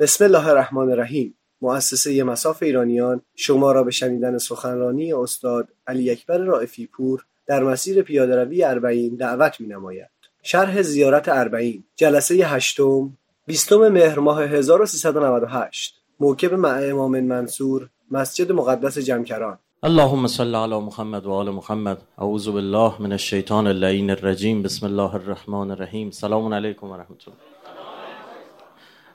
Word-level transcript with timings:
بسم 0.00 0.24
الله 0.24 0.48
الرحمن 0.48 0.90
الرحیم. 0.90 1.34
مؤسسه 1.60 2.22
مساف 2.22 2.62
ایرانیان 2.62 3.22
شما 3.34 3.72
را 3.72 3.84
به 3.84 3.90
شنیدن 3.90 4.38
سخنرانی 4.38 5.12
استاد 5.12 5.68
علی 5.86 6.10
اکبر 6.10 6.38
رائفی 6.38 6.86
پور 6.86 7.24
در 7.46 7.62
مسیر 7.62 8.02
پیادهروی 8.02 8.64
اربعین 8.64 9.16
دعوت 9.16 9.60
می 9.60 9.66
نماید. 9.66 10.10
شرح 10.42 10.82
زیارت 10.82 11.28
اربعین 11.28 11.84
جلسه 11.96 12.34
هشتم 12.34 13.12
بیستم 13.46 13.88
مهر 13.88 14.18
ماه 14.18 14.42
1398 14.42 15.94
موکب 16.20 16.54
مع 16.54 16.80
امام 16.82 17.20
منصور 17.20 17.88
مسجد 18.10 18.52
مقدس 18.52 18.98
جمکران. 18.98 19.58
اللهم 19.82 20.26
صل 20.26 20.54
علی 20.54 20.78
محمد 20.80 21.26
و 21.26 21.32
آل 21.32 21.50
محمد. 21.50 21.98
اعوذ 22.18 22.48
بالله 22.48 23.02
من 23.02 23.12
الشیطان 23.12 23.66
اللعین 23.66 24.10
الرجیم. 24.10 24.62
بسم 24.62 24.86
الله 24.86 25.14
الرحمن 25.14 25.70
الرحیم. 25.70 26.10
سلام 26.10 26.54
علیکم 26.54 26.90
و 26.90 26.96
رحمت 26.96 27.28
الله. 27.28 27.47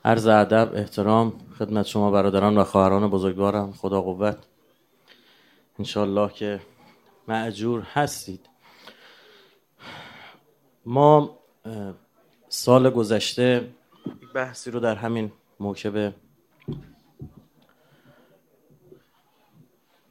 عرض 0.06 0.28
ادب 0.28 0.72
احترام 0.76 1.34
خدمت 1.60 1.86
شما 1.86 2.12
برادران 2.12 2.58
و 2.58 2.64
خواهران 2.64 3.10
بزرگوارم. 3.10 3.72
خدا 3.72 4.02
قوت. 4.02 4.38
انشالله 5.80 6.34
که 6.34 6.60
معجور 7.28 7.82
هستید. 7.94 8.50
ما 10.86 11.40
سال 12.50 12.90
گذشته 12.90 13.70
بحثی 14.36 14.72
رو 14.72 14.80
در 14.80 14.96
همین 14.96 15.32
موکب 15.60 16.14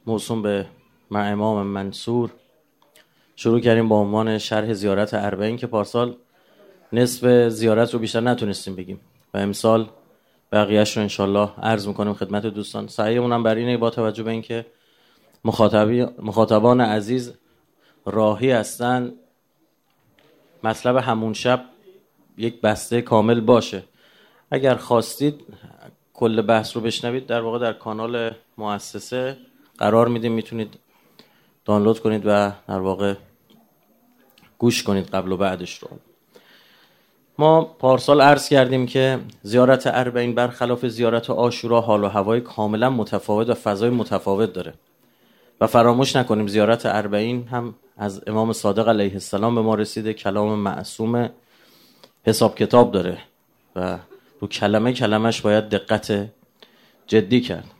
موسوم 0.05 0.41
به 0.41 0.67
مع 1.11 1.31
امام 1.31 1.67
منصور 1.67 2.31
شروع 3.35 3.59
کردیم 3.59 3.87
با 3.89 3.99
عنوان 3.99 4.37
شرح 4.37 4.73
زیارت 4.73 5.13
اربعین 5.13 5.57
که 5.57 5.67
پارسال 5.67 6.17
نصف 6.93 7.47
زیارت 7.49 7.93
رو 7.93 7.99
بیشتر 7.99 8.19
نتونستیم 8.19 8.75
بگیم. 8.75 8.99
و 9.33 9.37
امسال 9.37 9.89
بقیهش 10.51 10.97
رو 10.97 11.03
انشالله 11.03 11.49
عرض 11.61 11.87
می‌کنیم 11.87 12.13
خدمت 12.13 12.45
دوستان. 12.45 12.87
سعیمونم 12.87 13.43
بر 13.43 13.55
اینه 13.55 13.77
با 13.77 13.89
توجه 13.89 14.23
به 14.23 14.31
اینکه 14.31 14.65
مخاطبان 16.19 16.81
عزیز 16.81 17.33
راهی 18.05 18.51
هستن. 18.51 19.13
مطلب 20.63 20.95
همون 20.95 21.33
شب 21.33 21.65
یک 22.37 22.61
بسته 22.61 23.01
کامل 23.01 23.39
باشه. 23.39 23.83
اگر 24.51 24.75
خواستید 24.75 25.41
کل 26.13 26.41
بحث 26.41 26.75
رو 26.75 26.81
بشنوید 26.81 27.25
در 27.25 27.41
واقع 27.41 27.59
در 27.59 27.73
کانال 27.73 28.31
مؤسسه 28.57 29.37
قرار 29.77 30.07
میدیم. 30.07 30.31
می‌تونید 30.31 30.79
دانلود 31.65 31.99
کنید 31.99 32.23
و 32.25 32.51
در 32.67 32.79
واقع 32.79 33.15
گوش 34.57 34.83
کنید 34.83 35.07
قبل 35.07 35.31
و 35.31 35.37
بعدش 35.37 35.77
رو. 35.77 35.89
ما 37.37 37.61
پارسال 37.61 38.21
عرض 38.21 38.49
کردیم 38.49 38.85
که 38.85 39.19
زیارت 39.41 39.87
اربعین 39.87 40.35
برخلاف 40.35 40.85
زیارت 40.85 41.29
آشورا 41.29 41.81
حال 41.81 42.03
و 42.03 42.07
هوای 42.07 42.41
کاملا 42.41 42.89
متفاوت 42.89 43.49
و 43.49 43.53
فضای 43.53 43.89
متفاوت 43.89 44.53
داره. 44.53 44.73
و 45.61 45.67
فراموش 45.67 46.15
نکنیم 46.15 46.47
زیارت 46.47 46.85
اربعین 46.85 47.47
هم 47.47 47.75
از 47.97 48.21
امام 48.27 48.53
صادق 48.53 48.87
علیه 48.87 49.13
السلام 49.13 49.55
به 49.55 49.61
ما 49.61 49.75
رسیده 49.75 50.13
کلام 50.13 50.59
معصوم 50.59 51.29
حساب 52.25 52.55
کتاب 52.55 52.91
داره 52.91 53.17
و 53.75 53.97
رو 54.39 54.47
کلمه 54.47 54.93
کلمش 54.93 55.41
باید 55.41 55.69
دقت 55.69 56.29
جدی 57.07 57.41
کرد. 57.41 57.71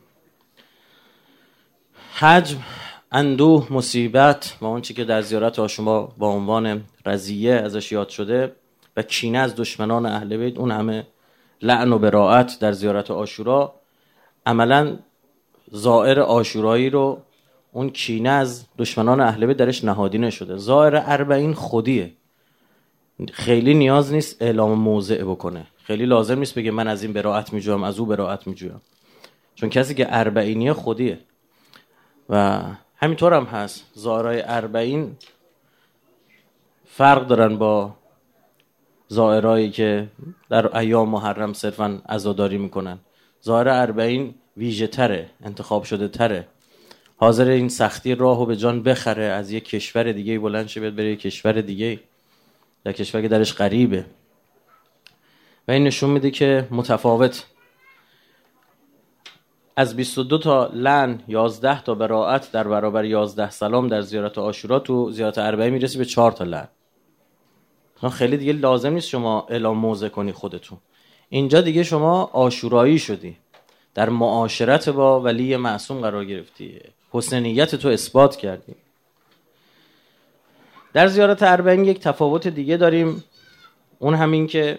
حجم 2.14 2.58
اندوه 3.12 3.72
مصیبت 3.72 4.56
و 4.62 4.80
چی 4.80 4.94
که 4.94 5.04
در 5.04 5.22
زیارت 5.22 5.58
آشما 5.58 6.14
با 6.18 6.28
عنوان 6.28 6.84
رضیه 7.06 7.54
ازش 7.54 7.92
یاد 7.92 8.08
شده 8.08 8.52
و 8.96 9.02
کینه 9.02 9.38
از 9.38 9.56
دشمنان 9.56 10.06
اهل 10.06 10.36
بیت 10.36 10.58
اون 10.58 10.70
همه 10.70 11.06
لعن 11.62 11.92
و 11.92 11.98
براعت 11.98 12.58
در 12.60 12.72
زیارت 12.72 13.10
آشورا. 13.10 13.74
عملا 14.46 14.96
زائر 15.70 16.20
آشورایی 16.20 16.90
رو 16.90 17.22
اون 17.72 17.90
کینه 17.90 18.28
از 18.28 18.64
دشمنان 18.78 19.20
اهل 19.20 19.46
بیت 19.46 19.56
درش 19.56 19.84
نهادینه 19.84 20.30
شده 20.30 20.56
زائر 20.56 21.02
اربعین 21.06 21.54
خودیه. 21.54 22.12
خیلی 23.32 23.74
نیاز 23.74 24.12
نیست 24.12 24.42
اعلام 24.42 24.78
موضع 24.78 25.24
بکنه. 25.24 25.66
خیلی 25.84 26.06
لازم 26.06 26.38
نیست 26.38 26.54
بگه 26.54 26.70
من 26.70 26.88
از 26.88 27.02
این 27.02 27.12
براعت 27.12 27.52
میجوام 27.52 27.84
از 27.84 27.98
او 27.98 28.06
براعت 28.06 28.46
میجوام 28.46 28.80
چون 29.54 29.70
کسی 29.70 29.94
که 29.94 30.06
اربعینی 30.10 30.72
خودیه. 30.72 31.18
و 32.28 32.62
همینطور 32.96 33.34
هم 33.34 33.44
هست. 33.44 33.84
زائرای 33.94 34.42
اربعین 34.46 35.16
فرق 36.86 37.26
دارن 37.26 37.56
با 37.56 37.94
زائرایی 39.08 39.70
که 39.70 40.08
در 40.50 40.76
ایام 40.76 41.08
محرم 41.08 41.52
صرفا 41.52 42.02
عزاداری 42.08 42.58
می‌کنن. 42.58 42.98
زائر 43.40 43.68
اربعین 43.68 44.34
ویژه 44.56 44.86
تره 44.86 45.30
انتخاب 45.44 45.84
شده 45.84 46.08
تره. 46.08 46.46
حاضر 47.16 47.48
این 47.48 47.68
سختی 47.68 48.14
راهو 48.14 48.46
به 48.46 48.56
جان 48.56 48.82
بخره 48.82 49.24
از 49.24 49.50
یک 49.50 49.64
کشور 49.64 50.12
دیگه 50.12 50.38
بلند 50.38 50.66
شه 50.66 50.90
بره 50.90 51.12
یک 51.12 51.20
کشور 51.20 51.52
دیگه 51.52 52.00
در 52.84 52.92
کشور 52.92 53.22
که 53.22 53.28
درش 53.28 53.54
غریبه. 53.54 54.04
و 55.68 55.72
این 55.72 55.84
نشون 55.84 56.10
میده 56.10 56.30
که 56.30 56.68
متفاوت. 56.70 57.46
از 59.76 59.96
22 59.96 60.38
تا 60.38 60.66
لن 60.66 61.20
11 61.28 61.82
تا 61.82 61.94
براعت 61.94 62.52
در 62.52 62.68
برابر 62.68 63.04
11 63.04 63.50
سلام 63.50 63.88
در 63.88 64.00
زیارت 64.00 64.38
آشورا 64.38 64.78
تو 64.78 65.10
زیارت 65.10 65.38
اربعین 65.38 65.72
می‌رسی 65.72 65.98
به 65.98 66.04
4 66.04 66.32
تا 66.32 66.44
لن 66.44 66.68
خیلی 68.12 68.36
دیگه 68.36 68.52
لازم 68.52 68.92
نیست 68.92 69.08
شما 69.08 69.46
اعلام 69.50 69.78
موضع 69.78 70.08
کنی 70.08 70.32
خودتون. 70.32 70.78
اینجا 71.28 71.60
دیگه 71.60 71.82
شما 71.82 72.24
آشورایی 72.24 72.98
شدی. 72.98 73.36
در 73.94 74.08
معاشرت 74.08 74.88
با 74.88 75.20
ولی 75.20 75.56
معصوم 75.56 76.00
قرار 76.00 76.24
گرفتی. 76.24 76.80
حسن 77.10 77.40
نیت 77.40 77.74
تو 77.74 77.88
اثبات 77.88 78.36
کردی. 78.36 78.74
در 80.92 81.06
زیارت 81.06 81.42
اربعین 81.42 81.84
یک 81.84 82.00
تفاوت 82.00 82.48
دیگه 82.48 82.76
داریم. 82.76 83.24
اون 83.98 84.14
همین 84.14 84.46
که 84.46 84.78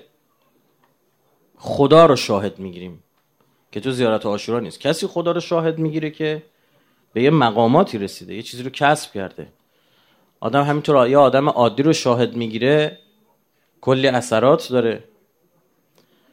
خدا 1.57 2.05
رو 2.05 2.15
شاهد 2.15 2.59
می‌گیریم 2.59 3.03
که 3.71 3.79
تو 3.79 3.91
زیارت 3.91 4.25
آشورا 4.25 4.59
نیست. 4.59 4.79
کسی 4.79 5.07
خدا 5.07 5.31
رو 5.31 5.39
شاهد 5.39 5.79
می‌گیره 5.79 6.09
که 6.09 6.43
به 7.13 7.23
یه 7.23 7.29
مقاماتی 7.29 7.97
رسیده 7.97 8.35
یه 8.35 8.41
چیزی 8.41 8.63
رو 8.63 8.69
کسب 8.69 9.13
کرده. 9.13 9.47
آدم 10.39 10.63
همینطور 10.63 11.07
یا 11.09 11.21
آدم 11.21 11.49
عادی 11.49 11.83
رو 11.83 11.93
شاهد 11.93 12.35
می‌گیره 12.35 12.99
کلی 13.85 14.07
اثرات 14.07 14.69
داره. 14.69 15.03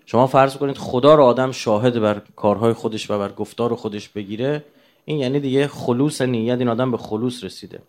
شما 0.07 0.27
فرض 0.27 0.57
کنید 0.57 0.79
خدا 0.79 1.15
رو 1.15 1.25
آدم 1.25 1.53
شاهد 1.53 2.01
بر 2.01 2.23
کارهای 2.37 2.73
خودش 2.73 3.11
و 3.11 3.19
بر 3.19 3.33
گفتار 3.33 3.75
خودش 3.75 4.09
بگیره 4.09 4.65
این 5.05 5.19
یعنی 5.19 5.41
دیگه 5.41 5.69
خلوص 5.69 6.23
نیت 6.23 6.59
این 6.59 6.69
آدم 6.69 6.91
به 6.91 6.97
خلوص 6.97 7.45
رسیده. 7.45 7.83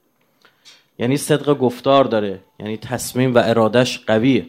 یعنی 0.99 1.17
صدق 1.17 1.53
گفتار 1.53 2.05
داره 2.05 2.39
یعنی 2.59 2.77
تصمیم 2.77 3.35
و 3.35 3.41
ارادش 3.45 3.99
قویه. 3.99 4.47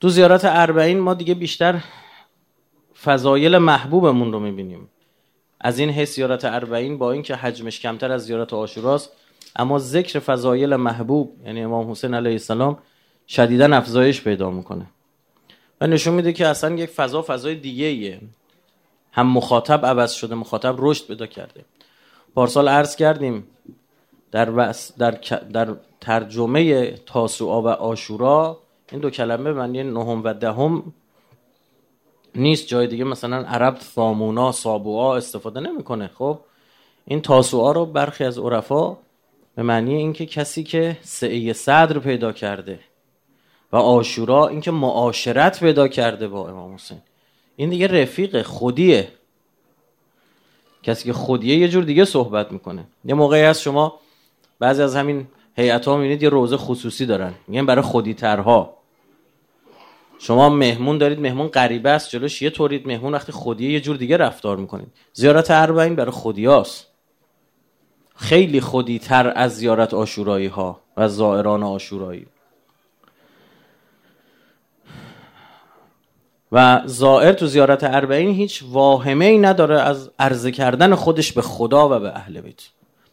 تو 0.00 0.08
زیارت 0.08 0.44
اربعین 0.44 0.98
ما 0.98 1.14
دیگه 1.14 1.34
بیشتر 1.34 1.80
فضایل 3.04 3.58
محبوبمون 3.58 4.32
رو 4.32 4.40
می‌بینیم. 4.40 4.88
از 5.60 5.78
این 5.78 5.90
حیث 5.90 6.14
زیارت 6.14 6.44
اربعین 6.44 6.98
با 6.98 7.12
اینکه 7.12 7.34
حجمش 7.34 7.80
کمتر 7.80 8.12
از 8.12 8.24
زیارت 8.24 8.52
آشوراست 8.52 9.10
اما 9.56 9.78
ذکر 9.78 10.18
فضایل 10.18 10.76
محبوب 10.76 11.36
یعنی 11.44 11.62
امام 11.62 11.90
حسین 11.90 12.14
علیه 12.14 12.32
السلام 12.32 12.78
شدیدا 13.28 13.76
افزایش 13.76 14.22
پیدا 14.22 14.50
می‌کنه. 14.50 14.86
و 15.80 15.86
نشون 15.86 16.14
میده 16.14 16.32
که 16.32 16.46
اصلا 16.46 16.74
یک 16.74 16.90
فضا 16.90 17.22
فضای 17.22 17.54
دیگه 17.54 17.86
ایه. 17.86 18.20
هم 19.12 19.26
مخاطب 19.26 19.86
عوض 19.86 20.12
شده 20.12 20.34
مخاطب 20.34 20.74
رشد 20.78 21.06
پیدا 21.06 21.26
کرده. 21.26 21.64
پارسال 22.34 22.68
عرض 22.68 22.96
کردیم 22.96 23.46
در, 24.30 24.72
در, 24.98 25.10
در 25.52 25.76
ترجمه 26.00 26.90
تاسوعا 26.90 27.62
و 27.62 27.68
آشورا 27.68 28.58
این 28.92 29.00
دو 29.00 29.10
کلمه 29.10 29.52
معنی 29.52 29.82
نهم 29.82 30.24
و 30.24 30.34
دهم 30.34 30.92
نیست. 32.34 32.66
جای 32.66 32.86
دیگه 32.86 33.04
مثلا 33.04 33.36
عرب 33.36 33.78
ثامونا 33.80 34.52
سابوعا 34.52 35.16
استفاده 35.16 35.60
نمی‌کنه. 35.60 36.10
خب 36.18 36.38
این 37.04 37.20
تاسوعا 37.20 37.72
رو 37.72 37.86
برخی 37.86 38.24
از 38.24 38.38
عرفا 38.38 38.96
به 39.56 39.62
معنی 39.62 39.94
اینکه 39.94 40.26
کسی 40.26 40.62
که 40.62 40.96
سعی 41.00 41.52
صدر 41.52 41.98
پیدا 41.98 42.32
کرده 42.32 42.80
و 43.72 43.76
آشورا 43.76 44.48
اینکه 44.48 44.70
معاشرت 44.70 45.60
پیدا 45.60 45.88
کرده 45.88 46.28
با 46.28 46.48
امام 46.48 46.74
حسین. 46.74 46.98
این 47.56 47.70
دیگه 47.70 47.86
رفیق 47.86 48.42
خودیه. 48.42 49.08
کسی 50.82 51.04
که 51.04 51.12
خودیه 51.12 51.56
یه 51.56 51.68
جور 51.68 51.84
دیگه 51.84 52.04
صحبت 52.04 52.52
می‌کنه. 52.52 52.84
یه 53.04 53.14
موقعی 53.14 53.42
هست 53.42 53.62
شما 53.62 54.00
بعضی 54.58 54.82
از 54.82 54.96
همین 54.96 55.26
هیئت 55.56 55.88
ها 55.88 55.96
می‌بینید 55.96 56.22
یه 56.22 56.28
روزه 56.28 56.56
خصوصی 56.56 57.06
دارن. 57.06 57.34
میگن 57.48 57.66
برای 57.66 57.82
خودی 57.82 58.14
ترها 58.14 58.76
شما 60.18 60.48
مهمون 60.48 60.98
دارید 60.98 61.20
مهمون 61.20 61.48
غریبه 61.48 61.90
است 61.90 62.10
جلوش 62.10 62.42
یه 62.42 62.50
طورید 62.50 62.86
مهمون 62.86 63.14
وقتی 63.14 63.32
خودیه 63.32 63.72
یه 63.72 63.80
جور 63.80 63.96
دیگه 63.96 64.16
رفتار 64.16 64.56
می‌کنید. 64.56 64.88
زیارت 65.12 65.50
اربعین 65.50 65.94
برای 65.94 66.10
خودیاست. 66.10 66.93
خیلی 68.16 68.60
خودی 68.60 68.98
تر 68.98 69.32
از 69.36 69.56
زیارت 69.56 69.94
آشورایی 69.94 70.46
ها 70.46 70.80
و 70.96 71.08
زائران 71.08 71.62
آشورایی. 71.62 72.26
و 76.52 76.82
زائر 76.84 77.32
تو 77.32 77.46
زیارت 77.46 77.84
اربعین 77.84 78.30
هیچ 78.34 78.64
واهمه 78.68 79.24
ای 79.24 79.38
نداره 79.38 79.80
از 79.80 80.10
عرضه 80.18 80.52
کردن 80.52 80.94
خودش 80.94 81.32
به 81.32 81.42
خدا 81.42 81.96
و 81.96 82.00
به 82.00 82.08
اهل 82.08 82.40
بیت. 82.40 82.62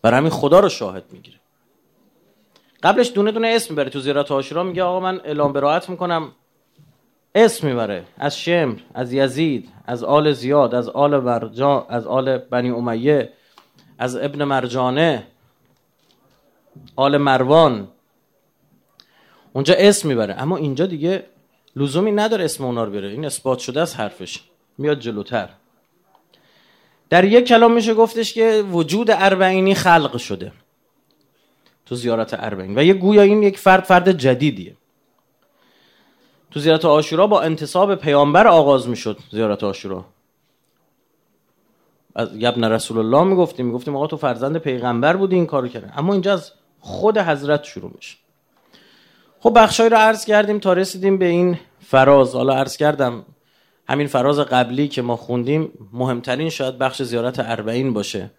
برای 0.02 0.18
همین 0.18 0.32
خدا 0.32 0.60
رو 0.60 0.70
شاهد 0.70 1.04
می‌گیره. 1.12 1.38
قبلش 2.84 3.12
دونه 3.16 3.32
دونه 3.32 3.48
اسم 3.48 3.74
می‌بره 3.74 3.90
تو 3.90 4.00
زیارت 4.00 4.32
عاشورا 4.32 4.64
میگه 4.64 4.84
آقا 4.84 5.00
من 5.00 5.22
اعلام 5.24 5.54
براعت 5.54 5.90
می‌کنم. 5.90 6.32
اسم 7.36 7.68
می‌بره 7.68 8.04
از 8.18 8.40
شمر 8.40 8.80
از 8.94 9.14
یزید 9.14 9.70
از 9.86 10.04
آل 10.04 10.34
زیاد 10.34 10.76
از 10.76 10.90
آل 10.90 11.20
مرجان 11.20 11.86
از 11.90 12.08
آل 12.08 12.38
بنی 12.38 12.70
امیه. 12.70 13.34
از 14.02 14.16
ابن 14.16 14.44
مرجانه 14.44 15.28
آل 16.96 17.18
مروان. 17.18 17.88
اونجا 19.54 19.74
اسم 19.78 20.08
می‌بره. 20.08 20.34
اما 20.34 20.58
اینجا 20.58 20.86
دیگه 20.86 21.26
لزومی 21.76 22.12
نداره 22.12 22.46
اسم 22.46 22.66
اونا 22.66 22.84
رو 22.84 22.92
بره. 22.92 23.08
این 23.08 23.26
اثبات 23.26 23.60
شده 23.60 23.82
از 23.82 23.96
حرفش. 23.96 24.40
میاد 24.78 25.00
جلوتر. 25.00 25.50
در 27.10 27.24
یک 27.24 27.48
کلام 27.48 27.74
میشه 27.74 27.94
گفتش 27.94 28.34
که 28.34 28.64
وجود 28.72 29.12
اربعینی 29.12 29.76
خلق 29.76 30.18
شده. 30.18 30.52
تو 31.86 31.96
زیارت 31.96 32.34
اربعین. 32.34 32.80
و 32.80 32.84
یه 32.84 32.94
گویا 32.94 33.22
این 33.22 33.44
یک 33.44 33.58
فرد 33.58 33.84
فرد 33.84 34.12
جدیدیه. 34.12 34.76
تو 36.52 36.60
زیارت 36.60 36.86
آشورا 36.86 37.28
با 37.28 37.42
انتصاب 37.42 37.96
پیامبر 37.96 38.48
آغاز 38.48 38.88
می‌شد 38.88 39.18
زیارت 39.32 39.64
آشورا. 39.64 40.06
از 42.16 42.30
یبن 42.36 42.64
رسول 42.64 42.98
الله 42.98 43.24
می‌گفتیم 43.24 43.66
می‌گفتیم 43.66 43.96
آقا 43.96 44.08
تو 44.08 44.18
فرزند 44.18 44.58
پیغمبر 44.58 45.16
بودی 45.16 45.36
این 45.36 45.46
کارو 45.46 45.68
کرده 45.68 46.00
اما 46.00 46.14
اینجا 46.14 46.34
از 46.34 46.52
خود 46.80 47.18
حضرت 47.18 47.64
شروع 47.64 47.92
میشه. 47.96 48.18
خب 49.40 49.54
بخشای 49.56 49.90
رو 49.90 49.98
عرض 49.98 50.26
کردیم 50.26 50.60
تا 50.60 50.74
رسیدیم 50.74 51.18
به 51.18 51.26
این 51.26 51.60
فراز. 51.80 52.36
حالا 52.36 52.54
عرض 52.54 52.78
کردم 52.78 53.26
همین 53.88 54.08
فراز 54.08 54.40
قبلی 54.40 54.88
که 54.88 55.02
ما 55.02 55.16
خوندیم 55.16 55.72
مهمترین 55.94 56.50
شاید 56.50 56.78
بخش 56.78 57.02
زیارت 57.02 57.40
اربعین 57.40 57.94
باشه 57.94 58.32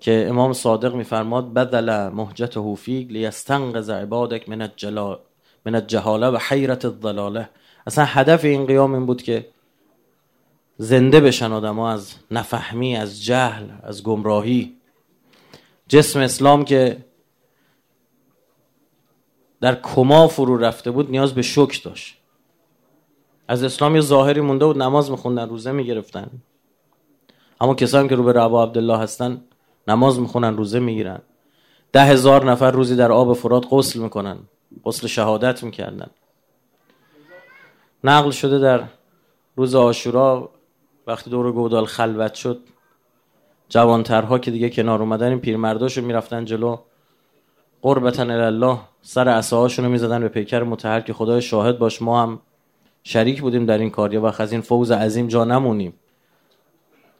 که 0.00 0.26
امام 0.28 0.52
صادق 0.52 0.94
میفرماد 0.94 1.54
بدل 1.54 2.08
مهجته 2.08 2.74
فیک 2.74 3.10
لیستنقذ 3.10 3.90
عبادک 3.90 4.48
من 4.48 4.62
الجلال 4.62 5.18
من 5.66 5.74
الجهاله 5.74 6.26
و 6.26 6.38
حیرت 6.48 6.84
الضلاله. 6.84 7.48
اصلا 7.86 8.04
هدف 8.04 8.44
این 8.44 8.66
قیام 8.66 8.94
این 8.94 9.06
بود 9.06 9.22
که 9.22 9.48
زنده 10.80 11.20
بشن 11.20 11.52
آدم 11.52 11.78
از 11.78 12.14
نفهمی 12.30 12.96
از 12.96 13.24
جهل 13.24 13.64
از 13.82 14.02
گمراهی. 14.02 14.76
جسم 15.88 16.20
اسلام 16.20 16.64
که 16.64 17.04
در 19.60 19.74
کما 19.74 20.28
فرو 20.28 20.56
رفته 20.56 20.90
بود 20.90 21.10
نیاز 21.10 21.34
به 21.34 21.42
شک 21.42 21.82
داشت. 21.84 22.16
از 23.48 23.62
اسلام 23.62 23.94
یه 23.94 24.00
ظاهری 24.00 24.40
مونده 24.40 24.66
بود 24.66 24.82
نماز 24.82 25.10
میخوندن 25.10 25.48
روزه 25.48 25.72
می‌گرفتن. 25.72 26.30
اما 27.60 27.74
کسانی 27.74 28.08
که 28.08 28.14
رو 28.14 28.22
به 28.22 28.42
ابا 28.42 28.62
عبدالله 28.62 28.98
هستن 28.98 29.44
نماز 29.88 30.20
می‌خونن 30.20 30.56
روزه 30.56 30.78
می‌گیرن. 30.78 31.20
ده 31.92 32.04
هزار 32.04 32.50
نفر 32.50 32.70
روزی 32.70 32.96
در 32.96 33.12
آب 33.12 33.32
فرات 33.32 33.66
غسل 33.70 34.00
می‌کنن 34.00 34.38
غسل 34.84 35.06
شهادت 35.06 35.62
می‌کردن. 35.62 36.10
نقل 38.04 38.30
شده 38.30 38.58
در 38.58 38.84
روز 39.56 39.74
آشورا 39.74 40.50
وقتی 41.08 41.30
دور 41.30 41.52
گودال 41.52 41.86
خلوت 41.86 42.34
شد 42.34 42.60
جوانترها 43.68 44.38
که 44.38 44.50
دیگه 44.50 44.70
کنار 44.70 45.02
اومدن 45.02 45.28
این 45.28 45.40
پیرمرداشو 45.40 46.02
می‌رفتن 46.02 46.44
جلو. 46.44 46.76
قربتا 47.82 48.22
الله 48.22 48.78
سر 49.02 49.28
عصاهاشون 49.28 49.84
رو 49.84 49.90
می‌زدن 49.90 50.20
به 50.20 50.28
پیکر 50.28 50.62
متحر 50.62 51.00
که 51.00 51.12
خدای 51.12 51.42
شاهد 51.42 51.78
باش 51.78 52.02
ما 52.02 52.22
هم 52.22 52.40
شریک 53.02 53.40
بودیم 53.40 53.66
در 53.66 53.78
این 53.78 53.90
کار. 53.90 54.14
یا 54.14 54.20
وقت 54.20 54.40
از 54.40 54.52
این 54.52 54.60
فوز 54.60 54.90
عظیم 54.90 55.26
جا 55.26 55.44
نمونیم. 55.44 55.94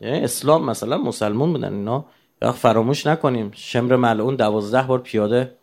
یعنی 0.01 0.19
اسلام 0.19 0.65
مثلا 0.65 0.99
مسلمون 0.99 1.53
بودن 1.53 1.75
اینا. 1.75 2.05
یا 2.43 2.53
فراموش 2.53 3.07
نکنیم. 3.07 3.51
شمر 3.55 3.97
ملعون 3.97 4.37
دوازده 4.37 4.83
بار 4.83 4.99
پیاده 4.99 5.57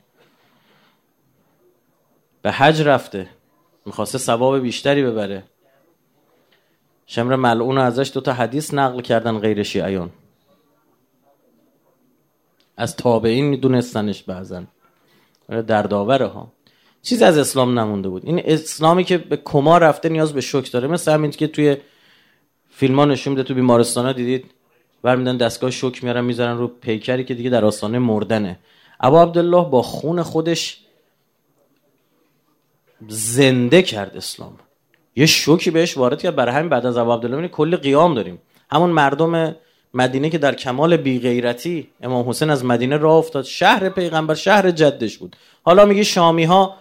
به 2.42 2.51
حج 2.51 2.81
رفته. 2.81 3.30
می‌خواسته 3.86 4.18
ثواب 4.18 4.60
بیشتری 4.60 5.04
ببره. 5.04 5.44
شمر 7.07 7.36
ملعون 7.36 7.78
ازش 7.78 8.12
دوتا 8.13 8.34
حدیث 8.34 8.74
نقل 8.74 9.02
کردن 9.02 9.40
غیر 9.40 9.63
شیعیان. 9.63 10.10
از 12.78 12.96
تابعین 12.96 13.46
میدونستنش 13.46 14.24
بعضن 14.24 14.68
آره، 15.50 15.62
دردآوره 15.62 16.25
ها. 16.25 16.52
چیزی 17.02 17.24
از 17.24 17.38
اسلام 17.38 17.80
نمونده 17.80 18.10
بود. 18.10 18.25
این 18.25 18.42
اسلامی 18.46 19.04
که 19.04 19.18
به 19.18 19.38
کما 19.38 19.78
رفته 19.78 20.10
نیاز 20.10 20.34
به 20.34 20.42
شک 20.42 20.72
داره. 20.72 20.88
مثل 20.88 21.12
همین 21.12 21.31
که 21.31 21.48
توی 21.48 21.78
فیلم 22.69 23.00
ها 23.00 23.06
نشون 23.06 23.31
میده 23.31 23.44
تو 23.44 23.54
بیمارستان 23.54 24.06
ها 24.06 24.12
دیدید 24.12 24.51
برمیدن 25.01 25.38
دستگاه 25.38 25.72
شک 25.72 26.04
میارن 26.04 26.24
می‌ذارن 26.24 26.58
رو 26.58 26.68
پیکری 26.68 27.24
که 27.24 27.34
دیگه 27.34 27.50
در 27.50 27.66
آستانه 27.66 28.00
مردنه. 28.00 28.60
ابا 29.00 29.22
عبدالله 29.22 29.69
با 29.69 29.81
خون 29.81 30.24
خودش 30.24 30.81
زنده 33.08 33.81
کرد 33.81 34.18
اسلام. 34.18 34.58
یه 35.16 35.26
شوکی 35.26 35.72
بهش 35.72 35.98
وارد 35.98 36.22
کرد. 36.22 36.36
برای 36.36 36.56
همین 36.56 36.70
بعد 36.70 36.86
از 36.86 36.98
ابو 36.98 37.14
عبدالله 37.14 37.48
کلی 37.48 37.78
قیام 37.78 38.16
داریم. 38.16 38.42
همون 38.72 38.90
مردم 38.90 39.56
مدینه 39.94 40.30
که 40.30 40.38
در 40.38 40.56
کمال 40.56 40.98
بیغیرتی 40.98 41.88
امام 42.02 42.30
حسین 42.30 42.50
از 42.50 42.66
مدینه 42.66 42.98
راه 42.98 43.16
افتاد. 43.16 43.44
شهر 43.44 43.90
پیغمبر 43.90 44.34
شهر 44.34 44.72
جدش 44.72 45.18
بود. 45.18 45.36
حالا 45.64 45.86
میگه 45.86 46.04
شامی 46.04 46.44
ها 46.44 46.76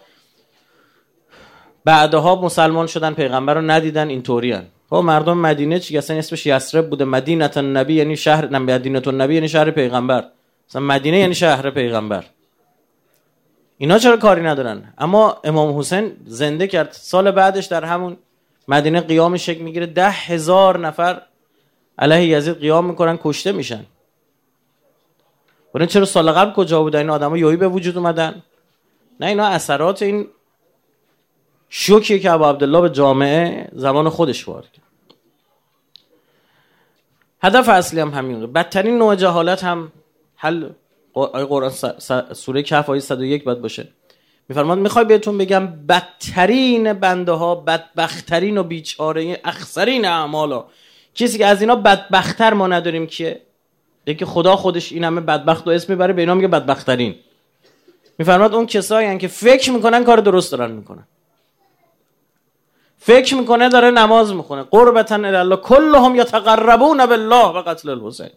بعدها 1.85 2.35
مسلمان 2.35 2.87
شدن 2.87 3.15
پیغمبر 3.15 3.55
رو 3.55 3.61
ندیدن 3.61 4.09
اینطوری 4.09 4.57
خب 4.91 4.97
مردم 4.97 5.39
مدینه 5.39 5.79
چی؟ 5.79 5.99
اصلا 5.99 6.17
اسمش 6.17 6.47
یسرب 6.47 6.91
بوده. 6.91 7.05
مدینه 7.05 7.51
النبی 7.57 7.95
یعنی 7.95 8.17
شهر 8.17 8.59
مدینه 8.59 9.09
النبی 9.09 9.35
یعنی 9.35 9.49
شهر 9.49 9.71
پیغمبر. 9.71 10.25
مثلا 10.69 10.83
مدینه 10.83 11.19
یعنی 11.19 11.35
شهر 11.35 11.71
پیغمبر. 11.71 12.25
اینا 13.79 13.99
چرا 13.99 14.17
کاری 14.17 14.43
ندارن؟ 14.43 14.95
اما 14.99 15.37
امام 15.45 15.79
حسین 15.79 16.13
زنده 16.27 16.67
کرد. 16.67 16.93
سال 16.93 17.31
بعدش 17.31 17.67
در 17.67 17.85
همون 17.85 18.17
مدینه 18.69 19.01
قیام 19.01 19.37
شکل 19.37 19.63
می‌گیره. 19.63 19.87
ده 19.87 20.11
هزار 20.11 20.79
نفر 20.79 21.23
علیه 21.99 22.29
یزید 22.29 22.59
قیام 22.59 22.87
می‌کنن 22.87 23.19
کشته 23.23 23.53
میشن. 23.53 23.85
برای 25.75 25.87
چرا 25.87 26.05
سال 26.05 26.33
قبل 26.33 26.53
کجا 26.53 26.83
بودن؟ 26.83 26.99
این 26.99 27.11
آدم 27.11 27.37
یوی 27.37 27.57
به 27.57 27.69
وجود 27.69 27.97
اومدن. 27.97 28.43
نه 29.21 29.27
اینا 29.27 29.47
اثرات 29.47 30.03
این 30.03 30.29
شوکیه 31.69 32.19
که 32.19 32.31
ابو 32.31 32.45
عبدالله 32.45 32.81
به 32.81 32.91
جامعه 32.91 33.69
زمان 33.73 34.09
خودش 34.09 34.49
وارد 34.49 34.69
هدف 37.43 37.69
اصلی 37.69 38.01
هم 38.01 38.11
همین 38.11 38.53
بدترین 38.53 38.99
نوع 38.99 39.15
جهالت 39.17 39.65
هم 39.65 39.93
حل 40.37 40.69
قرآن 41.49 41.71
سوره 42.33 42.63
کهف 42.63 42.91
آیه 42.91 43.01
101 43.01 43.45
باید 43.45 43.61
باشه. 43.61 43.89
میفرماد 44.49 44.79
می‌خوای 44.79 45.05
بهتون 45.05 45.39
بگم 45.39 45.67
بدترین 45.67 46.93
بنده 46.93 47.33
ها 47.33 47.55
بدبختترین 47.55 48.59
و 48.59 48.63
بیچاره 48.63 49.41
اخسرین 49.45 50.05
اعمالا 50.05 50.65
کسی 51.15 51.39
که 51.39 51.47
از 51.47 51.61
اینا 51.61 51.77
بدبختتر 51.77 52.55
ما 52.55 52.67
نداریم 52.67 53.07
که 53.07 53.41
یکی 54.07 54.25
خدا 54.25 54.57
خودش 54.57 54.93
این 54.93 55.05
همه 55.05 55.21
بدبخت 55.21 55.67
و 55.67 55.71
اسم 55.71 55.93
می‌بره 55.93 56.13
به 56.13 56.23
اینا 56.23 56.35
میگه 56.35 56.49
بدبختترین 56.49 57.15
میفرماد 58.19 58.55
اون 58.55 58.67
کسایی 58.67 59.19
که 59.19 59.29
فکر 59.29 59.73
می‌کنن 59.73 60.05
کار 60.05 60.17
درست 60.17 60.53
دارن 60.53 60.71
می‌کنن. 60.71 61.07
فکر 62.99 63.35
می‌کنه 63.35 63.69
داره 63.69 63.91
نماز 63.91 64.35
می‌خونه. 64.35 64.63
قربتا 64.63 65.15
الله 65.15 65.57
کلهم 65.57 66.17
یتقربون 66.17 67.07
بالله 67.07 67.47
و 67.47 67.63
قتل 67.63 67.91
الحسین. 67.91 68.31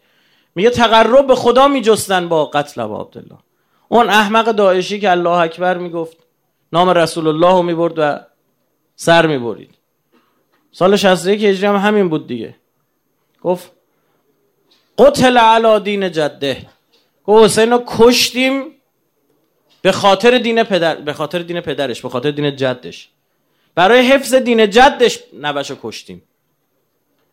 میگه 0.56 0.70
تقرب 0.70 1.28
به 1.28 1.36
خدا 1.36 1.68
میجستن 1.68 2.30
با 2.30 2.46
قتل 2.46 2.82
عبدالله. 2.82 3.38
اون 3.90 4.10
احمق 4.10 4.46
داعشی 4.46 5.00
که 5.00 5.12
الله 5.12 5.30
اکبر 5.30 5.78
می‌گفت 5.78 6.18
نام 6.74 6.90
رسول 6.90 7.28
الله 7.28 7.52
رو 7.52 7.62
می‌برد 7.62 7.94
و 7.98 8.20
سر 8.96 9.28
می‌برید. 9.28 9.76
سال 10.72 10.96
61 10.96 11.44
هجری 11.44 11.66
هم 11.66 11.76
همین 11.76 12.10
بود 12.10 12.28
دیگه. 12.28 12.56
گفت 13.42 13.72
قتل 14.98 15.38
علا 15.38 15.80
دین 15.80 16.12
جده. 16.12 16.66
گفت 17.26 17.44
حسین 17.44 17.72
رو 17.72 17.84
کشتیم 17.88 18.64
به 19.82 19.92
خاطر 19.92 20.38
دین 20.38 20.64
پدر 20.64 20.96
به 20.96 21.14
خاطر 21.14 21.40
دین 21.40 21.62
پدرش 21.62 22.02
به 22.02 22.10
خاطر 22.10 22.32
دین 22.32 22.56
جدش. 22.56 23.10
برای 23.76 24.08
حفظ 24.08 24.34
دین 24.34 24.70
جدش 24.70 25.20
نبشو 25.40 25.78
کشتیم. 25.84 26.24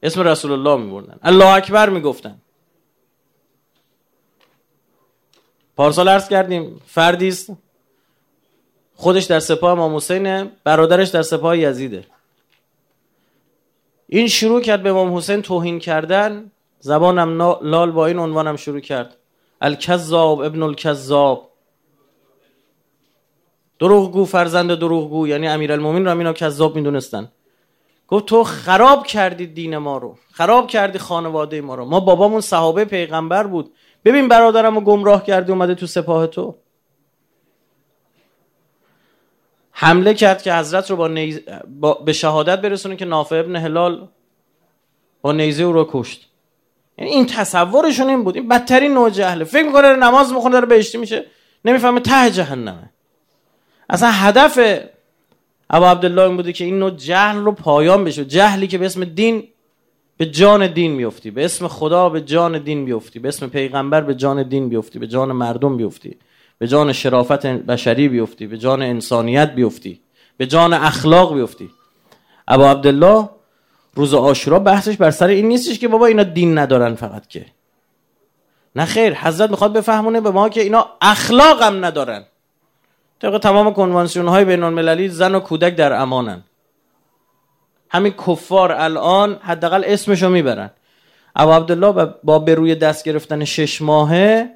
اسم 0.03 0.21
رسول 0.21 0.53
الله 0.53 0.77
میبردن. 0.85 1.19
الله 1.23 1.47
اکبر 1.47 1.89
می‌گفتن. 1.89 2.41
پارسال 5.76 6.09
عرض 6.09 6.28
کردیم 6.28 6.81
فردی 6.87 7.28
است. 7.28 7.50
خودش 8.95 9.25
در 9.25 9.40
سپاه 9.40 9.71
امام 9.71 9.97
حسینه 9.97 10.50
برادرش 10.64 11.09
در 11.09 11.23
سپاه 11.23 11.59
یزیده. 11.59 12.04
این 14.09 14.28
شروع 14.28 14.61
کرد 14.61 14.83
به 14.83 14.90
امام 14.90 15.16
حسین 15.16 15.43
توهین 15.43 15.78
کردن. 15.78 16.50
زبانم 16.81 17.43
لال 17.62 17.90
با 17.90 18.07
این 18.07 18.19
عنوانم 18.19 18.57
شروع 18.57 18.81
کرد. 18.81 19.16
الکذاب 19.61 20.40
ابن 20.40 20.62
الکذاب. 20.62 21.50
دروغگو 23.78 24.25
فرزند 24.25 24.75
دروغگو 24.78 25.28
یعنی 25.28 25.49
امیرالمومنین 25.49 26.04
رو 26.04 26.19
اینا 26.19 26.33
کذاب 26.33 26.76
می‌دونستن. 26.76 27.33
گفت 28.09 28.26
تو 28.26 28.45
خراب 28.45 29.07
کردی 29.07 29.47
دین 29.47 29.76
ما 29.76 29.99
رو. 29.99 30.19
خراب 30.33 30.69
کردی 30.69 30.99
خانواده 30.99 31.61
ما 31.61 31.75
رو. 31.75 31.85
ما 31.85 32.00
بابامون 32.00 32.40
صحابه 32.40 32.85
پیغمبر 32.85 33.47
بود. 33.47 33.73
ببین 34.05 34.29
برادرم 34.29 34.75
رو 34.75 34.81
گمراه 34.81 35.25
کردی 35.25 35.53
اومده 35.53 35.75
تو 35.75 35.87
سپاه 35.87 36.27
تو. 36.27 36.55
حمله 39.71 40.15
کرد 40.15 40.43
که 40.43 40.55
حضرت 40.55 40.91
رو 40.91 40.97
با, 40.97 41.09
نیز... 41.09 41.41
با... 41.81 41.95
به 41.95 42.13
شهادت 42.13 42.61
برسونه 42.61 42.97
که 42.97 43.05
نافع 43.05 43.37
ابن 43.37 43.57
هلال 43.57 44.09
با 45.23 45.33
نیزه 45.33 45.63
او 45.63 45.73
رو 45.73 45.89
کشت. 45.91 46.29
یعنی 46.99 47.11
این 47.11 47.27
تصورشون 47.27 48.09
این 48.09 48.25
بود. 48.25 48.37
این 48.37 48.49
بدترین 48.49 48.95
نوع 48.95 49.11
جهله. 49.11 49.45
فکر 49.45 49.67
می‌کنه 49.67 49.97
نماز 49.97 50.33
می‌خونه 50.33 50.53
داره 50.53 50.67
بهشتی 50.67 50.99
میشه. 50.99 51.25
نمی‌فهمه 51.65 52.01
ته 52.01 52.31
جهنمه. 52.31 52.91
اصلا 53.91 54.11
هدف 54.11 54.81
ابا 55.71 55.91
عبدالله 55.91 56.23
این 56.23 56.37
بوده 56.37 56.53
که 56.53 56.65
این 56.65 56.79
نوع 56.79 56.91
جهل 56.91 57.37
رو 57.37 57.53
پایان 57.53 58.05
بشه. 58.05 58.25
جهلی 58.25 58.67
که 58.67 58.79
به 58.79 58.87
اسم 58.87 59.05
دین 59.05 59.49
به 60.16 60.26
جان 60.26 60.66
دین 60.66 60.92
میفتی 60.92 61.30
به 61.30 61.44
اسم 61.44 61.68
خدا 61.68 62.09
به 62.09 62.21
جان 62.21 62.59
دین 62.59 62.85
بیفتی 62.85 63.18
به 63.18 63.28
اسم 63.28 63.47
پیغمبر 63.47 64.00
به 64.00 64.14
جان 64.14 64.42
دین 64.42 64.68
بیفتی 64.68 64.99
به 64.99 65.06
جان 65.06 65.33
مردم 65.33 65.76
بیفتی 65.76 66.16
به 66.59 66.68
جان 66.68 66.92
شرافت 66.92 67.47
بشری 67.47 68.09
بیفتی 68.09 68.47
به 68.47 68.59
جان 68.59 68.83
انسانیت 68.83 69.54
بیفتی 69.54 70.00
به 70.37 70.47
جان 70.47 70.73
اخلاق 70.73 71.35
بیفتی. 71.35 71.71
ابا 72.49 72.71
عبدالله 72.71 73.28
روز 73.94 74.14
آشورا 74.14 74.59
بحثش 74.59 74.97
بر 74.97 75.11
سر 75.11 75.26
این 75.26 75.49
نیستش 75.49 75.78
که 75.78 75.88
بابا 75.88 76.06
اینا 76.06 76.23
دین 76.23 76.59
ندارن 76.59 76.94
فقط 76.94 77.26
که. 77.26 77.47
نه 78.76 78.85
خیر 78.85 79.14
حضرت 79.14 79.50
می‌خواد 79.50 79.73
بفهمونه 79.73 80.21
به 80.21 80.30
ما 80.30 80.49
که 80.49 80.61
اینا 80.61 80.87
اخلاق 81.00 81.62
هم 81.62 81.85
ندارن. 81.85 82.25
طبق 83.21 83.38
تمام 83.38 83.75
کنوانسیون 83.75 84.28
های 84.28 84.44
بین 84.44 84.62
المللی 84.62 85.09
زن 85.09 85.35
و 85.35 85.40
کودک 85.40 85.76
در 85.76 85.92
امانن. 85.92 86.42
همین 87.95 88.13
کفار 88.27 88.73
الان 88.73 89.39
حداقل 89.43 89.83
اسمشو 89.87 90.29
می‌برن. 90.29 90.71
ابو 91.37 91.53
عبدالله 91.53 92.15
با 92.25 92.39
به 92.39 92.55
روی 92.55 92.75
دست 92.75 93.05
گرفتن 93.05 93.45
شش 93.45 93.83
ماهه 93.83 94.51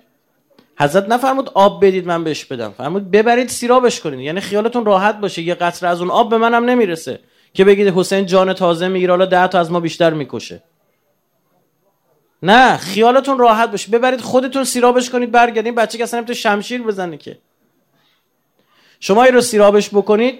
حضرت 0.78 1.08
نفرمود 1.08 1.50
آب 1.54 1.84
بدید 1.84 2.06
من 2.06 2.24
بهش 2.24 2.44
بدم. 2.44 2.70
فرمود 2.70 3.10
ببرید 3.10 3.48
سیرابش 3.48 4.00
کنید. 4.00 4.20
یعنی 4.20 4.40
خیالتون 4.40 4.84
راحت 4.84 5.20
باشه. 5.20 5.42
یه 5.42 5.54
قطره 5.54 5.88
از 5.88 6.00
اون 6.00 6.10
آب 6.10 6.30
به 6.30 6.38
منم 6.38 6.64
نمی‌رسه. 6.64 7.20
که 7.54 7.64
بگید 7.64 7.88
حسین 7.88 8.26
جان 8.26 8.52
تازه 8.52 8.88
می‌گیره 8.88 9.12
حالا 9.12 9.26
ده 9.26 9.46
تا 9.48 9.60
از 9.60 9.70
ما 9.70 9.80
بیشتر 9.80 10.10
می‌کشه. 10.10 10.62
نه 12.42 12.76
خیالتون 12.76 13.38
راحت 13.38 13.70
باشه. 13.70 13.90
ببرید 13.90 14.20
خودتون 14.20 14.64
سیرابش 14.64 15.10
کنید 15.10 15.30
برگردین. 15.30 15.74
بچه 15.74 15.98
که 15.98 16.04
اصلا 16.04 16.22
تو 16.22 16.34
شمشیر 16.34 16.82
بزنه 16.82 17.16
که. 17.16 17.38
شما 19.00 19.24
این 19.24 19.34
رو 19.34 19.40
سیرابش 19.40 19.88
بکنید 19.88 20.38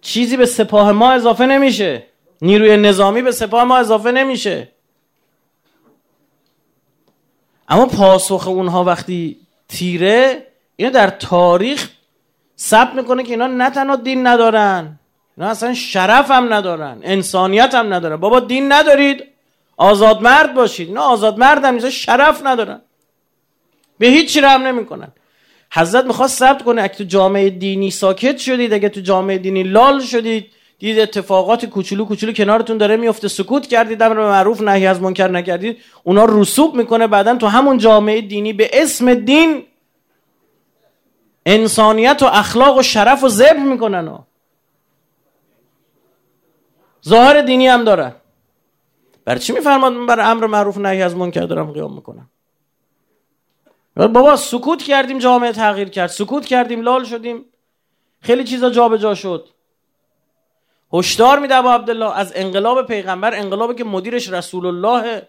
چیزی 0.00 0.36
به 0.36 0.46
سپاه 0.46 0.92
ما 0.92 1.12
اضافه 1.12 1.46
نمیشه. 1.46 2.02
نیروی 2.42 2.76
نظامی 2.76 3.22
به 3.22 3.32
سپاه 3.32 3.64
ما 3.64 3.76
اضافه 3.76 4.12
نمیشه. 4.12 4.68
اما 7.68 7.86
پاسخ 7.86 8.48
اونها 8.48 8.84
وقتی 8.84 9.36
تیره 9.68 10.46
اینو 10.76 10.92
در 10.92 11.10
تاریخ 11.10 11.90
ثبت 12.58 12.94
می‌کنه 12.94 13.22
که 13.22 13.30
اینا 13.30 13.46
نه 13.46 13.70
تنها 13.70 13.96
دین 13.96 14.26
ندارن 14.26 14.98
اینا 15.36 15.50
اصلا 15.50 15.74
شرف 15.74 16.30
هم 16.30 16.54
ندارن 16.54 17.00
انسانیت 17.02 17.74
هم 17.74 17.94
ندارن. 17.94 18.16
بابا 18.16 18.40
دین 18.40 18.72
ندارید 18.72 19.24
آزاد 19.76 20.22
مرد 20.22 20.54
باشید. 20.54 20.88
اینا 20.88 21.02
آزاد 21.02 21.38
مرد 21.38 21.64
هم 21.64 21.90
شرف 21.90 22.46
ندارن. 22.46 22.80
به 23.98 24.06
هیچ 24.06 24.32
چی 24.32 24.40
رحم 24.40 24.62
نمی‌کنن. 24.62 25.08
حضرت 25.72 26.04
می‌خواست 26.04 26.38
ثبت 26.38 26.62
کنه 26.62 26.82
اگه 26.82 26.94
تو 26.94 27.04
جامعه 27.04 27.50
دینی 27.50 27.90
ساکت 27.90 28.38
شدید 28.38 28.72
اگه 28.72 28.88
تو 28.88 29.00
جامعه 29.00 29.38
دینی 29.38 29.62
لال 29.62 30.00
شدید 30.00 30.52
دید 30.80 30.98
اتفاقات 30.98 31.64
کوچولو 31.66 32.04
کوچولو 32.04 32.32
کنارتون 32.32 32.78
داره 32.78 32.96
میفته. 32.96 33.28
سکوت 33.28 33.66
کردید 33.66 34.02
امر 34.02 34.14
معروف 34.14 34.60
نهی 34.60 34.86
از 34.86 35.02
منکر 35.02 35.28
نکردید. 35.28 35.78
اونا 36.04 36.24
رسوب 36.28 36.74
می‌کنه. 36.74 37.06
بعدا 37.06 37.36
تو 37.36 37.46
همون 37.46 37.78
جامعه 37.78 38.20
دینی 38.20 38.52
به 38.52 38.70
اسم 38.72 39.14
دین 39.14 39.66
انسانیت 41.46 42.22
و 42.22 42.26
اخلاق 42.26 42.78
و 42.78 42.82
شرف 42.82 43.24
و 43.24 43.28
ذبح 43.28 43.62
می‌کنن. 43.62 44.08
ها 44.08 44.26
ظاهر 47.08 47.40
دینی 47.40 47.66
هم 47.66 47.84
داره. 47.84 48.14
برای 49.24 49.40
چی 49.40 49.52
میفرماد 49.52 49.92
من 49.92 50.06
برای 50.06 50.26
امر 50.26 50.46
معروف 50.46 50.78
نهی 50.78 51.02
از 51.02 51.16
منکر 51.16 51.42
دارم 51.42 51.72
قیام 51.72 51.94
می‌کنم؟ 51.94 52.30
بابا 53.96 54.36
سکوت 54.36 54.82
کردیم 54.82 55.18
جامعه 55.18 55.52
تغییر 55.52 55.88
کرد. 55.88 56.10
سکوت 56.10 56.46
کردیم 56.46 56.80
لال 56.80 57.04
شدیم. 57.04 57.44
خیلی 58.20 58.44
چیزا 58.44 58.70
جابجا 58.70 58.98
جا 58.98 59.14
شد. 59.14 59.48
هشدار 60.92 61.38
میده 61.38 61.62
با 61.62 61.74
عبدالله 61.74 62.18
از 62.18 62.32
انقلاب 62.34 62.86
پیغمبر 62.86 63.34
انقلابی 63.34 63.74
که 63.74 63.84
مدیرش 63.84 64.30
رسول 64.32 64.66
الله. 64.66 65.28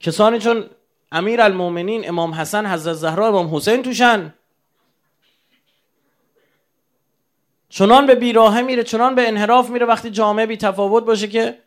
کسانی 0.00 0.38
چون 0.38 0.64
امیر 1.12 1.40
المومنین 1.40 2.08
امام 2.08 2.34
حسن 2.34 2.66
حضرت 2.66 2.94
زهرا 2.94 3.28
امام 3.28 3.56
حسین 3.56 3.82
توشن. 3.82 4.34
چنان 7.68 8.06
به 8.06 8.14
بیراهه 8.14 8.62
میره 8.62 8.82
چنان 8.82 9.14
به 9.14 9.28
انحراف 9.28 9.70
میره 9.70 9.86
وقتی 9.86 10.10
جامعه 10.10 10.46
بی 10.46 10.56
تفاوت 10.56 11.04
باشه 11.04 11.28
که 11.28 11.58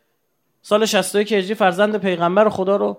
سال 0.62 0.86
61 0.86 1.32
هجری 1.32 1.56
فرزند 1.56 1.98
پیغمبر 1.98 2.50
خدا 2.50 2.76
رو 2.76 2.98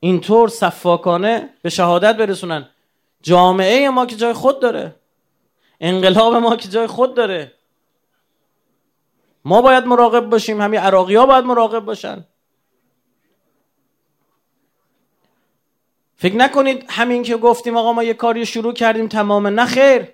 اینطور 0.00 0.48
صفاکانه 0.48 1.48
به 1.62 1.70
شهادت 1.70 2.16
برسونن. 2.16 2.68
جامعه 3.22 3.90
ما 3.90 4.06
که 4.06 4.16
جای 4.16 4.32
خود 4.32 4.60
داره. 4.60 4.94
انقلاب 5.82 6.34
ما 6.34 6.56
که 6.56 6.68
جای 6.68 6.86
خود 6.86 7.14
داره. 7.14 7.52
ما 9.44 9.62
باید 9.62 9.84
مراقب 9.84 10.30
باشیم. 10.30 10.60
همین 10.60 10.80
عراقی 10.80 11.14
ها 11.14 11.26
باید 11.26 11.44
مراقب 11.44 11.80
باشن. 11.80 12.24
فکر 16.16 16.36
نکنید 16.36 16.84
همین 16.88 17.22
که 17.22 17.36
گفتیم 17.36 17.76
آقا 17.76 17.92
ما 17.92 18.02
یه 18.02 18.14
کاری 18.14 18.46
شروع 18.46 18.72
کردیم 18.72 19.08
تمام 19.08 19.46
نه 19.46 19.66
خیر. 19.66 20.08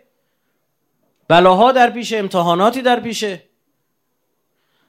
بلاها 1.29 1.73
در 1.73 1.91
پیشه 1.91 2.17
امتحاناتی 2.17 2.83
در 2.83 3.01
پیشه 3.01 3.43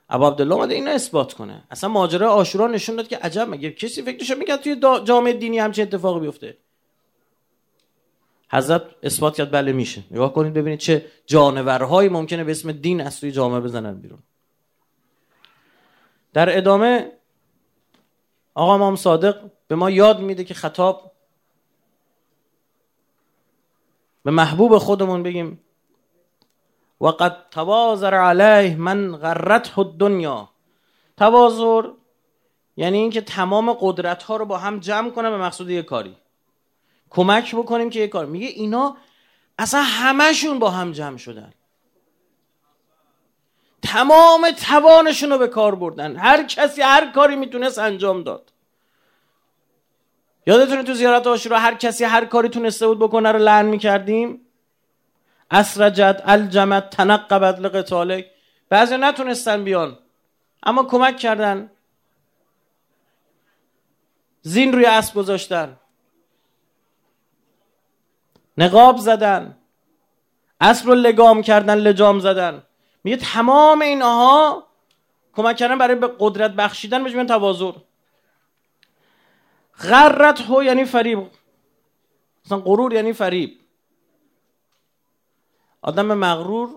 ابو 0.10 0.28
عبدالله 0.28 0.56
اومده 0.56 0.76
اینو 0.76 0.92
اثبات 0.92 1.34
کنه. 1.34 1.64
اصلا 1.72 1.90
ماجرا 1.90 2.32
آشورا 2.32 2.68
نشون 2.68 2.96
داد 2.96 3.08
که 3.08 3.18
عجب 3.18 3.50
مگه 3.50 3.72
کسی 3.72 4.02
فکرش 4.02 4.32
می‌کرد 4.32 4.62
توی 4.62 4.76
جامعه 5.04 5.34
دینی 5.34 5.60
همچین 5.60 5.88
اتفاقی 5.88 6.20
بیفته؟ 6.20 6.58
حضرت 8.52 8.82
اثبات 9.04 9.36
کرد 9.36 9.52
بله 9.52 9.72
میشه. 9.72 10.04
نگاه 10.12 10.34
کنید 10.34 10.54
ببینید 10.54 10.80
چه 10.80 11.06
جانورهایی 11.26 12.10
ممکنه 12.10 12.44
به 12.44 12.52
اسم 12.52 12.72
دین 12.72 13.02
از 13.02 13.20
توی 13.20 13.32
جامعه 13.32 13.60
بزنن 13.60 14.02
بیرون. 14.02 14.20
در 16.34 16.58
ادامه 16.58 17.12
آقا 18.54 18.76
امام 18.76 18.96
صادق 18.96 19.52
به 19.68 19.76
ما 19.76 19.90
یاد 19.90 20.20
میده 20.20 20.44
که 20.44 20.54
خطاب 20.54 21.12
به 24.24 24.32
محبوب 24.32 24.78
خودمون 24.78 25.24
بگیم 25.24 25.60
وقد 27.02 27.38
توازر 27.52 28.14
علیه 28.14 28.76
من 28.76 29.16
غرته 29.16 29.80
الدنیا. 29.80 30.50
توازر 31.18 31.90
یعنی 32.78 32.98
اینکه 32.98 33.22
تمام 33.22 33.74
قدرت 33.74 34.24
ها 34.24 34.38
رو 34.38 34.46
با 34.46 34.58
هم 34.58 34.80
جمع 34.80 35.10
کنه 35.10 35.30
به 35.30 35.38
مقصود 35.38 35.70
یه 35.70 35.82
کاری. 35.84 36.16
کمک 37.10 37.56
بکنیم 37.56 37.90
که 37.90 38.00
یه 38.00 38.08
کار. 38.08 38.26
میگه 38.26 38.48
اینا 38.48 38.98
اصلا 39.60 39.82
همشون 39.82 40.60
با 40.60 40.70
هم 40.70 40.92
جمع 40.92 41.18
شدن. 41.18 41.54
تمام 43.82 44.52
توانشون 44.52 45.30
رو 45.30 45.38
به 45.38 45.48
کار 45.48 45.76
بردن. 45.76 46.16
هر 46.16 46.44
کسی 46.44 46.82
هر 46.82 47.12
کاری 47.12 47.36
می‌تونست 47.36 47.80
انجام 47.80 48.24
داد. 48.24 48.54
یادتونه 50.48 50.84
تو 50.84 50.94
زیارت 50.94 51.28
آشورا 51.28 51.60
هر 51.60 51.74
کسی 51.76 52.04
هر 52.04 52.26
کاری 52.26 52.50
تونسته 52.50 52.88
بود 52.88 53.00
بکنه 53.00 53.32
رو 53.32 53.40
لعن 53.40 53.66
می‌کردیم؟ 53.66 54.42
اسرجت 55.52 56.22
الجمت 56.26 56.90
تنقبت 56.90 57.60
لقتالک 57.60 58.26
بعضی 58.70 58.98
نتونستن 58.98 59.64
بیان 59.64 59.98
اما 60.64 60.84
کمک 60.84 61.18
کردن. 61.18 61.72
زین 64.42 64.74
روی 64.74 64.86
اسب 64.86 65.16
گذاشتن. 65.16 65.78
نقاب 68.60 68.98
زدن. 68.98 69.58
اسب 70.62 70.88
رو 70.88 70.96
لگام 70.96 71.42
کردن 71.42 71.76
لجام 71.78 72.20
زدن. 72.20 72.64
میگه 73.04 73.18
تمام 73.18 73.82
اینها 73.82 74.64
کمک 75.34 75.56
کردن 75.58 75.78
برای 75.78 75.96
به 75.96 76.16
قدرت 76.20 76.52
بخشیدن 76.52 77.04
بهش 77.04 77.28
توازر 77.28 77.72
غرت 79.80 80.42
هو 80.42 80.64
یعنی 80.64 80.86
فریب. 80.86 81.28
مثلا 82.46 82.60
غرور 82.60 82.94
یعنی 82.94 83.14
فریب. 83.14 83.60
آدم 85.82 86.06
مغرور 86.06 86.70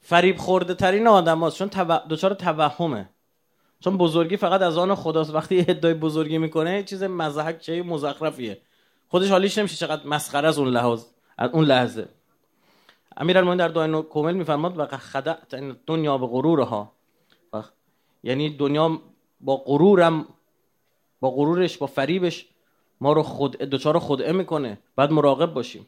فریب 0.00 0.36
خورده 0.36 0.74
ترین 0.74 1.06
آدم 1.06 1.40
هاست 1.40 1.58
چون. 1.58 1.68
دچار 2.10 2.34
توهمه. 2.34 3.08
چون 3.80 3.98
بزرگی 3.98 4.36
فقط 4.36 4.62
از 4.62 4.78
آن 4.78 4.94
خداست. 4.94 5.34
وقتی 5.34 5.64
ادعای 5.68 5.94
بزرگی 5.94 6.38
می‌کنه 6.38 6.82
چیز 6.82 7.02
مزحک 7.02 7.58
چه 7.58 7.82
مزخرفیه. 7.82 8.60
خودش 9.08 9.30
حالیش 9.30 9.58
نمیشه 9.58 9.76
چقدر 9.76 10.06
مسخره 10.06 10.48
از 10.48 10.58
اون 10.58 10.68
لحاظ 10.68 11.04
از 11.38 11.50
اون 11.50 11.64
لحظه. 11.64 12.08
امیرالمومنین 13.16 13.58
در 13.58 13.68
دعای 13.68 14.02
کومل 14.02 14.34
میفرماد 14.34 14.78
و 14.78 14.86
خدعت 14.86 15.54
دنیا 15.86 16.18
به 16.18 16.26
غرورها. 16.26 16.92
یعنی 18.22 18.56
دنیا 18.56 19.00
با 19.40 19.56
غرورم 19.56 20.26
با 21.20 21.30
غرورش 21.30 21.78
با 21.78 21.86
فریبش 21.86 22.46
ما 23.00 23.12
رو 23.12 23.22
خود 23.22 23.56
دوچار 23.56 23.98
خودعه 23.98 24.32
می‌کنه. 24.32 24.78
بعد 24.96 25.12
مراقب 25.12 25.54
باشیم. 25.54 25.86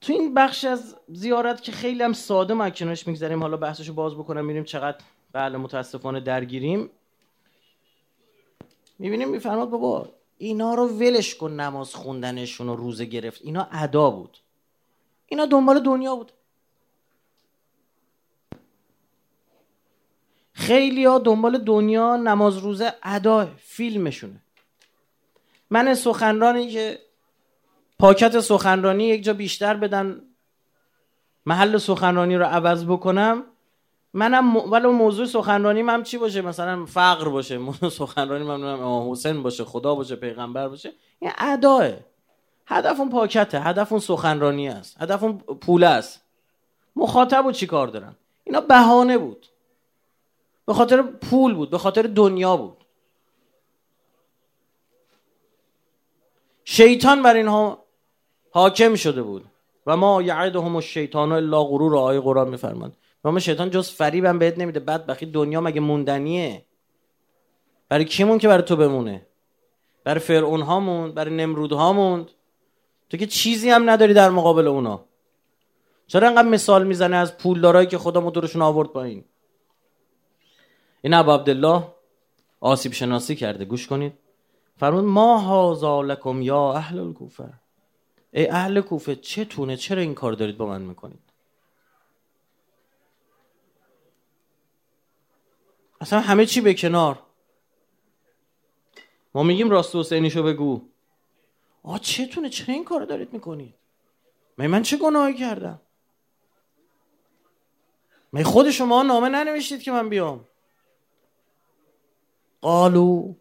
تو 0.00 0.12
این 0.12 0.34
بخش 0.34 0.64
از 0.64 0.96
زیارت 1.08 1.62
که 1.62 1.72
خیلی 1.72 2.02
هم 2.02 2.12
ساده 2.12 2.54
ما 2.54 2.70
کنارش 2.70 3.06
می‌گذاریم 3.06 3.42
حالا 3.42 3.56
بحثشو 3.56 3.94
باز 3.94 4.14
بکنم 4.14 4.44
میریم 4.44 4.64
چقدر 4.64 4.98
بله 5.32 5.58
متاسفانه 5.58 6.20
درگیریم. 6.20 6.90
می‌بینیم 8.98 9.28
میفرماد 9.28 9.70
بابا 9.70 10.08
اینا 10.38 10.74
رو 10.74 10.88
ولش 10.88 11.34
کن 11.34 11.52
نماز 11.52 11.94
خوندنشون 11.94 12.68
و 12.68 12.76
روزه 12.76 13.04
گرفت. 13.04 13.40
اینا 13.42 13.68
ادا 13.72 14.10
بود. 14.10 14.38
اینا 15.26 15.46
دنبال 15.46 15.80
دنیا 15.80 16.16
بود. 16.16 16.32
خیلی 20.52 21.04
ها 21.04 21.18
دنبال 21.18 21.58
دنیا 21.58 22.16
نماز 22.16 22.58
روزه 22.58 22.94
ادا 23.02 23.46
فیلمشونه. 23.56 24.42
من 25.70 25.94
سخنرانی 25.94 26.70
که 26.70 26.98
پاکت 27.98 28.40
سخنرانی 28.40 29.04
یک 29.04 29.24
جا 29.24 29.32
بیشتر 29.32 29.74
بدن 29.74 30.22
محل 31.46 31.78
سخنرانی 31.78 32.36
رو 32.36 32.44
عوض 32.44 32.84
بکنم. 32.84 33.44
منم 34.16 34.56
ولی 34.56 34.86
موضوع 34.86 35.26
سخنرانی 35.26 35.80
هم 35.80 36.02
چی 36.02 36.18
باشه؟ 36.18 36.42
مثلا 36.42 36.86
فقر 36.86 37.28
باشه 37.28 37.58
موضوع 37.58 37.88
سخنرانی 37.88 38.44
من 38.44 38.64
امام 38.64 39.12
حسین 39.12 39.42
باشه 39.42 39.64
خدا 39.64 39.94
باشه 39.94 40.16
پیغمبر 40.16 40.68
باشه 40.68 40.92
این 41.18 41.30
اداه. 41.38 41.88
هدف 42.66 43.00
اون 43.00 43.10
پاکته 43.10 43.60
هدف 43.60 43.92
اون 43.92 44.00
سخنرانی 44.00 44.68
است 44.68 45.02
هدف 45.02 45.22
اون 45.22 45.38
پوله 45.38 45.86
است. 45.86 46.22
مخاطب 46.96 47.46
و 47.46 47.52
چی 47.52 47.66
کار 47.66 47.88
دارن؟ 47.88 48.16
اینا 48.44 48.60
بهانه 48.60 49.18
بود. 49.18 49.46
به 50.66 50.74
خاطر 50.74 51.02
پول 51.02 51.54
بود 51.54 51.70
به 51.70 51.78
خاطر 51.78 52.02
دنیا 52.02 52.56
بود. 52.56 52.76
شیطان 56.64 57.22
بر 57.22 57.34
اینها 57.34 57.84
حاکم 58.50 58.94
شده 58.94 59.22
بود. 59.22 59.44
و 59.86 59.96
ما 59.96 60.22
یعدهم 60.22 60.76
الشیطان 60.76 61.32
الا 61.32 61.64
غرور 61.64 61.98
آیه 61.98 62.20
قرآن 62.20 62.48
میفرماند. 62.48 62.96
و 63.34 63.38
شیطان 63.38 63.70
جز 63.70 63.90
فریبم 63.90 64.38
بهت 64.38 64.58
نمیده. 64.58 64.80
بعد 64.80 65.06
بخی 65.06 65.26
دنیا 65.26 65.60
مگه 65.60 65.80
موندنیه؟ 65.80 66.64
برای 67.88 68.04
کیمون 68.04 68.38
که 68.38 68.48
برای 68.48 68.62
تو 68.62 68.76
بمونه؟ 68.76 69.26
برای 70.04 70.20
فرعون 70.20 70.62
ها 70.62 70.80
موند 70.80 71.14
برای 71.14 71.36
نمرود 71.36 71.72
ها 71.72 71.92
موند 71.92 72.30
تو 73.10 73.16
که 73.16 73.26
چیزی 73.26 73.70
هم 73.70 73.90
نداری 73.90 74.14
در 74.14 74.30
مقابل 74.30 74.68
اونا. 74.68 75.04
چرا 76.06 76.28
انقدر 76.28 76.48
مثال 76.48 76.86
می‌زنه 76.86 77.16
از 77.16 77.38
پولدارایی 77.38 77.86
که 77.86 77.98
خدا 77.98 78.20
مدورشون 78.20 78.62
آورد 78.62 78.88
پایین؟ 78.88 79.24
این 81.02 81.14
ابو 81.14 81.30
عبدالله 81.30 81.82
آسیب 82.60 82.92
شناسی 82.92 83.36
کرده. 83.36 83.64
گوش 83.64 83.86
کنید. 83.86 84.12
فرمود 84.76 85.04
ما 85.04 85.38
هازا 85.38 86.02
لکم 86.02 86.42
یا 86.42 86.72
اهل 86.72 86.98
الکوفه. 86.98 87.52
ای 88.32 88.48
اهل 88.48 88.80
کوفه 88.80 89.16
چتونه 89.16 89.76
چرا 89.76 90.02
این 90.02 90.14
کار 90.14 90.32
دارید 90.32 90.56
با 90.56 90.66
من 90.66 90.82
می‌کنید؟ 90.82 91.25
اصلا 96.06 96.20
همه 96.20 96.46
چی 96.46 96.60
به 96.60 96.74
کنار. 96.74 97.22
ما 99.34 99.42
میگیم 99.42 99.70
راست 99.70 99.96
حسینیشو 99.96 100.42
بگو. 100.42 100.88
آ 101.82 101.98
چتونه 101.98 102.48
چرا 102.48 102.74
این 102.74 102.84
کار 102.84 103.04
دارید 103.04 103.32
می‌کنید؟ 103.32 103.74
من 104.58 104.66
من 104.66 104.82
چه 104.82 104.96
گناهی 104.96 105.34
کردم؟ 105.34 105.80
من 108.32 108.42
خود 108.42 108.70
شما 108.70 109.02
نامه 109.02 109.28
ننوشتید 109.28 109.82
که 109.82 109.92
من 109.92 110.08
بیام. 110.08 110.44
قالو 112.60 113.34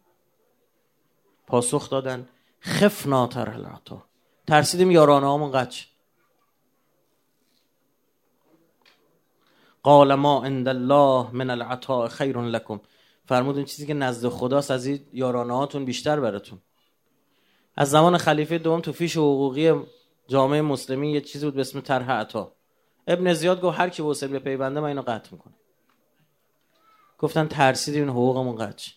پاسخ 1.48 1.90
دادن 1.90 2.30
خفنا 2.62 3.30
العطا 3.36 4.04
ترسیدیم 4.48 4.92
یارانه 4.92 5.34
همون 5.34 5.52
قچ 5.52 5.86
قال 9.86 10.14
ما 10.14 10.44
عند 10.44 10.68
الله 10.68 11.30
من 11.32 11.50
العطاء 11.50 12.08
خیر 12.08 12.42
لکم. 12.42 12.80
فرمود 13.26 13.58
این 13.58 13.66
چیزی 13.66 13.88
که 13.88 13.94
نزد 13.94 14.30
خداست 14.30 14.72
از 14.72 14.86
این 14.86 15.00
یارانه 15.14 15.58
هاتون 15.58 15.86
بیشتر 15.86 16.20
براتون. 16.20 16.62
از 17.76 17.90
زمان 17.90 18.18
خلیفه 18.18 18.58
دوم 18.58 18.82
تو 18.82 18.92
فیش 18.92 19.18
حقوقی 19.18 19.74
جامعه 20.28 20.62
مسلمی 20.62 21.12
یه 21.12 21.22
چیزی 21.22 21.46
بود 21.46 21.54
به 21.54 21.62
اسم 21.62 21.82
طرح 21.82 22.12
عطا. 22.12 22.52
ابن 23.08 23.34
زیاد 23.34 23.62
گفت 23.62 23.80
هر 23.80 23.90
کی 23.90 24.04
به 24.28 24.40
پیونده 24.40 24.80
من 24.80 24.88
اینو 24.88 25.02
قطع 25.02 25.30
می‌کنه 25.32 25.54
گفتن 27.20 27.48
ترسیدیم 27.48 28.02
این 28.02 28.10
حقوقمون 28.10 28.56
قطع 28.56 28.92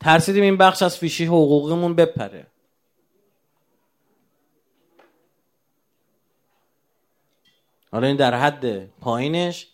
ترسیدیم 0.00 0.42
این 0.42 0.56
بخش 0.56 0.82
از 0.82 0.98
فیشی 0.98 1.24
حقوقمون 1.24 1.94
بپره. 1.94 2.46
حالا 7.94 8.06
این 8.06 8.16
در 8.16 8.34
حد 8.34 8.86
پایینش 8.86 9.68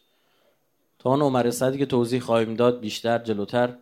تا 0.98 1.10
اون 1.10 1.22
عمر 1.22 1.50
صدی 1.50 1.78
که 1.78 1.86
توضیح 1.86 2.20
خواهیم 2.20 2.54
داد 2.54 2.80
بیشتر 2.80 3.18
جلوتر 3.18 3.76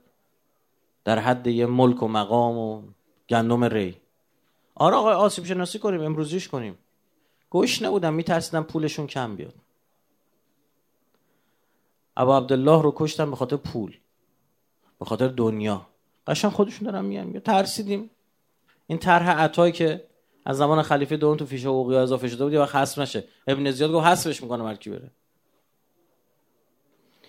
در 1.04 1.18
حد 1.18 1.46
یه 1.46 1.66
ملک 1.66 2.02
و 2.02 2.08
مقام 2.08 2.58
و 2.58 2.82
گندم 3.28 3.64
ری. 3.64 3.96
آره 4.74 4.96
آقای 4.96 5.14
آسیب 5.14 5.44
شناسی 5.44 5.78
کنیم 5.78 6.00
امروزیش 6.00 6.48
کنیم. 6.48 6.78
گوش 7.50 7.82
نبودم 7.82 8.14
میترسیدم 8.14 8.62
پولشون 8.62 9.06
کم 9.06 9.36
بیاد. 9.36 9.54
ابا 12.16 12.38
عبدالله 12.38 12.82
رو 12.82 12.92
کشتم 12.96 13.30
به 13.30 13.36
خاطر 13.36 13.56
پول 13.56 13.96
به 14.98 15.04
خاطر 15.04 15.28
دنیا. 15.28 15.86
قشن 16.26 16.48
خودشون 16.48 16.90
دارن 16.90 17.04
میگن 17.04 17.38
ترسیدیم. 17.38 18.10
این 18.86 18.98
طرح 18.98 19.30
عطایی 19.30 19.72
که 19.72 20.04
از 20.48 20.56
زمان 20.56 20.82
خلیفه 20.82 21.16
دوم 21.16 21.36
تو 21.36 21.46
فیش 21.46 21.64
حقوقی 21.64 21.96
اضافه 21.96 22.28
شده 22.28 22.44
بود 22.44 22.52
یا 22.52 22.66
حذف 22.66 22.98
نشه. 22.98 23.24
ابن 23.46 23.70
زیاد 23.70 23.92
گفت 23.92 24.06
حذفش 24.06 24.42
می‌کنه 24.42 24.62
ملکی 24.62 24.90
بره؟ 24.90 25.10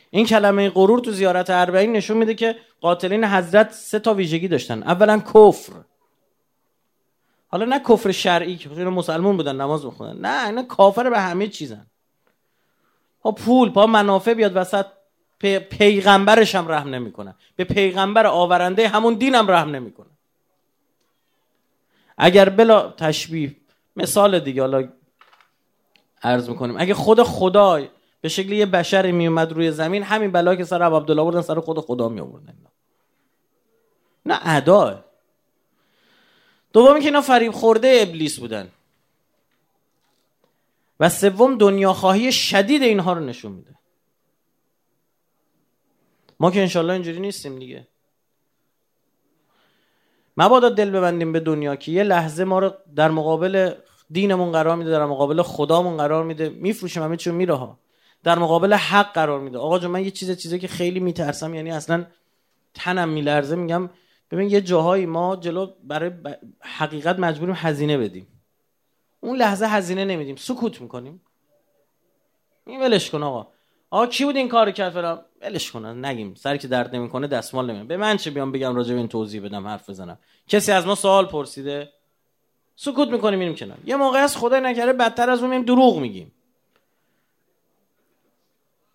این 0.10 0.25
کلمه 0.25 0.69
غرور 0.69 0.99
تو 0.99 1.12
زیارت 1.12 1.49
اربعین 1.49 1.91
نشون 1.91 2.17
میده 2.17 2.34
که 2.34 2.55
قاتلین 2.82 3.23
حضرت 3.23 3.71
سه 3.71 3.99
تا 3.99 4.13
ویژگی 4.13 4.47
داشتن. 4.47 4.84
اولا 4.84 5.19
کفر. 5.19 5.73
حالا 7.47 7.65
نه 7.65 7.79
کفر 7.79 8.12
شرعی 8.12 8.58
که 8.58 8.71
اینا 8.71 8.89
مسلمون 8.89 9.38
بودن 9.38 9.62
نماز 9.62 9.86
می‌خونن. 9.86 10.25
نه 10.25 10.47
اینا 10.47 10.63
کافر 10.63 11.10
به 11.10 11.19
همه 11.19 11.47
چیزن. 11.47 11.88
ها 13.25 13.32
پول 13.32 13.69
پا 13.69 13.86
منافع 13.86 14.34
بیاد 14.34 14.51
وسط 14.55 14.86
پیغمبرش 15.69 16.55
هم 16.55 16.67
رحم 16.67 16.89
نمی‌کنه. 16.89 17.36
به 17.55 17.63
پیغمبر 17.63 18.27
آورنده 18.27 18.88
همون 18.88 19.13
دینم 19.13 19.51
رحم 19.51 19.75
نمی‌کنه. 19.75 20.18
اگر 22.19 22.49
بلا 22.49 22.91
تشبیه 22.91 23.55
مثال 23.95 24.39
دیگه 24.39 24.62
حالا 24.62 24.89
عرض 26.23 26.49
می‌کنیم. 26.49 26.75
اگه 26.79 26.93
خود 26.93 27.23
خدا 27.23 27.88
به 28.21 28.29
شکل 28.29 28.51
یه 28.51 28.65
بشر 28.65 29.12
میومد 29.12 29.51
روی 29.51 29.71
زمین 29.71 30.03
همین 30.03 30.32
بلا 30.32 30.55
که 30.55 30.63
سر 30.63 30.84
عبدالله 30.84 31.23
بردن 31.23 31.41
سر 31.41 31.60
خود 31.60 31.79
خدا 31.79 32.10
می 32.10 32.19
آوردن 32.19 32.55
نه 34.25 34.39
ادا. 34.43 35.05
دومی 36.73 36.99
که 36.99 37.05
اینا 37.05 37.21
فریب 37.21 37.51
خورده 37.51 37.99
ابلیس 38.01 38.39
بودن. 38.39 38.69
و 40.99 41.10
سوم 41.10 41.58
دنیا 41.58 41.93
خواهی 41.93 42.32
شدید 42.32 42.84
اینها 42.84 43.13
رو 43.13 43.19
نشون 43.19 43.51
میده. 43.51 43.75
ما 46.39 46.51
که 46.51 46.62
انشالله 46.62 46.93
اینجوری 46.93 47.19
نیستیم 47.19 47.60
دیگه. 47.60 47.88
مبادا 50.39 50.69
دل 50.69 50.89
ببندیم 50.89 51.32
به 51.32 51.39
دنیا 51.39 51.75
که 51.75 51.91
یه 51.91 52.04
لحظه 52.04 52.43
ما 52.43 52.60
رو 52.60 52.73
در 52.95 53.12
مقابل 53.12 53.73
دینمون 54.12 54.52
قرار 54.52 54.75
میده 54.75 54.91
در 54.91 55.06
مقابل 55.06 55.41
خدامون 55.41 55.97
قرار 55.97 56.23
میده. 56.23 56.49
میفروشیم 56.49 57.04
همه 57.04 57.17
چون 57.17 57.36
میره 57.36 57.54
ها. 57.54 57.80
در 58.23 58.39
مقابل 58.39 58.73
حق 58.73 59.13
قرار 59.13 59.39
میده. 59.39 59.58
آقا 59.58 59.80
جون 59.80 59.91
من 59.91 60.04
یه 60.04 60.12
چیز 60.12 60.38
چیزی 60.38 60.60
که 60.60 60.67
خیلی 60.67 60.99
میترسم 60.99 61.54
یعنی 61.54 61.71
اصلا 61.71 62.06
تنم 62.73 63.10
میلرزه 63.10 63.56
میگم 63.56 63.89
ببین 64.32 64.49
یه 64.49 64.62
جاهایی 64.62 65.06
ما 65.06 65.36
جلو 65.36 65.67
برای 65.84 66.12
حقیقت 66.60 67.19
مجبوریم 67.19 67.56
هزینه 67.58 67.97
بدیم. 67.97 68.28
اون 69.19 69.38
لحظه 69.38 69.65
هزینه 69.65 70.06
نمیدیم 70.06 70.36
سکوت 70.36 70.82
می‌کنیم. 70.82 71.21
این 72.65 72.82
ولش 72.82 73.10
کن 73.10 73.23
آقا. 73.23 73.47
آقا 73.89 74.08
کی 74.08 74.25
بود 74.25 74.36
این 74.36 74.49
کارو 74.49 74.71
کرد 74.71 74.93
فلان؟ 74.93 75.25
ولش 75.41 75.71
کن 75.71 76.06
نگیم. 76.06 76.36
سری 76.36 76.58
که 76.58 76.67
درد 76.67 76.95
نمی‌کنه 76.95 77.28
دستمال 77.28 77.69
نمیاد 77.71 77.88
به 77.88 77.97
من 77.97 78.17
چه 78.17 78.32
بیام 78.32 78.52
بگم 78.52 78.75
راجع 78.75 78.93
به 78.93 78.97
این 78.97 79.08
توضیح 79.08 79.43
بدم 79.45 79.67
حرف 79.67 79.89
بزنم. 79.89 80.17
کسی 80.47 80.71
از 80.71 80.88
ما 80.88 80.95
سوال 80.95 81.25
پرسیده؟ 81.25 81.93
سکوت 82.75 83.10
می‌کنیم 83.10 83.39
میریم 83.39 83.56
کنار. 83.56 83.78
یه 83.86 83.95
موقع 83.95 84.19
از 84.19 84.38
خدای 84.38 84.62
نکرده 84.62 84.93
بدتر 84.93 85.30
از 85.30 85.39
اون 85.39 85.49
میریم 85.49 85.65
دروغ 85.65 85.97
میگیم. 85.97 86.32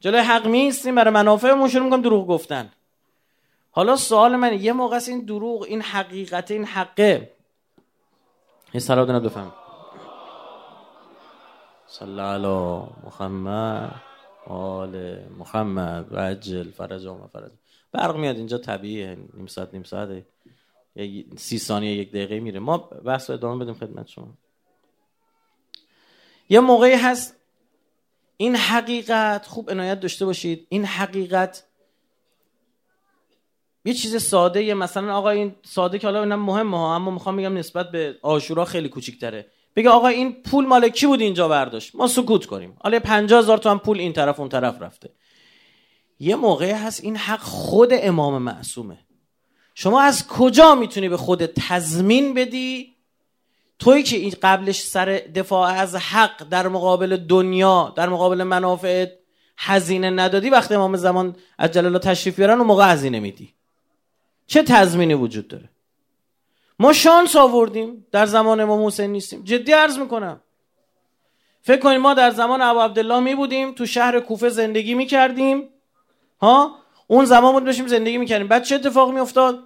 جلوی 0.00 0.20
حق 0.20 0.46
میستیم 0.46 0.94
برای 0.94 1.14
منافعمون 1.14 1.68
شروع 1.68 1.84
می‌کنیم 1.84 2.02
دروغ 2.02 2.26
گفتن. 2.26 2.72
حالا 3.70 3.96
سوال 3.96 4.36
من 4.36 4.62
یه 4.62 4.72
موقع 4.72 5.00
این 5.08 5.24
دروغ 5.24 5.62
این 5.62 5.82
حقیقت 5.82 6.50
این 6.50 6.64
حقه. 6.64 7.30
این 8.72 8.80
سلام 8.80 9.18
بفهم 9.18 9.52
صلی 11.86 12.20
علی 12.20 12.82
محمد. 13.04 14.13
آل 14.46 15.18
محمد 15.38 16.12
و 16.12 16.16
عجل 16.16 16.70
فرج 16.70 17.06
و 17.06 17.26
فرج. 17.32 17.52
برق 17.92 18.16
میاد 18.16 18.36
اینجا 18.36 18.58
طبیعیه 18.58 19.18
نیم 19.34 19.46
ساعت 19.46 19.68
نیم 19.72 19.82
ساعت 19.82 20.22
سی 21.36 21.58
ثانیه 21.58 21.92
یک 21.92 22.10
دقیقه 22.10 22.40
میره. 22.40 22.60
ما 22.60 22.78
بحث 22.78 23.30
ادامه 23.30 23.64
بدیم 23.64 23.74
خدمت 23.74 24.08
شما. 24.08 24.34
یه 26.48 26.60
موقعی 26.60 26.94
هست 26.94 27.36
این 28.36 28.56
حقیقت 28.56 29.46
خوب 29.46 29.70
عنایت 29.70 30.00
داشته 30.00 30.24
باشید. 30.24 30.66
این 30.68 30.84
حقیقت 30.84 31.64
یه 33.84 33.94
چیز 33.94 34.22
ساده 34.22 34.62
یه 34.62 34.74
مثلا 34.74 35.16
آقا 35.16 35.30
این 35.30 35.54
ساده 35.62 35.98
که 35.98 36.06
حالا 36.06 36.22
اینم 36.22 36.40
مهمه 36.40 36.78
ها 36.78 36.94
اما 36.94 37.10
می‌خوام 37.10 37.36
بگم 37.36 37.58
نسبت 37.58 37.90
به 37.90 38.18
آشورا 38.22 38.64
خیلی 38.64 38.88
کوچیک‌تره. 38.88 39.46
بگه 39.76 39.90
آقا 39.90 40.08
این 40.08 40.32
پول 40.42 40.66
مال 40.66 40.88
کی 40.88 41.06
بود 41.06 41.20
اینجا 41.20 41.48
برداشت؟ 41.48 41.94
ما 41.94 42.06
سکوت 42.06 42.46
کنیم. 42.46 42.76
حالا 42.80 43.00
50 43.00 43.38
هزار 43.38 43.58
تومن 43.58 43.78
پول 43.78 44.00
این 44.00 44.12
طرف 44.12 44.40
اون 44.40 44.48
طرف 44.48 44.82
رفته. 44.82 45.10
یه 46.20 46.36
موقعی 46.36 46.70
هست 46.70 47.04
این 47.04 47.16
حق 47.16 47.40
خود 47.40 47.88
امام 47.92 48.42
معصومه. 48.42 48.98
شما 49.74 50.00
از 50.00 50.26
کجا 50.26 50.74
می‌تونی 50.74 51.08
به 51.08 51.16
خود 51.16 51.46
تضمین 51.46 52.34
بدی؟ 52.34 52.94
توی 53.78 54.02
که 54.02 54.16
این 54.16 54.34
قبلش 54.42 54.80
سر 54.80 55.06
دفاع 55.34 55.72
از 55.72 55.96
حق 55.96 56.48
در 56.48 56.68
مقابل 56.68 57.16
دنیا 57.16 57.92
در 57.96 58.08
مقابل 58.08 58.42
منافع 58.42 59.06
هزینه 59.58 60.10
ندادی 60.10 60.50
وقتی 60.50 60.74
امام 60.74 60.96
زمان 60.96 61.36
از 61.58 61.70
جلالا 61.70 61.98
تشریف 61.98 62.36
بیارن 62.36 62.58
اون 62.58 62.66
موقع 62.66 62.92
هزینه 62.92 63.20
میدی. 63.20 63.54
چه 64.46 64.62
تضمینی 64.62 65.14
وجود 65.14 65.48
داره؟ 65.48 65.70
ما 66.78 66.92
شانس 66.92 67.36
آوردیم 67.36 68.06
در 68.12 68.26
زمان 68.26 68.60
امام 68.60 68.86
حسین 68.86 69.12
نیستیم. 69.12 69.44
جدی 69.44 69.72
عرض 69.72 69.98
می‌کنم. 69.98 70.40
فکر 71.62 71.80
کنید 71.80 71.98
ما 71.98 72.14
در 72.14 72.30
زمان 72.30 72.62
ابو 72.62 72.80
عبدالله 72.80 73.20
می 73.20 73.34
بودیم 73.34 73.72
تو 73.72 73.86
شهر 73.86 74.20
کوفه 74.20 74.48
زندگی 74.48 74.94
می‌کردیم 74.94 75.68
ها؟ 76.42 76.76
اون 77.06 77.24
زمان 77.24 77.52
بود 77.52 77.64
بشیم 77.64 77.86
زندگی 77.86 78.18
می‌کردیم 78.18 78.48
بعد 78.48 78.62
چه 78.62 78.74
اتفاقی 78.74 79.12
میافتاد 79.12 79.58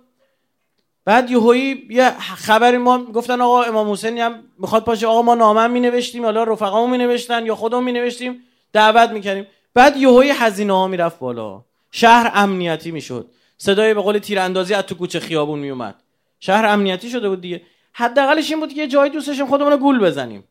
بعد 1.05 1.31
یهویی 1.31 1.87
یه 1.91 2.11
خبری 2.19 2.79
ما 2.79 3.05
گفتن 3.05 3.41
آقا 3.41 3.63
امام 3.63 3.93
حسین 3.93 4.19
هم 4.19 4.45
می‌خواد 4.59 4.85
پاشه 4.85 5.07
آقا 5.07 5.23
ما 5.23 5.35
نامه 5.35 5.67
می 5.67 5.81
نوشتیم 5.81 6.25
حالا 6.25 6.45
رفقامون 6.45 6.91
می 6.91 6.99
نوشتن 6.99 7.47
یا 7.47 7.55
خودمون 7.55 7.85
می 7.85 7.93
نوشتیم 7.93 8.43
دعوت 8.73 9.11
می‌کردیم 9.11 9.47
بعد 9.75 9.97
یهویی 9.97 10.31
هزینه 10.31 10.73
ها 10.73 10.87
می‌رفت 10.87 11.19
بالا. 11.19 11.65
شهر 11.91 12.31
امنیتی 12.35 12.91
می‌شد 12.91 13.31
صدای 13.59 13.95
به 13.95 14.01
قول 14.01 14.19
تیراندازی 14.19 14.75
از 14.75 14.85
تو 14.85 14.95
کوچه 14.95 15.21
خیابون 15.21 15.59
میومد 15.59 15.95
شهر 16.41 16.67
امنیتی 16.67 17.11
شده 17.11 17.29
بود 17.29 17.41
دیگه. 17.41 17.63
حداقلش 17.93 18.51
این 18.51 18.61
بود 18.61 18.75
که 18.75 18.81
یه 18.81 18.87
جای 18.87 19.11
دوست 19.11 19.27
داشتیم 19.27 19.47
خودمون 19.47 19.73
رو 19.73 19.79
گول 19.79 19.99
بزنیم. 19.99 20.45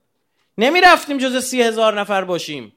نمی‌رفتیم 0.58 1.18
جز 1.18 1.44
سی 1.44 1.62
هزار 1.62 2.00
نفر 2.00 2.24
باشیم 2.24 2.74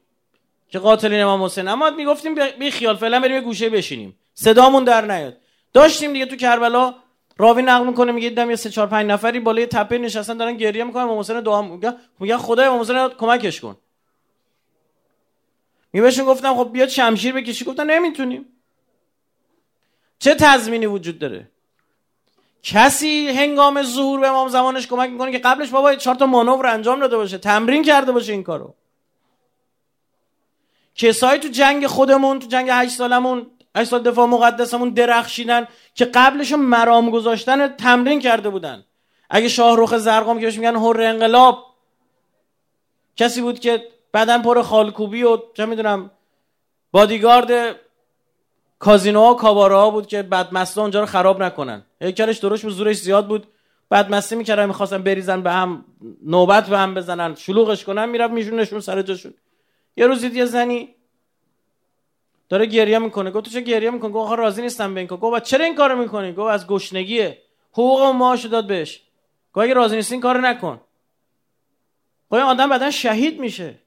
که 0.69 0.79
قاتلین 0.79 1.21
امام 1.21 1.43
حسین. 1.43 1.67
اما 1.67 1.89
می‌گفتیم 1.89 2.35
بی 2.59 2.71
خیال 2.71 2.95
فعلا 2.95 3.19
بریم 3.19 3.35
یه 3.35 3.41
گوشه 3.41 3.69
بشینیم. 3.69 4.17
صدامون 4.33 4.83
در 4.83 5.05
نیاد. 5.05 5.37
داشتیم 5.73 6.13
دیگه 6.13 6.25
تو 6.25 6.35
کربلا 6.35 6.95
راوی 7.37 7.61
نقل 7.61 7.87
می‌کنه 7.87 8.11
میگه 8.11 8.29
دیدم 8.29 8.49
یه 8.49 8.55
سه 8.55 8.69
چهار 8.69 8.87
پنج 8.87 9.07
نفری 9.07 9.39
بالای 9.39 9.65
تپه 9.65 9.97
نشستن 9.97 10.37
دارن 10.37 10.57
گریه 10.57 10.83
می‌کنن. 10.83 11.03
امام 11.03 11.19
حسین 11.19 11.41
دعا 11.41 11.61
میگه 11.61 11.93
میگه 12.19 12.37
خدای 12.37 12.65
امام 12.65 12.79
حسین 12.81 13.07
کمکش 13.07 13.61
کن. 13.61 13.77
میبهشون 15.93 16.25
گفتم 16.25 16.55
خب 16.55 16.69
بیاد 16.73 16.89
شمشیر 16.89 17.33
بکشی. 17.33 17.65
گفتن 17.65 17.89
نمی‌تونیم. 17.89 18.45
چه 20.19 20.35
تضمینی 20.35 20.85
وجود 20.85 21.19
داره؟ 21.19 21.47
کسی 22.63 23.27
هنگام 23.27 23.83
ظهور 23.83 24.19
به 24.19 24.27
امام 24.27 24.47
زمانش 24.47 24.87
کمک 24.87 25.09
می‌کنه 25.09 25.31
که 25.31 25.37
قبلش 25.37 25.69
بابا 25.69 25.95
چهار 25.95 26.15
تا 26.15 26.25
مانور 26.25 26.67
انجام 26.67 26.99
داده 26.99 27.17
باشه 27.17 27.37
تمرین 27.37 27.83
کرده 27.83 28.11
باشه 28.11 28.31
این 28.31 28.43
کارو. 28.43 28.73
کسایی 30.95 31.39
تو 31.39 31.47
جنگ 31.47 31.87
خودمون 31.87 32.39
تو 32.39 32.47
جنگ 32.47 32.69
هشت 32.71 32.91
سالمون 32.91 33.47
هشت 33.75 33.89
سال 33.89 34.03
دفاع 34.03 34.25
مقدسمون 34.25 34.89
درخشیدن 34.89 35.67
که 35.95 36.05
قبلشون 36.05 36.59
مرام 36.59 37.09
گذاشتن 37.09 37.67
تمرین 37.67 38.19
کرده 38.19 38.49
بودن. 38.49 38.85
اگه 39.29 39.47
شاهروخ 39.47 39.97
زرقام 39.97 40.39
که 40.39 40.45
میگن 40.45 40.75
هر 40.75 41.01
انقلاب 41.01 41.65
کسی 43.15 43.41
بود 43.41 43.59
که 43.59 43.87
بدن 44.13 44.41
پر 44.41 44.61
خالکوبی 44.61 45.23
و 45.23 45.37
چه 45.53 45.65
می‌دونم 45.65 46.11
بادیگارد 46.91 47.75
کازینوها 48.79 49.33
ها 49.53 49.89
بود 49.89 50.07
که 50.07 50.23
بدمستا 50.23 50.81
اونجا 50.81 50.99
رو 50.99 51.05
خراب 51.05 51.43
نکنن. 51.43 51.83
هیکلش 52.01 52.37
درست 52.37 52.63
بود 52.63 52.73
زورش 52.73 52.97
زیاد 52.97 53.27
بود. 53.27 53.47
بدمستی 53.91 54.35
می‌کردن 54.35 54.65
می‌خواستن 54.65 55.03
بریزن 55.03 55.41
به 55.41 55.51
هم 55.51 55.85
نوبت 56.23 56.69
به 56.69 56.77
هم 56.77 56.93
بزنن. 56.93 57.35
شلوغش 57.35 57.83
کنن 57.83 58.09
می‌رفت 58.09 58.33
میشونشون 58.33 58.79
سر 58.79 59.01
جاشون. 59.01 59.33
یه 59.97 60.07
روزی 60.07 60.27
یه 60.27 60.45
زنی 60.45 60.95
داره 62.49 62.65
گریه 62.65 62.99
می‌کنه. 62.99 63.31
گفت 63.31 63.45
تو 63.45 63.51
چه 63.51 63.61
گریه 63.61 63.89
می‌کنه 63.89 64.11
گفت 64.11 64.25
آخه 64.25 64.35
راضی 64.35 64.61
نیستم 64.61 64.93
به 64.93 64.99
این 64.99 65.07
کار. 65.07 65.19
گفت 65.19 65.43
چرا 65.43 65.65
این 65.65 65.75
کارو 65.75 65.99
می‌کنی؟ 65.99 66.33
گفت 66.33 66.49
از 66.49 66.67
گشنگیه. 66.67 67.41
حقوق 67.71 68.01
و 68.01 68.13
معاش 68.13 68.45
داد 68.45 68.67
بهش. 68.67 69.01
گفت 69.53 69.63
اگه 69.63 69.73
راضی 69.73 69.95
نیستی 69.95 70.13
این 70.13 70.21
کارو 70.21 70.41
نکن. 70.41 70.81
گفت 72.31 72.41
آدم 72.41 72.69
بعدا 72.69 72.91
شهید 72.91 73.39
میشه. 73.39 73.79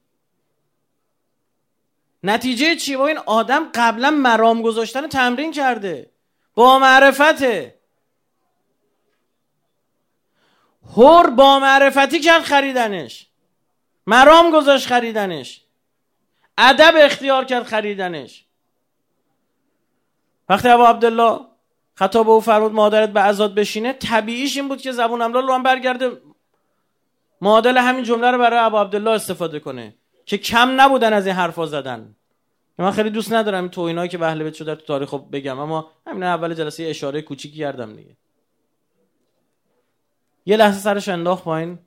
نتیجه 2.22 2.76
چی؟ 2.76 2.96
با 2.96 3.06
این 3.06 3.18
آدم 3.18 3.70
قبلا 3.74 4.10
مرام 4.10 4.62
گذاشتن 4.62 5.08
تمرین 5.08 5.52
کرده. 5.52 6.10
با 6.54 6.78
معرفته. 6.78 7.74
هر 10.96 11.30
با 11.30 11.58
معرفتی 11.58 12.20
کرد 12.20 12.42
خریدنش. 12.42 13.26
مرام 14.06 14.50
گذاشت 14.50 14.86
خریدنش. 14.86 15.60
ادب 16.58 16.94
اختیار 16.96 17.44
کرد 17.44 17.62
خریدنش. 17.62 18.44
وقتی 20.48 20.68
ابو 20.68 20.82
عبدالله 20.82 21.40
خطاب 21.94 22.30
او 22.30 22.40
فرمود 22.40 22.72
مادرت 22.72 23.12
به 23.12 23.20
ازاد 23.20 23.54
بشینه 23.54 23.92
طبیعیش 23.92 24.56
این 24.56 24.68
بود 24.68 24.80
که 24.80 24.92
زبون 24.92 25.22
امرال 25.22 25.46
رو 25.46 25.54
هم 25.54 25.62
برگرده. 25.62 26.10
معادل 27.40 27.78
همین 27.78 28.04
جمله 28.04 28.30
رو 28.30 28.38
برای 28.38 28.58
ابو 28.58 28.76
عبدالله 28.76 29.10
استفاده 29.10 29.60
کنه 29.60 29.94
که 30.26 30.38
کم 30.38 30.80
نبودن 30.80 31.12
از 31.12 31.26
این 31.26 31.36
حرفا 31.36 31.66
زدن. 31.66 32.16
من 32.78 32.90
خیلی 32.90 33.10
دوست 33.10 33.32
ندارم 33.32 33.68
تو 33.68 33.80
اینایی 33.80 34.08
که 34.08 34.18
به 34.18 34.34
بیت 34.34 34.54
شده 34.54 34.74
تو 34.74 34.86
تاریخ 34.86 35.14
بگم 35.14 35.58
اما 35.58 35.90
همین 36.06 36.22
اول 36.22 36.54
جلسه 36.54 36.82
اشاره 36.82 37.22
کوچیکی 37.22 37.58
کردم 37.58 37.96
دیگه. 37.96 38.16
یه 40.46 40.56
لحظه 40.56 40.80
سرش 40.80 41.08
انداخت 41.08 41.44
پایین. 41.44 41.78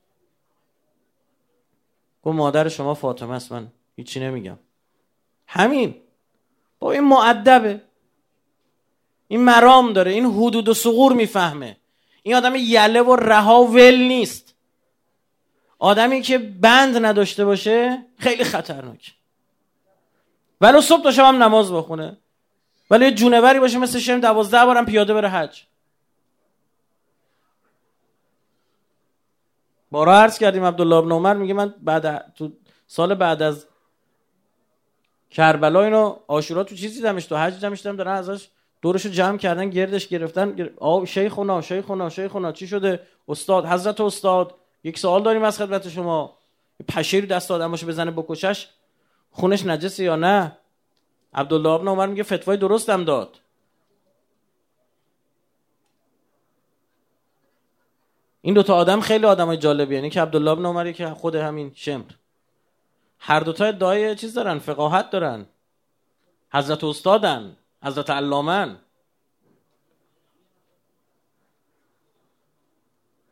گفت 2.23 2.35
مادر 2.35 2.69
شما 2.69 2.93
فاطمه 2.93 3.33
است 3.35 3.51
من 3.51 3.67
هیچی 3.95 4.19
نمیگم. 4.19 4.59
همین. 5.47 5.95
با 6.79 6.91
این 6.91 7.03
معدبه 7.03 7.81
این 9.27 9.39
مرام 9.39 9.93
داره 9.93 10.11
این 10.11 10.25
حدود 10.25 10.69
و 10.69 10.73
سغور 10.73 11.13
می‌فهمه. 11.13 11.77
این 12.23 12.35
آدم 12.35 12.55
یله 12.55 13.01
و 13.01 13.15
رها 13.15 13.63
ول 13.63 13.95
نیست. 13.95 14.55
آدمی 15.79 16.21
که 16.21 16.37
بند 16.37 17.05
نداشته 17.05 17.45
باشه 17.45 18.05
خیلی 18.17 18.43
خطرناک. 18.43 19.13
ولو 20.61 20.81
صبح 20.81 21.11
تا 21.11 21.27
هم 21.27 21.43
نماز 21.43 21.71
بخونه. 21.71 22.17
ولی 22.91 23.05
یه 23.05 23.11
جونوری 23.11 23.59
باشه 23.59 23.77
مثل 23.77 23.99
شم 23.99 24.19
دوازده 24.19 24.65
بارم 24.65 24.85
پیاده 24.85 25.13
بره 25.13 25.29
حج. 25.29 25.63
بارا 29.91 30.19
عرض 30.19 30.37
کردیم 30.37 30.63
عبدالله 30.65 30.95
ابن 30.95 31.11
عمر 31.11 31.33
میگه 31.33 31.53
من 31.53 31.73
بعد 31.81 32.33
تو 32.33 32.51
سال 32.87 33.15
بعد 33.15 33.41
از 33.41 33.67
کربلا 35.29 35.83
اینو 35.83 36.15
آشورا 36.27 36.63
تو 36.63 36.75
چیزی 36.75 37.01
دمش 37.01 37.25
تو 37.25 37.37
حج 37.37 37.61
دمش 37.61 37.85
دم 37.85 37.95
دارن 37.95 38.11
ازش 38.11 38.47
دورشو 38.81 39.09
جمع 39.09 39.37
کردن 39.37 39.69
گردش 39.69 40.07
گرفتن 40.07 40.51
گر... 40.51 40.69
آه 40.77 41.05
شیخونا 41.05 41.61
شیخونا 41.61 42.09
شیخونا 42.09 42.51
چی 42.51 42.67
شده؟ 42.67 42.99
استاد 43.27 43.65
حضرت 43.65 44.01
استاد. 44.01 44.55
یک 44.83 44.99
سوال 44.99 45.23
داریم 45.23 45.43
از 45.43 45.57
خدمت 45.57 45.89
شما. 45.89 46.37
پشیر 46.89 47.25
دست 47.25 47.51
آدم 47.51 47.71
باشه 47.71 47.85
بزنه 47.85 48.11
بکشش 48.11 48.67
خونش 49.31 49.65
نجسه 49.65 50.03
یا 50.03 50.15
نه؟ 50.15 50.57
عبدالله 51.33 51.69
ابن 51.69 51.87
عمر 51.87 52.05
میگه 52.05 52.23
فتوای 52.23 52.57
درستم 52.57 53.03
داد. 53.03 53.39
این 58.41 58.53
دوتا 58.53 58.75
آدم 58.75 59.01
خیلی 59.01 59.25
آدم 59.25 59.47
های 59.47 59.57
جالبی 59.57 59.95
یعنی 59.95 60.09
که 60.09 60.21
عبدالله 60.21 60.51
ابن 60.51 60.65
عمری 60.65 60.93
که 60.93 61.07
خود 61.09 61.35
همین 61.35 61.71
شمر. 61.75 62.11
هر 63.19 63.39
دوتا 63.39 63.65
ادعای 63.65 64.15
چیز 64.15 64.33
دارن 64.33 64.59
فقاهت 64.59 65.09
دارن. 65.09 65.45
حضرت 66.53 66.83
استادن 66.83 67.57
حضرت 67.83 68.09
علامن. 68.09 68.77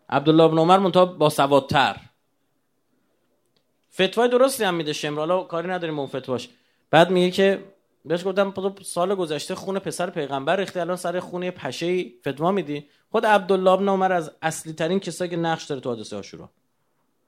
عبدالله 0.09 0.43
ابن 0.43 0.57
عمر 0.57 0.77
منتها 0.77 1.05
با 1.05 1.29
سوادتر. 1.29 1.95
فتوای 3.93 4.29
درستی 4.29 4.63
هم 4.63 4.73
میده 4.73 4.93
شمر. 4.93 5.19
حالا 5.19 5.43
کاری 5.43 5.67
نداریم 5.67 5.99
اون 5.99 6.07
فتواش. 6.07 6.49
بعد 6.89 7.09
میگه 7.09 7.31
که 7.31 7.74
بهش 8.05 8.27
گفتم 8.27 8.53
سال 8.83 9.15
گذشته 9.15 9.55
خون 9.55 9.79
پسر 9.79 10.09
پیغمبر 10.09 10.55
ریخته 10.55 10.81
الان 10.81 10.95
سر 10.95 11.19
خونه 11.19 11.51
پشه 11.51 12.05
فتوا 12.27 12.51
میدی؟ 12.51 12.85
خود 13.11 13.25
عبدالله 13.25 13.71
ابن 13.71 13.89
عمر 13.89 14.11
از 14.11 14.31
اصلی 14.41 14.73
ترین 14.73 14.99
کسایی 14.99 15.31
که 15.31 15.37
نقش 15.37 15.65
داره 15.65 15.81
تو 15.81 15.89
حادثه 15.89 16.15
آشورا. 16.15 16.49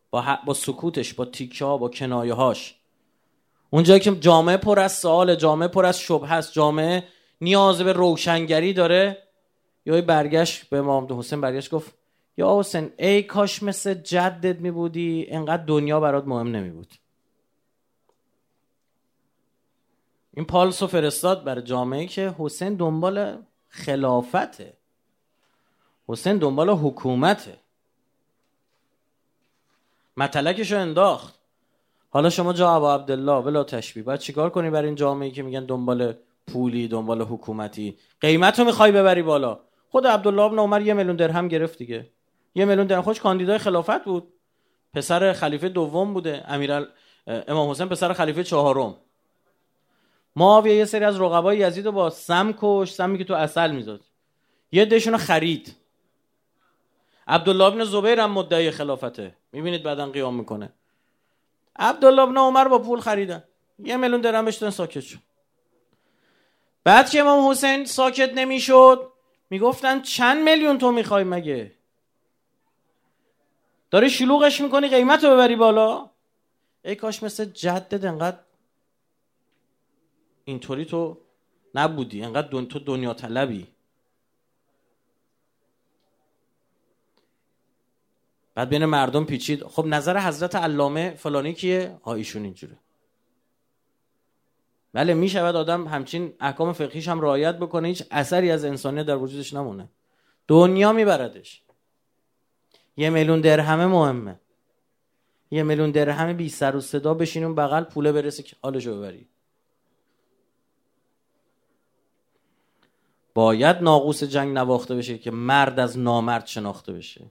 با, 0.09 0.37
با 0.45 0.53
سکوتش 0.53 1.13
با 1.13 1.25
تیکه 1.25 1.65
ها 1.65 1.77
با 1.77 1.89
کنایه 1.89 2.33
هاش. 2.33 2.75
اونجایی 3.69 3.99
که 3.99 4.15
جامعه 4.15 4.57
پر 4.57 4.79
از 4.79 4.91
سوال 4.91 5.35
جامعه 5.35 5.67
پر 5.67 5.85
از 5.85 5.99
شبه 5.99 6.27
هست 6.27 6.53
جامعه 6.53 7.03
نیاز 7.41 7.81
به 7.81 7.93
روشنگری 7.93 8.73
داره. 8.73 9.27
یا 9.85 10.01
برگشت 10.01 10.69
به 10.69 10.77
امام 10.77 11.19
حسین 11.19 11.41
برگشت 11.41 11.71
گفت 11.71 11.93
یا 12.37 12.59
حسین 12.59 12.91
ای 12.97 13.23
کاش 13.23 13.63
مثل 13.63 13.93
جدت 13.93 14.59
می 14.59 14.71
بودی 14.71 15.25
انقدر 15.29 15.63
دنیا 15.63 15.99
برات 15.99 16.27
مهم 16.27 16.47
نمی 16.47 16.69
بود 16.69 16.93
این 20.37 20.45
پالسو 20.45 20.87
فرستاد 20.87 21.43
برای 21.43 21.61
جامعه 21.61 22.05
که 22.05 22.35
حسین 22.39 22.75
دنبال 22.75 23.37
خلافته. 23.69 24.73
حسین 26.07 26.37
دنبال 26.37 26.69
حکومته. 26.69 27.57
مطلقش 30.17 30.71
رو 30.71 30.79
انداخت. 30.79 31.39
حالا 32.09 32.29
شما 32.29 32.53
جا 32.53 32.69
ابا 32.69 32.95
عبدالله 32.95 33.33
ولا 33.33 33.63
تشبیه 33.63 34.03
باید 34.03 34.19
چیکار 34.19 34.49
کنی 34.49 34.69
برای 34.69 34.85
این 34.85 34.95
جامعه 34.95 35.31
که 35.31 35.43
میگن 35.43 35.65
دنبال 35.65 36.13
پولی 36.47 36.87
دنبال 36.87 37.21
حکومتی؟ 37.21 37.97
قیمت 38.21 38.59
رو 38.59 38.65
می‌خوای 38.65 38.91
ببری 38.91 39.21
بالا. 39.21 39.59
خود 39.89 40.07
عبدالله 40.07 40.41
ابن 40.41 40.59
عمر 40.59 40.81
یه 40.81 40.93
میلیون 40.93 41.15
درهم 41.15 41.47
گرفت 41.47 41.77
دیگه. 41.77 42.09
یه 42.55 42.65
میلیون 42.65 42.87
درهم. 42.87 43.01
خوش 43.01 43.19
کاندیدای 43.19 43.57
خلافت 43.57 44.03
بود. 44.03 44.33
پسر 44.93 45.33
خلیفه 45.33 45.69
دوم 45.69 46.13
بوده. 46.13 46.43
امیر 46.47 46.85
امام 47.27 47.69
حسین 47.69 47.89
پسر 47.89 48.13
خلیفه 48.13 48.43
چهارم. 48.43 48.95
معاویه 50.37 50.75
یه 50.75 50.85
سری 50.85 51.05
از 51.05 51.21
رقبای 51.21 51.57
یزید 51.57 51.85
رو 51.85 51.91
با 51.91 52.09
سم 52.09 52.53
کش 52.57 52.91
سمی 52.91 53.17
که 53.17 53.23
تو 53.23 53.33
اصل 53.33 53.71
میزاد 53.71 54.01
یه 54.71 54.85
دشون 54.85 55.17
خرید. 55.17 55.75
عبدالله 57.27 57.63
ابن 57.63 57.83
زبیر 57.83 58.19
هم 58.19 58.31
مدعی 58.31 58.71
خلافته. 58.71 59.35
می‌بینید 59.51 59.83
بعدا 59.83 60.09
قیام 60.09 60.35
می‌کنه. 60.35 60.73
عبدالله 61.79 62.21
ابن 62.21 62.37
عمر 62.37 62.67
با 62.67 62.79
پول 62.79 62.99
خریدن. 62.99 63.43
یه 63.79 63.97
میلیون 63.97 64.21
درهم 64.21 64.45
بشتن 64.45 64.69
ساکت 64.69 65.01
شد 65.01 65.19
بعد 66.83 67.09
که 67.09 67.19
امام 67.19 67.49
حسین 67.49 67.85
ساکت 67.85 68.33
نمی‌شد 68.33 69.11
می‌گفتن 69.49 70.01
چند 70.01 70.49
میلیون 70.49 70.77
تو 70.77 70.91
می‌خوای 70.91 71.23
مگه؟ 71.23 71.71
داری 73.91 74.09
شلوغش 74.09 74.61
می‌کنی 74.61 74.87
قیمت 74.87 75.23
رو 75.23 75.29
ببری 75.29 75.55
بالا. 75.55 76.09
ای 76.85 76.95
کاش 76.95 77.23
مثل 77.23 77.45
جدد 77.45 78.05
انقدر 78.05 78.37
اینطوری 80.47 80.85
تو 80.85 81.17
نبودی. 81.75 82.23
انقدر 82.23 82.47
دن... 82.47 82.65
تو 82.65 82.79
دنیا 82.79 83.13
طلبی. 83.13 83.67
بعد 88.55 88.69
بین 88.69 88.85
مردم 88.85 89.25
پیچید. 89.25 89.63
خب 89.63 89.85
نظر 89.85 90.19
حضرت 90.19 90.55
علامه 90.55 91.09
فلانی 91.09 91.53
کیه؟ 91.53 91.99
ها 92.03 92.13
ایشون 92.13 92.43
اینجوره. 92.43 92.77
بله 94.93 95.13
می 95.13 95.29
شود 95.29 95.55
آدم 95.55 95.87
همچین 95.87 96.33
احکام 96.39 96.73
فقهیش 96.73 97.07
هم 97.07 97.21
رعایت 97.21 97.57
بکنه. 97.57 97.87
هیچ 97.87 98.03
اثری 98.11 98.51
از 98.51 98.65
انسانیت 98.65 99.05
در 99.05 99.17
وجودش 99.17 99.53
نمونه. 99.53 99.89
دنیا 100.47 100.93
میبردش. 100.93 101.63
یه 102.97 103.09
میلیون 103.09 103.41
درهمه 103.41 103.85
مهمه. 103.85 104.39
یه 105.51 105.63
میلیون 105.63 105.91
درهم 105.91 106.33
بی 106.33 106.49
سر 106.49 106.75
و 106.75 106.81
صدا 106.81 107.13
بشینیم 107.13 107.55
بغل 107.55 107.83
پوله 107.83 108.11
برسه 108.11 108.43
که 108.43 108.55
حالشو 108.61 108.97
ببری. 108.97 109.27
باید 113.37 113.77
ناقوس 113.81 114.23
جنگ 114.23 114.53
نواخته 114.53 114.95
بشه 114.95 115.17
که 115.17 115.31
مرد 115.31 115.79
از 115.79 115.99
نامرد 115.99 116.47
شناخته 116.47 116.93
بشه. 116.93 117.25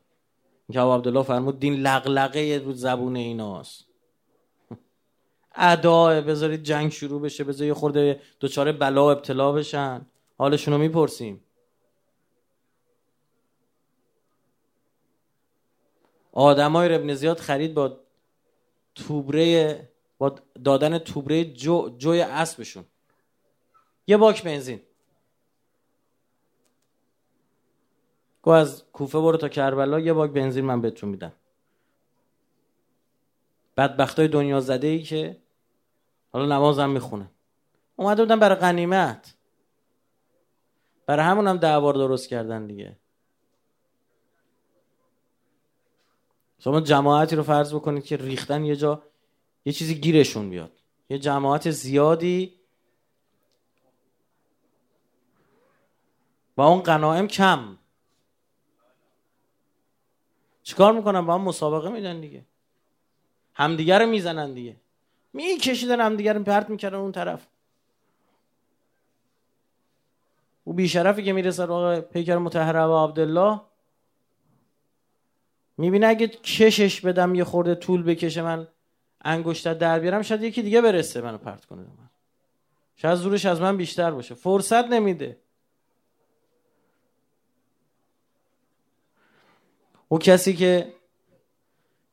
که 0.72 0.80
عبدالله 0.80 1.22
فرمود 1.22 1.58
دین 1.60 1.74
لغلقه 1.74 2.62
رو 2.64 2.72
زبون 2.72 3.16
ایناست. 3.16 3.86
اداه 5.54 6.20
بذارید 6.20 6.62
جنگ 6.62 6.92
شروع 6.92 7.20
بشه 7.20 7.44
بذارید 7.44 7.72
خورده 7.72 8.20
دوچاره 8.40 8.72
بلا 8.72 9.06
و 9.06 9.10
ابتلا 9.10 9.52
بشن. 9.52 10.06
حالشون 10.38 10.74
رو 10.74 10.80
می‌پرسیم. 10.80 11.44
آدمای 16.32 16.94
ابن 16.94 17.14
زیاد 17.14 17.38
خرید 17.38 17.74
با 17.74 18.00
توبره 18.94 19.88
با 20.18 20.34
دادن 20.64 20.98
توبره 20.98 21.44
جو 21.44 21.88
جوی 21.98 22.20
اسبشون. 22.20 22.84
یه 24.06 24.16
باک 24.16 24.42
بنزین. 24.42 24.80
گو 28.46 28.52
از 28.52 28.84
کوفه 28.92 29.18
برو 29.18 29.36
تا 29.36 29.48
کربلا 29.48 30.00
یه 30.00 30.12
باک 30.12 30.30
بنزین 30.30 30.64
من 30.64 30.80
بهتون 30.80 31.08
میدم. 31.08 31.32
بدبختای 33.76 34.28
دنیا 34.28 34.60
زده 34.60 34.86
ای 34.86 35.02
که 35.02 35.42
حالا 36.32 36.56
نمازم 36.56 36.90
می‌خونه 36.90 37.30
اومده 37.96 38.22
بودن 38.22 38.38
برای 38.38 38.56
غنیمت. 38.56 39.34
برای 41.06 41.24
همون 41.24 41.46
هم 41.46 41.56
دعوار 41.56 41.94
درست 41.94 42.28
کردن 42.28 42.66
دیگه. 42.66 42.96
شما 46.58 46.80
جماعتی 46.80 47.36
رو 47.36 47.42
فرض 47.42 47.74
بکنید 47.74 48.04
که 48.04 48.16
ریختن 48.16 48.64
یه 48.64 48.76
جا 48.76 49.02
یه 49.64 49.72
چیزی 49.72 49.94
گیرشون 49.94 50.50
بیاد. 50.50 50.72
یه 51.08 51.18
جماعت 51.18 51.70
زیادی 51.70 52.60
با 56.56 56.66
اون 56.66 56.82
قناعم 56.82 57.28
کم. 57.28 57.78
چیکار 60.66 60.92
می‌کنن؟ 60.92 61.20
با 61.26 61.34
هم 61.34 61.40
مسابقه 61.40 61.88
میدن 61.88 62.20
دیگه. 62.20 62.42
همدیگه 63.54 63.98
رو 63.98 64.06
می‌زنن 64.06 64.54
دیگه. 64.54 64.76
میکشیدن 65.32 66.00
همدیگه 66.00 66.32
رو 66.32 66.42
پرت 66.42 66.70
می‌کردن 66.70 66.98
اون 66.98 67.12
طرف. 67.12 67.46
او 70.64 70.72
بیشرفی 70.72 71.22
که 71.22 71.32
می‌رسه 71.32 71.64
رو 71.64 72.00
پیکر 72.00 72.36
متحره 72.36 72.82
و 72.84 73.04
عبدالله 73.04 73.60
می‌بینه 75.78 76.06
اگه 76.06 76.28
کشش 76.28 77.00
بدم 77.00 77.34
یه 77.34 77.44
خورده 77.44 77.74
طول 77.74 78.02
بکشه 78.02 78.42
من 78.42 78.68
انگشتر 79.20 79.74
در 79.74 79.98
بیارم 79.98 80.22
شاید 80.22 80.42
یکی 80.42 80.62
دیگه 80.62 80.80
برسه 80.80 81.20
منو 81.20 81.38
پرت 81.38 81.64
کنه. 81.64 81.82
من 81.82 82.10
شاید 82.96 83.14
زورش 83.14 83.46
از 83.46 83.60
من 83.60 83.76
بیشتر 83.76 84.10
باشه. 84.10 84.34
فرصت 84.34 84.84
نمیده. 84.84 85.38
او 90.08 90.18
کسی 90.18 90.56
که 90.56 90.94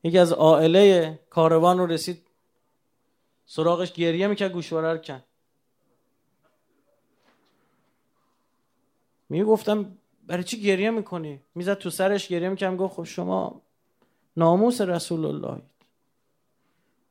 یکی 0.02 0.18
از 0.18 0.32
عائله 0.32 1.18
کاروان 1.30 1.78
رو 1.78 1.86
رسید 1.86 2.26
سراغش 3.46 3.92
گریه 3.92 4.26
می‌کرد 4.26 4.52
گوشواره 4.52 4.92
رو 4.92 4.98
کن 4.98 5.22
می‌گفتم 9.28 9.98
برای 10.26 10.44
چی 10.44 10.60
گریه 10.60 10.90
می‌کنی؟ 10.90 11.40
می‌زد 11.54 11.74
تو 11.74 11.90
سرش 11.90 12.28
گریه 12.28 12.48
می‌کنم 12.48 12.76
گفت 12.76 12.94
خب 12.94 13.04
شما 13.04 13.62
ناموس 14.36 14.80
رسول 14.80 15.24
الله 15.24 15.62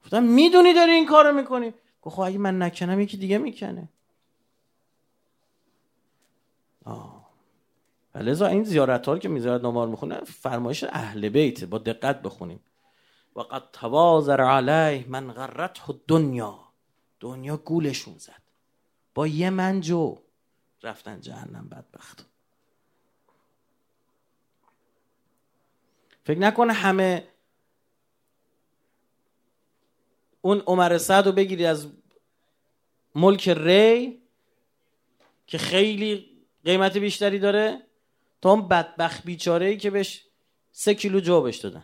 گفتم 0.04 0.24
می‌دونی 0.24 0.74
داری 0.74 0.92
این 0.92 1.06
کارو 1.06 1.34
می‌کنی؟ 1.36 1.74
گفت 2.02 2.16
خب 2.16 2.22
اگه 2.22 2.38
من 2.38 2.62
نکنم 2.62 3.00
یکی 3.00 3.18
دیگه 3.18 3.38
می‌کنه. 3.38 3.90
آه. 6.86 7.23
لذا 8.16 8.48
این 8.48 8.64
زیارت 8.64 9.08
ها 9.08 9.20
که 9.20 9.30
میزارت 9.30 9.64
نمار 9.64 9.88
می‌خونه 9.88 10.24
فرمایش 10.24 10.84
اهل 10.84 11.30
بیت 11.30 11.64
با 11.64 11.78
دقت 11.78 12.22
بخونیم. 12.22 12.60
و 13.36 13.42
قد 13.42 13.64
توازر 13.74 14.42
علیه 14.42 15.06
من 15.08 15.32
غرته 15.32 15.82
دنیا 16.08 16.60
دنیا 17.20 17.58
گولشون 17.58 18.18
زد. 18.18 18.42
با 19.14 19.28
یه 19.28 19.50
منجو 19.50 20.18
رفتن 20.84 21.22
جهنم 21.22 21.70
بدبخت. 21.70 22.26
فکر 26.24 26.40
نکنه 26.40 26.74
همه 26.74 27.28
اون 30.42 30.60
عمر 30.60 30.98
سعد 30.98 31.26
رو 31.26 31.32
بگیری 31.32 31.66
از 31.66 31.88
ملک 33.16 33.50
ری 33.50 34.22
که 35.48 35.58
خیلی 35.58 36.44
قیمت 36.66 36.98
بیشتری 36.98 37.40
داره. 37.40 37.82
تا 38.44 38.52
اون 38.52 38.68
بدبخت 38.68 39.24
بیچاره 39.24 39.66
ای 39.66 39.78
که 39.78 39.90
بهش 39.90 40.26
سه 40.72 40.96
کیلو 40.96 41.20
جو 41.20 41.42
بهش 41.42 41.58
دادن. 41.58 41.84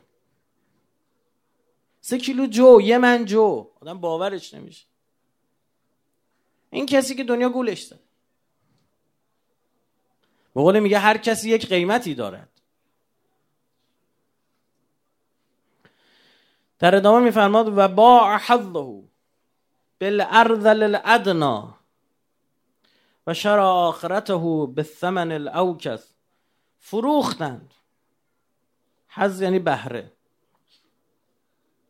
سه 2.02 2.18
کیلو 2.18 2.48
جو 2.48 2.82
یه 2.82 2.98
من 2.98 3.26
جو. 3.26 3.72
آدم 3.82 4.00
باورش 4.00 4.54
نمیشه. 4.54 4.86
این 6.70 6.86
کسی 6.86 7.16
که 7.16 7.24
دنیا 7.24 7.50
گولش 7.50 7.86
زد 7.86 8.00
به 10.54 10.80
میگه 10.80 11.00
هر 11.00 11.18
کسی 11.18 11.50
یک 11.50 11.68
قیمتی 11.68 12.16
دارد. 12.16 12.62
در 16.80 16.96
ادامه 16.96 17.26
میفرماد 17.26 17.78
و 17.78 17.88
با 17.88 18.38
حظه 18.38 19.04
بالارذل 20.02 20.84
الادنا 20.84 21.80
و 23.28 23.34
شرع 23.34 23.62
آخرته 23.62 24.36
بالثمن 24.36 25.32
الاوکس. 25.32 26.19
فروختند. 26.80 27.74
حظ 29.08 29.42
یعنی 29.42 29.60
بهره. 29.60 30.12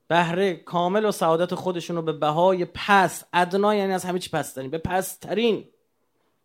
بهره 0.08 0.56
کامل 0.56 1.06
و 1.06 1.12
سعادت 1.12 1.56
خودشون 1.56 1.96
رو 1.96 2.02
به 2.02 2.14
بهای 2.14 2.66
پس 2.66 3.24
ادنا 3.34 3.76
یعنی 3.76 3.94
از 3.94 4.06
همه 4.06 4.20
چی 4.20 4.30
پسترین 4.30 4.70
به 4.70 4.78
پسترین 4.78 5.68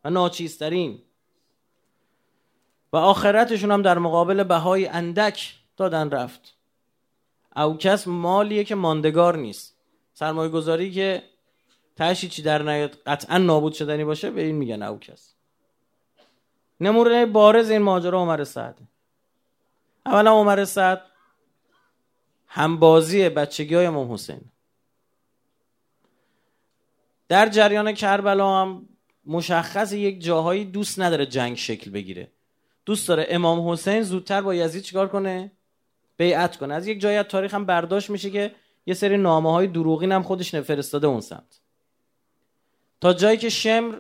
و 0.05 0.11
ناچیزترین. 0.11 1.03
و 2.93 2.97
آخرتشون 2.97 3.71
هم 3.71 3.83
در 3.83 3.99
مقابل 3.99 4.43
بهای 4.43 4.87
اندک 4.87 5.55
دادن 5.77 6.11
رفت. 6.11 6.57
او 7.57 7.77
کس 7.77 8.07
مالیه 8.07 8.65
که 8.65 8.75
ماندگار 8.75 9.37
نیست. 9.37 9.77
سرمایه 10.15 10.51
گذاری 10.51 10.91
که 10.91 11.23
تشی 11.97 12.29
چی 12.29 12.43
در 12.43 12.63
نیاد 12.63 12.95
قطعا 13.07 13.39
نابود 13.39 13.73
شدنی 13.73 14.05
باشه 14.05 14.31
به 14.31 14.43
این 14.43 14.57
میگن 14.57 14.83
او 14.83 14.99
کس. 14.99 15.34
نمونه 16.85 17.27
بارز 17.27 17.71
این 17.71 17.83
ماجرا 17.83 18.19
عمر 18.19 18.45
سعد. 18.45 18.79
اولا 20.07 20.31
عمر 20.31 20.65
سعد 20.65 21.03
همبازی 22.47 23.29
بچگی 23.29 23.75
های 23.75 23.87
امام 23.87 24.13
حسین. 24.13 24.41
در 27.29 27.49
جریان 27.49 27.93
کربلا 27.93 28.61
هم 28.63 28.89
مشخص 29.27 29.93
یک 29.93 30.25
جاهایی 30.25 30.65
دوست 30.65 31.01
نداره 31.01 31.27
جنگ 31.27 31.57
شکل 31.57 31.91
بگیره. 31.91 32.33
دوست 32.87 33.09
داره 33.09 33.27
امام 33.29 33.69
حسین 33.71 34.03
زودتر 34.03 34.43
با 34.43 34.55
یزید 34.55 34.83
چیکار 34.83 35.09
کنه؟ 35.09 35.53
بیعت 36.17 36.57
کنه. 36.57 36.75
از 36.75 36.87
یک 36.87 37.01
جایی 37.01 37.17
از 37.17 37.27
تاریخ 37.27 37.55
هم 37.55 37.67
برداشت 37.67 38.11
میشه 38.11 38.31
که 38.31 38.55
یه 38.87 38.95
سری 38.95 39.17
نامه 39.17 39.53
های 39.53 39.67
دروغین 39.67 40.13
هم 40.13 40.23
خودش 40.23 40.55
نفرستاده 40.55 41.07
اون 41.07 41.21
سمت. 41.21 41.61
تا 43.01 43.13
جایی 43.13 43.39
که 43.39 43.49
شمر 43.49 43.99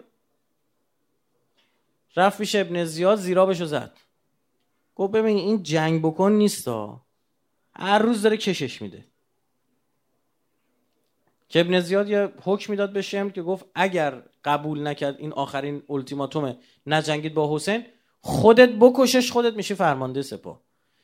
رفت 2.17 2.39
پیش 2.39 2.55
ابن 2.55 2.85
زیاد 2.85 3.19
زیرابشو 3.19 3.65
زد. 3.65 3.99
گفت 4.95 5.13
ببین 5.13 5.37
این 5.37 5.63
جنگ 5.63 6.03
بکن 6.03 6.33
نیستا. 6.33 7.01
هر 7.77 7.99
روز 7.99 8.23
داره 8.23 8.37
کشش 8.37 8.83
میده. 8.83 9.05
که 11.49 11.61
ابن 11.61 11.81
زیاد 11.81 12.09
یه 12.09 12.33
حکم 12.43 12.73
می‌داد 12.73 12.93
به 12.93 13.03
شمر 13.03 13.31
که 13.31 13.43
گفت 13.43 13.65
اگر 13.75 14.23
قبول 14.45 14.87
نکرد 14.87 15.19
این 15.19 15.33
آخرین 15.33 15.83
التیماتومه 15.91 16.57
نجنگید 16.87 17.35
با 17.35 17.57
حسین 17.57 17.85
خودت 18.21 18.69
بکشش 18.69 19.33
خودت 19.33 19.55
میشی 19.55 19.75
فرمانده 19.75 20.23
سپاه. 20.23 20.61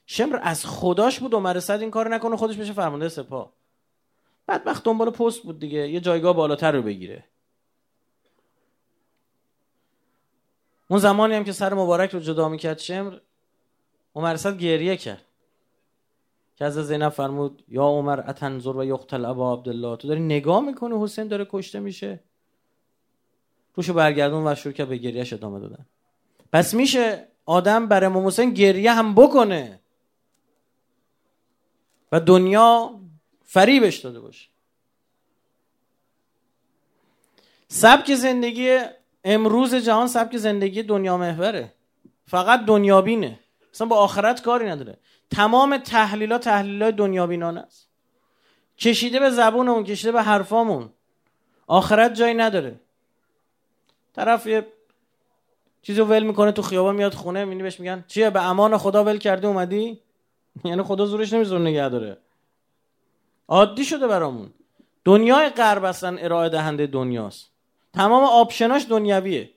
شمر 0.07 0.38
از 0.42 0.66
خداش 0.66 1.20
بود 1.20 1.35
عمر 1.35 1.61
صد 1.61 1.81
این 1.81 1.90
کار 1.90 2.14
نکنه 2.14 2.37
خودش 2.37 2.57
میشه 2.57 2.73
فرمانده 2.73 3.09
سپاه. 3.09 3.53
بعد 4.46 4.66
وقت 4.66 4.85
دنبال 4.85 5.11
پست 5.11 5.42
بود 5.42 5.59
دیگه 5.59 5.88
یه 5.88 6.01
جایگاه 6.01 6.37
بالاتر 6.37 6.73
رو 6.73 6.83
بگیره. 6.83 7.25
اون 10.90 11.00
زمانی 11.00 11.35
هم 11.35 11.44
که 11.44 11.53
سر 11.53 11.74
مبارک 11.74 12.11
رو 12.11 12.20
جدا 12.20 12.48
می‌کرد 12.48 12.79
شمر 12.79 13.18
عمر 14.14 14.37
صد 14.37 14.59
گریه 14.59 14.96
کرد. 14.96 15.24
که 16.57 16.64
از 16.64 16.74
زینب 16.74 17.09
فرمود 17.09 17.64
یا 17.68 17.83
عمر 17.83 18.31
اتنظر 18.31 18.76
و 18.76 18.85
یقتل 18.85 19.24
ابا 19.24 19.53
عبدالله. 19.53 19.96
تو 19.96 20.09
داری 20.09 20.20
نگاه 20.20 20.61
می‌کنه 20.61 21.03
حسین 21.03 21.29
داره 21.29 21.46
کشته 21.50 21.81
میشه. 21.81 22.20
روشو 23.74 23.92
برگردون 23.94 24.46
و 24.46 24.55
شروع 24.55 24.74
که 24.74 24.85
به 24.85 24.96
گریهش 24.96 25.33
ادامه 25.33 25.61
دادن. 25.61 25.87
پس 26.53 26.74
میشه 26.74 27.29
آدم 27.46 27.87
برای 27.87 28.07
امام 28.07 28.26
حسین 28.26 28.50
گریه 28.50 28.92
هم 28.92 29.14
بکنه 29.14 29.81
و 32.12 32.20
دنیا 32.20 33.00
فریبش 33.44 33.98
داده 33.98 34.20
باشه. 34.20 34.48
سبک 37.68 38.14
زندگی 38.14 38.79
امروز 39.24 39.74
جهان 39.74 40.06
سبک 40.06 40.37
زندگی 40.37 40.83
دنیا 40.83 41.16
محوره. 41.16 41.72
فقط 42.26 42.64
دنیابینه. 42.64 43.38
اصلا 43.74 43.87
با 43.87 43.96
آخرت 43.96 44.42
کاری 44.42 44.68
نداره. 44.68 44.98
تمام 45.30 45.76
تحلیل 45.76 46.33
ها 46.33 46.38
تحلیل 46.38 46.83
های 46.83 46.92
دنیابینانه 46.92 47.61
است. 47.61 47.88
کشیده 48.78 49.20
به 49.20 49.30
زبونمون 49.30 49.85
کشیده 49.85 50.12
به 50.12 50.22
حرفامون. 50.22 50.90
آخرت 51.66 52.14
جایی 52.14 52.35
نداره. 52.35 52.80
طرف 54.14 54.46
یه 54.46 54.66
چیزو 55.83 56.04
ول 56.04 56.22
می‌کنه 56.22 56.52
تو 56.52 56.62
خیابان 56.62 56.96
میاد 56.96 57.14
خونه 57.14 57.44
می‌بینی 57.44 57.62
بهش 57.62 57.80
میگن 57.80 58.04
چیه؟ 58.09 58.30
به 58.30 58.42
امان 58.42 58.78
خدا 58.78 59.04
ول 59.04 59.18
کرده 59.18 59.46
اومدی؟ 59.46 60.00
یعنی 60.64 60.83
خدا 60.83 61.06
زورش 61.06 61.33
نمی‌ذاره 61.33 61.62
نگه 61.62 61.88
داره. 61.88 62.18
عادی 63.48 63.85
شده 63.85 64.06
برامون. 64.06 64.50
دنیای 65.04 65.48
غرب 65.48 65.85
اصلا 65.85 66.16
ارائه 66.18 66.48
دهنده 66.48 66.87
دنیاست. 66.87 67.50
تمام 67.92 68.24
آپشناش 68.24 68.87
دنیویه 68.88 69.50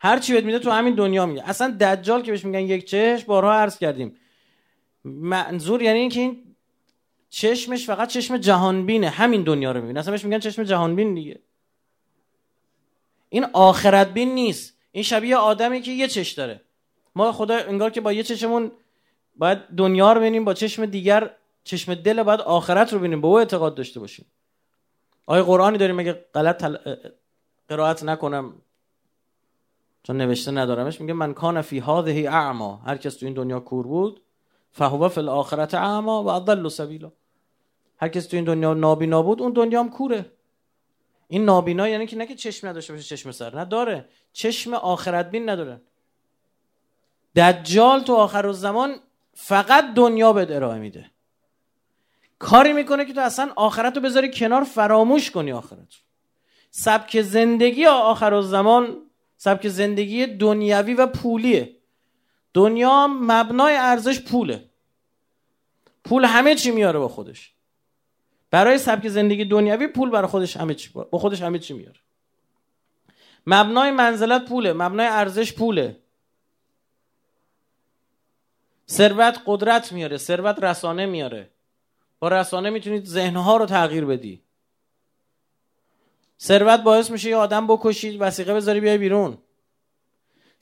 هر 0.00 0.18
چی 0.18 0.32
بهت 0.32 0.44
میده 0.44 0.58
تو 0.58 0.70
همین 0.70 0.94
دنیا 0.94 1.26
میگه. 1.26 1.48
اصلا 1.48 1.76
دجال 1.80 2.22
که 2.22 2.30
بهش 2.30 2.44
میگن 2.44 2.60
یک 2.60 2.84
چشم 2.84 3.26
بارها 3.26 3.52
عرض 3.52 3.78
کردیم. 3.78 4.16
منظور 5.04 5.82
یعنی 5.82 5.98
اینکه 5.98 6.20
این 6.20 6.56
چشمش 7.28 7.86
فقط 7.86 8.08
چشم 8.08 8.36
جهانبینه. 8.36 9.08
همین 9.08 9.42
دنیا 9.42 9.72
رو 9.72 9.80
می‌بینه. 9.80 10.00
اصلا 10.00 10.10
بهش 10.10 10.24
میگن 10.24 10.38
چشم 10.38 10.62
جهانبین 10.62 11.14
دیگه. 11.14 11.40
این 13.28 13.46
آخرت 13.52 14.12
بین 14.12 14.34
نیست. 14.34 14.76
این 14.92 15.04
شبیه 15.04 15.36
آدمی 15.36 15.80
که 15.80 15.90
یه 15.90 16.08
چش 16.08 16.32
داره. 16.32 16.60
ما 17.14 17.32
خدا 17.32 17.56
انگار 17.56 17.90
که 17.90 18.00
با 18.00 18.12
یه 18.12 18.22
چشمون 18.22 18.72
باید 19.36 19.58
دنیا 19.76 20.12
رو 20.12 20.20
ببینیم 20.20 20.44
با 20.44 20.54
چشم 20.54 20.86
دیگر 20.86 21.30
چشم 21.64 21.94
دل 21.94 22.22
باید 22.22 22.40
آخرت 22.40 22.92
رو 22.92 22.98
ببینیم. 22.98 23.20
به 23.20 23.26
او 23.26 23.38
اعتقاد 23.38 23.74
داشته 23.74 24.00
باشیم. 24.00 24.26
آیا 25.26 25.44
قرآنی 25.44 25.78
داریم 25.78 25.96
مگه 25.96 26.12
غلط. 26.34 26.64
قرائت 27.70 28.04
نکنم. 28.04 28.54
چون 30.02 30.16
نوشته 30.16 30.50
ندارمش. 30.50 31.00
میگه 31.00 31.12
من 31.12 31.34
کان 31.34 31.62
فی 31.62 31.80
هذه 31.80 32.28
اعما. 32.28 32.76
هر 32.76 32.96
کس 32.96 33.14
تو 33.16 33.26
این 33.26 33.34
دنیا 33.34 33.60
کور 33.60 33.86
بود 33.86 34.22
فهو 34.72 35.08
فی 35.08 35.20
الاخرت 35.20 35.74
اعما 35.74 36.22
و 36.22 36.28
اضل 36.28 36.68
سبیلا. 36.68 37.12
هر 37.96 38.08
کس 38.08 38.26
تو 38.26 38.36
این 38.36 38.44
دنیا 38.44 38.74
نابینا 38.74 39.22
بود 39.22 39.42
اون 39.42 39.52
دنیا 39.52 39.80
هم 39.80 39.90
کوره. 39.90 40.32
این 41.28 41.44
نابینا 41.44 41.88
یعنی 41.88 42.06
که 42.06 42.16
نه 42.16 42.34
چشم 42.34 42.68
نداشته 42.68 42.92
باشه 42.92 43.04
چشم 43.04 43.30
سر 43.30 43.60
نداره. 43.60 44.08
چشم 44.32 44.74
آخرت 44.74 45.30
بین 45.30 45.48
نداره. 45.48 45.80
دجال 47.36 48.00
تو 48.00 48.14
آخر 48.14 48.52
زمان 48.52 48.96
فقط 49.34 49.94
دنیا 49.94 50.32
به 50.32 50.56
ارائه 50.56 50.78
میده. 50.78 51.10
کاری 52.38 52.72
می‌کنه 52.72 53.04
که 53.04 53.12
تو 53.12 53.20
اصلا 53.20 53.52
آخرت 53.56 53.96
رو 53.96 54.02
بذاری 54.02 54.30
کنار 54.30 54.64
فراموش 54.64 55.30
کنی 55.30 55.52
آخرت 55.52 55.94
سبک 56.70 57.22
زندگی 57.22 57.86
آخر 57.86 58.40
زمان 58.40 58.96
سبک 59.36 59.68
زندگی 59.68 60.26
دنیوی 60.26 60.94
و 60.94 61.06
پولیه. 61.06 61.76
دنیا 62.54 63.06
مبنای 63.06 63.76
ارزش 63.76 64.20
پوله. 64.20 64.70
پول 66.04 66.24
همه 66.24 66.54
چی 66.54 66.70
میاره 66.70 66.98
با 66.98 67.08
خودش. 67.08 67.52
برای 68.50 68.78
سبک 68.78 69.08
زندگی 69.08 69.44
دنیوی 69.44 69.86
پول 69.86 70.10
برای 70.10 70.28
خودش 70.28 70.56
همه 70.56 70.74
چی 70.74 70.90
با 70.92 71.18
خودش 71.18 71.42
همه 71.42 71.58
چی 71.58 71.74
میاره. 71.74 72.00
مبنای 73.46 73.90
منزلت 73.90 74.44
پوله 74.44 74.72
مبنای 74.72 75.06
ارزش 75.06 75.52
پوله. 75.52 75.96
ثروت 78.88 79.42
قدرت 79.46 79.92
میاره 79.92 80.16
ثروت 80.16 80.64
رسانه 80.64 81.06
میاره. 81.06 81.50
با 82.18 82.28
رسانه 82.28 82.70
می‌تونید 82.70 83.04
ذهنها 83.04 83.56
رو 83.56 83.66
تغییر 83.66 84.04
بدی. 84.04 84.42
ثروت 86.42 86.80
باعث 86.80 87.10
میشه 87.10 87.28
یه 87.28 87.36
آدم 87.36 87.66
بکشید 87.66 88.16
وسیقه 88.20 88.54
بذاری 88.54 88.80
بیای 88.80 88.98
بیرون. 88.98 89.38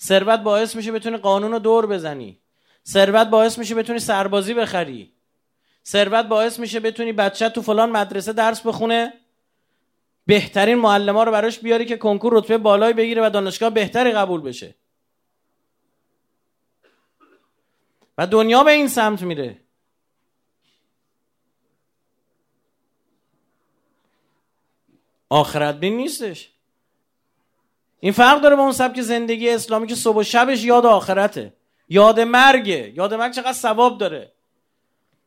ثروت 0.01 0.41
باعث 0.41 0.77
میشه 0.77 0.93
بتونی 0.93 1.17
قانون 1.17 1.53
رو 1.53 1.59
دور 1.59 1.87
بزنی. 1.87 2.41
ثروت 2.87 3.27
باعث 3.27 3.59
میشه 3.59 3.75
بتونی 3.75 3.99
سربازی 3.99 4.55
بخری. 4.55 5.13
ثروت 5.87 6.27
باعث 6.27 6.59
میشه 6.59 6.81
بتونی 6.81 7.13
بچه 7.13 7.49
تو 7.49 7.63
فلان 7.63 7.91
مدرسه 7.91 8.33
درس 8.33 8.61
بخونه. 8.61 9.13
بهترین 10.27 10.79
معلم 10.79 11.19
رو 11.19 11.33
براش 11.33 11.59
بیاری 11.59 11.85
که 11.85 11.97
کنکور 11.97 12.39
رتبه 12.39 12.59
بالایی 12.59 12.95
بگیره 12.95 13.27
و 13.27 13.31
دانشگاه 13.31 13.71
بهتری 13.71 14.13
قبول 14.13 14.41
بشه. 14.41 14.75
و 18.19 18.27
دنیا 18.27 18.65
به 18.65 18.71
این 18.71 18.89
سمت 18.89 19.23
میره. 19.23 19.61
آخرت 25.29 25.81
بین 25.81 25.97
نیستش. 25.97 26.51
این 28.01 28.13
فرق 28.13 28.41
داره 28.41 28.57
با 28.57 28.63
اون 28.63 28.73
سبک 28.73 29.01
زندگی 29.01 29.51
اسلامی 29.51 29.87
که 29.87 29.95
صبح 29.95 30.17
و 30.17 30.23
شبش 30.23 30.65
یاد 30.65 30.87
آخرته. 30.87 31.53
یاد 31.89 32.21
مرگه. 32.21 32.93
یاد 32.97 33.15
مرگ 33.15 33.33
چقدر 33.33 33.53
ثواب 33.53 33.99
داره. 33.99 34.33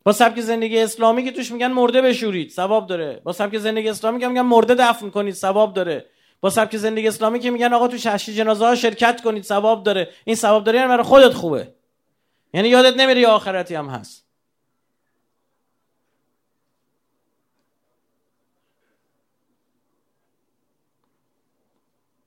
با 0.03 0.11
سبک 0.11 0.41
زندگی 0.41 0.79
اسلامی 0.79 1.23
که 1.23 1.31
توش 1.31 1.51
میگن 1.51 1.71
مرده 1.71 2.01
بشورید 2.01 2.49
ثواب 2.49 2.87
داره. 2.87 3.21
با 3.23 3.33
سبک 3.33 3.57
زندگی 3.57 3.89
اسلامی 3.89 4.19
که 4.19 4.27
میگن 4.27 4.41
مرده 4.41 4.75
دفن 4.75 5.09
کنید 5.09 5.33
ثواب 5.33 5.73
داره. 5.73 6.05
با 6.41 6.49
سبک 6.49 6.77
زندگی 6.77 7.07
اسلامی 7.07 7.39
که 7.39 7.51
میگن 7.51 7.73
آقا 7.73 7.87
تو 7.87 7.97
شهشی 7.97 8.33
جنازه 8.33 8.65
ها 8.65 8.75
شرکت 8.75 9.21
کنید 9.21 9.43
ثواب 9.43 9.83
داره. 9.83 10.09
این 10.25 10.35
ثواب 10.35 10.63
داره 10.63 10.77
یعنی 10.77 10.89
برای 10.89 11.03
خودت 11.03 11.33
خوبه. 11.33 11.73
یعنی 12.53 12.69
یادت 12.69 12.97
نمیره 12.97 13.27
آخرتی 13.27 13.75
هم 13.75 13.89
هست. 13.89 14.20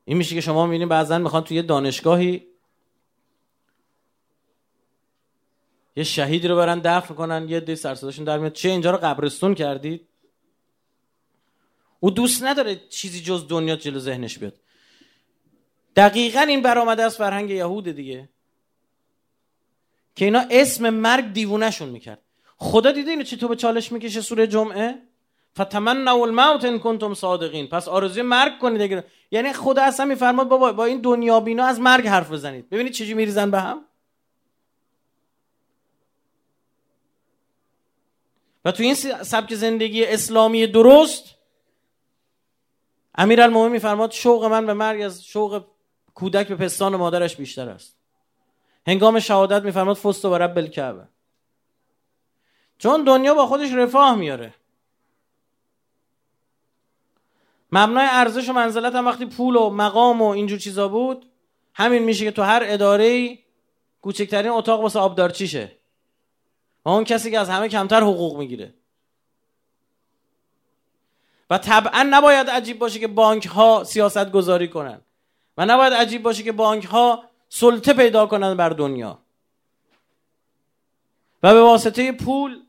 این 0.04 0.16
میشه 0.16 0.34
که 0.34 0.40
شما 0.40 0.66
می‌بینید 0.66 0.88
بعضا 0.88 1.18
می‌خوان 1.18 1.44
توی 1.44 1.62
دانشگاهی 1.62 2.46
یه 5.96 6.04
شهیدی 6.04 6.48
رو 6.48 6.56
برن 6.56 6.78
دفن 6.78 7.14
کنن 7.14 7.48
یه 7.48 7.60
دی 7.60 7.76
سرسداشون 7.76 8.24
در 8.24 8.38
میاد. 8.38 8.52
چه 8.52 8.68
اینجا 8.68 8.90
رو 8.90 8.96
قبرستون 8.96 9.54
کردید 9.54 10.08
او 12.00 12.10
دوست 12.10 12.42
نداره 12.42 12.76
چیزی 12.76 13.20
جز 13.20 13.48
دنیا 13.48 13.76
جلو 13.76 13.98
ذهنش 13.98 14.38
بیاد. 14.38 14.60
دقیقا 15.96 16.40
این 16.40 16.62
برآمده 16.62 17.02
از 17.02 17.16
فرهنگ 17.16 17.50
یهود 17.50 17.88
دیگه. 17.88 18.28
که 20.14 20.24
اینا 20.24 20.44
اسم 20.50 20.90
مرگ 20.90 21.32
دیوونهشون 21.32 21.88
می‌کرد. 21.88 22.22
خدا 22.56 22.92
دیده 22.92 23.10
اینو 23.10 23.22
چی 23.22 23.36
تو 23.36 23.48
به 23.48 23.56
چالش 23.56 23.92
می‌کشه 23.92 24.20
سوره 24.20 24.46
جمعه؟ 24.46 25.02
فتمنوا 25.58 26.24
الموت 26.24 26.64
ان 26.64 26.78
کنتم 26.78 27.14
صادقین. 27.14 27.66
پس 27.66 27.88
آرزوی 27.88 28.22
مرگ 28.22 28.58
کنید. 28.58 28.82
اگر 28.82 29.04
یعنی 29.30 29.52
خدا 29.52 29.82
اصلا 29.82 30.06
میفرماد 30.06 30.48
بابا 30.48 30.72
با 30.72 30.84
این 30.84 31.00
دنیا 31.00 31.40
بینا 31.40 31.64
از 31.64 31.80
مرگ 31.80 32.06
حرف 32.06 32.32
بزنید. 32.32 32.70
ببینید 32.70 32.92
چجوری 32.92 33.14
میریزن 33.14 33.50
به 33.50 33.60
هم. 33.60 33.84
و 38.64 38.72
تو 38.72 38.82
این 38.82 38.94
سبک 38.94 39.54
زندگی 39.54 40.04
اسلامی 40.04 40.66
درست 40.66 41.34
امیرالمومنین 43.14 43.72
میفرماد 43.72 44.10
شوق 44.10 44.44
من 44.44 44.66
به 44.66 44.74
مرگ 44.74 45.02
از 45.02 45.24
شوق 45.24 45.64
کودک 46.14 46.48
به 46.48 46.56
پستان 46.56 46.96
مادرش 46.96 47.36
بیشتر 47.36 47.68
است. 47.68 47.96
هنگام 48.86 49.20
شهادت 49.20 49.62
میفرماد 49.62 49.96
فست 49.96 50.24
و 50.24 50.38
رب 50.38 50.58
الکعبه. 50.58 51.08
چون 52.78 53.04
دنیا 53.04 53.34
با 53.34 53.46
خودش 53.46 53.72
رفاه 53.72 54.14
میاره 54.14 54.54
مبنای 57.76 58.06
ارزش 58.10 58.48
و 58.48 58.52
منزلت 58.52 58.94
هم 58.94 59.06
وقتی 59.06 59.26
پول 59.26 59.56
و 59.56 59.70
مقام 59.70 60.22
و 60.22 60.28
اینجور 60.28 60.58
چیزا 60.58 60.88
بود 60.88 61.26
همین 61.74 62.02
میشه 62.02 62.24
که 62.24 62.30
تو 62.30 62.42
هر 62.42 62.62
اداره 62.66 63.38
کوچکترین 64.02 64.50
اتاق 64.50 64.80
واسه 64.80 64.98
آبدارچیشه 64.98 65.72
و 66.84 66.88
اون 66.88 67.04
کسی 67.04 67.30
که 67.30 67.38
از 67.38 67.48
همه 67.48 67.68
کمتر 67.68 68.00
حقوق 68.00 68.38
می‌گیره. 68.38 68.74
و 71.50 71.58
طبعا 71.58 72.06
نباید 72.10 72.50
عجیب 72.50 72.78
باشه 72.78 72.98
که 72.98 73.08
بانک 73.08 73.46
ها 73.46 73.84
سیاست 73.84 74.30
گذاری 74.30 74.68
کنن. 74.68 75.00
و 75.58 75.66
نباید 75.66 75.92
عجیب 75.92 76.22
باشه 76.22 76.42
که 76.42 76.52
بانک 76.52 76.84
ها 76.84 77.24
سلطه 77.48 77.92
پیدا 77.92 78.26
کنن 78.26 78.56
بر 78.56 78.68
دنیا. 78.68 79.18
و 81.42 81.54
به 81.54 81.62
واسطه 81.62 82.12
پول 82.12 82.60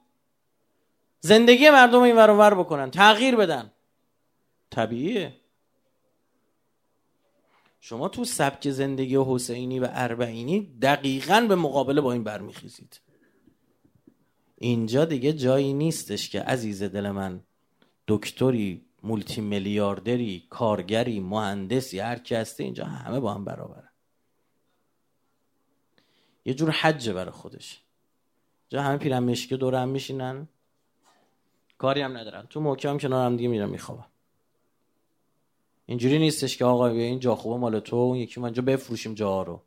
زندگی 1.20 1.70
مردم 1.70 2.02
این 2.02 2.16
ور 2.16 2.54
بکنن 2.54 2.92
تغییر 2.92 3.36
بدن. 3.36 3.72
طبیعیه. 4.76 5.34
شما 7.80 8.10
تو 8.10 8.26
سبک 8.26 8.70
زندگی 8.70 9.18
حسینی 9.18 9.80
و 9.80 9.88
اربعینی 9.92 10.78
دقیقا 10.82 11.46
به 11.50 11.56
مقابله 11.56 12.02
با 12.02 12.14
این 12.14 12.24
برمیخیزید. 12.24 13.02
اینجا 14.58 15.06
دیگه 15.06 15.34
جایی 15.34 15.74
نیستش 15.74 16.30
که 16.30 16.42
عزیز 16.42 16.84
دل 16.84 17.12
من 17.12 17.44
دکتری 18.08 18.86
مولتی 19.04 19.42
میلیاردری 19.42 20.48
کارگری 20.50 21.20
مهندسی 21.20 22.00
هر 22.00 22.20
کی 22.20 22.36
هسته 22.36 22.64
اینجا 22.64 22.86
همه 22.86 23.20
با 23.20 23.34
هم 23.34 23.46
برابرن. 23.46 23.90
یه 26.46 26.54
جور 26.54 26.70
حجه 26.70 27.14
برای 27.14 27.32
خودش. 27.32 27.82
جا 28.70 28.82
همه 28.82 28.98
پیرن 28.98 29.20
مشکی 29.20 29.58
دور 29.58 29.76
هم 29.76 29.90
میشینن. 29.90 30.48
کاری 31.78 32.02
هم 32.02 32.18
ندارن. 32.18 32.48
تو 32.50 32.60
محکم 32.60 32.98
کنار 32.98 33.26
هم 33.26 33.38
دیگه 33.38 33.50
میرن 33.50 33.70
میخوابن 33.70 34.06
اینجوری 35.86 36.20
نیستش 36.20 36.58
که 36.58 36.66
آقا 36.66 36.88
این 36.88 37.20
جا 37.20 37.36
خوبه 37.36 37.58
مال 37.58 37.80
تو 37.80 37.96
اون 37.96 38.18
یکی 38.18 38.40
ما 38.40 38.48
اینجا 38.48 38.62
بفروشیم 38.62 39.14
جاها 39.14 39.44
رو. 39.44 39.62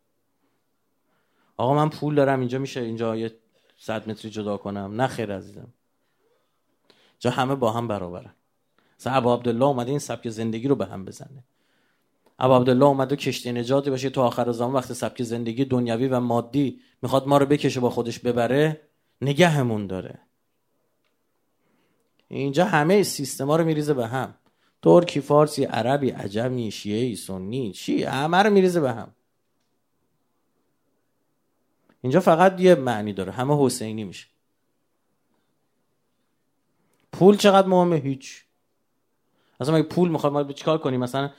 آقا 1.56 1.74
من 1.74 1.88
پول 1.88 2.14
دارم 2.14 2.40
اینجا 2.40 2.58
میشه 2.58 2.80
اینجا 2.80 3.16
یه 3.16 3.34
صد 3.78 4.08
متری 4.10 4.30
جدا 4.30 4.56
کنم. 4.56 5.00
نه 5.00 5.06
خیر 5.06 5.36
عزیزم. 5.36 5.72
جا 7.18 7.30
همه 7.30 7.54
با 7.54 7.72
هم 7.72 7.88
برابرن. 7.88 8.34
مثلا 9.00 9.12
ابا 9.12 9.34
عبدالله 9.34 9.64
اومده 9.64 9.90
این 9.90 9.98
سبک 9.98 10.28
زندگی 10.28 10.68
رو 10.68 10.74
به 10.74 10.86
هم 10.86 11.04
بزنه. 11.04 11.44
ابا 12.38 12.56
عبدالله 12.56 12.84
اومده 12.84 13.16
کشتی 13.16 13.52
نجاتی 13.52 13.90
باشه 13.90 14.10
تو 14.10 14.20
آخر 14.20 14.52
زمان 14.52 14.72
وقت 14.72 14.92
سبک 14.92 15.22
زندگی 15.22 15.64
دنیوی 15.64 16.08
و 16.08 16.20
مادی 16.20 16.80
می‌خواد 17.02 17.28
ما 17.28 17.38
رو 17.38 17.46
بکشه 17.46 17.80
با 17.80 17.90
خودش 17.90 18.18
ببره 18.18 18.80
نگهمون 19.22 19.86
داره. 19.86 20.18
اینجا 22.28 22.64
همه 22.64 23.02
سیستما 23.02 23.56
رو 23.56 23.64
میریزه 23.64 23.94
به 23.94 24.06
هم. 24.06 24.34
ترکی 24.82 25.20
فارسی 25.20 25.64
عربی 25.64 26.10
عجمی 26.10 26.70
شیعی 26.70 27.16
سنی 27.16 27.72
چی؟ 27.72 28.02
همه 28.02 28.36
رو 28.36 28.50
میریزه 28.50 28.80
به 28.80 28.92
هم. 28.92 29.14
اینجا 32.02 32.20
فقط 32.20 32.60
یه 32.60 32.74
معنی 32.74 33.12
داره. 33.12 33.32
همه 33.32 33.64
حسینی 33.66 34.04
میشه. 34.04 34.26
پول 37.12 37.36
چقدر 37.36 37.68
مهمه؟ 37.68 37.96
هیچ. 37.96 38.44
اصلا 39.60 39.74
مگه 39.74 39.88
پول 39.88 40.08
می‌خواد 40.08 40.32
ما 40.32 40.44
چیکار 40.44 40.78
کنیم 40.78 41.00
مثلا 41.00 41.30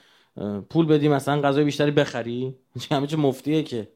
پول 0.70 0.86
بدی 0.86 1.08
مثلا 1.08 1.40
غذای 1.40 1.64
بیشتری 1.64 1.90
بخری؟ 1.90 2.56
همه 2.90 3.06
چه 3.06 3.16
مفتیه 3.16 3.62
که. 3.62 3.92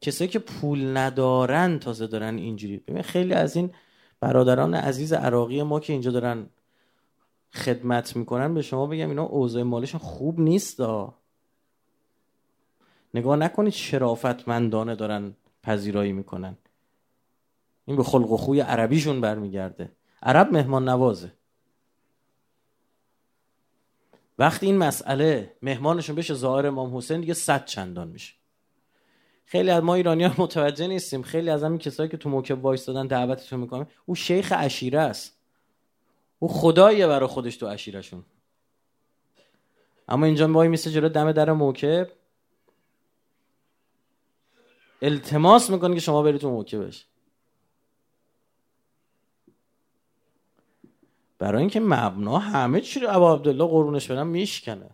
کسایی 0.00 0.30
که 0.30 0.38
پول 0.38 0.96
ندارن 0.96 1.78
تازه 1.78 2.06
دارن 2.06 2.36
اینجوری. 2.38 2.76
ببین 2.76 3.02
خیلی 3.02 3.34
از 3.34 3.56
این 3.56 3.74
برادران 4.20 4.74
عزیز 4.74 5.12
عراقی 5.12 5.62
ما 5.62 5.80
که 5.80 5.92
اینجا 5.92 6.10
دارن 6.10 6.46
خدمت 7.54 8.16
می‌کنن 8.16 8.54
به 8.54 8.62
شما 8.62 8.86
بگم 8.86 9.08
اینا 9.08 9.24
اوضاع 9.24 9.62
مالشون 9.62 10.00
خوب 10.00 10.40
نیست 10.40 10.78
دا. 10.78 11.14
نگاه 13.14 13.36
نکنید 13.36 13.72
شرافتمندانه 13.72 14.94
دارن 14.94 15.36
پذیرایی 15.62 16.12
می‌کنن. 16.12 16.56
این 17.84 17.96
به 17.96 18.02
خلق 18.02 18.32
و 18.32 18.36
خوی 18.36 18.60
عربیشون 18.60 19.20
برمیگرده. 19.20 19.92
عرب 20.22 20.52
مهمان 20.52 20.88
نوازه. 20.88 21.32
وقتی 24.38 24.66
این 24.66 24.78
مسئله 24.78 25.56
مهمانشون 25.62 26.16
بشه 26.16 26.34
ظاهر 26.34 26.66
امام 26.66 26.96
حسین 26.96 27.20
دیگه 27.20 27.34
صد 27.34 27.64
چندان 27.64 28.08
میشه. 28.08 28.34
خیلی 29.44 29.70
از 29.70 29.82
ما 29.82 29.94
ایرانی 29.94 30.26
متوجه 30.26 30.86
نیستیم. 30.86 31.22
خیلی 31.22 31.50
از 31.50 31.64
همین 31.64 31.78
کسایی 31.78 32.08
که 32.08 32.16
تو 32.16 32.28
موکب 32.28 32.64
وایس 32.64 32.86
دادن 32.86 33.06
دعوتشون 33.06 33.60
می‌کنه 33.60 33.86
او 34.06 34.14
شیخ 34.14 34.52
عشیره 34.52 35.00
است. 35.00 35.35
او 36.38 36.48
خداییه 36.48 37.06
برای 37.06 37.28
خودش 37.28 37.56
تو 37.56 37.66
عشیرشون 37.66 38.24
اما 40.08 40.26
اینجا 40.26 40.52
وای 40.52 40.68
میسه 40.68 40.90
جلو 40.90 41.08
دم 41.08 41.32
در 41.32 41.52
موکب 41.52 42.12
التماس 45.02 45.70
می‌کنه 45.70 45.94
که 45.94 46.00
شما 46.00 46.22
برید 46.22 46.40
تو 46.40 46.50
موکبش 46.50 47.06
برای 51.38 51.60
اینکه 51.60 51.80
مبنا 51.80 52.38
همه 52.38 52.80
چی 52.80 53.00
رو 53.00 53.16
ابا 53.16 53.34
عبدالله 53.34 53.64
قرونش 53.64 54.10
برم 54.10 54.26
میشکنه. 54.26 54.90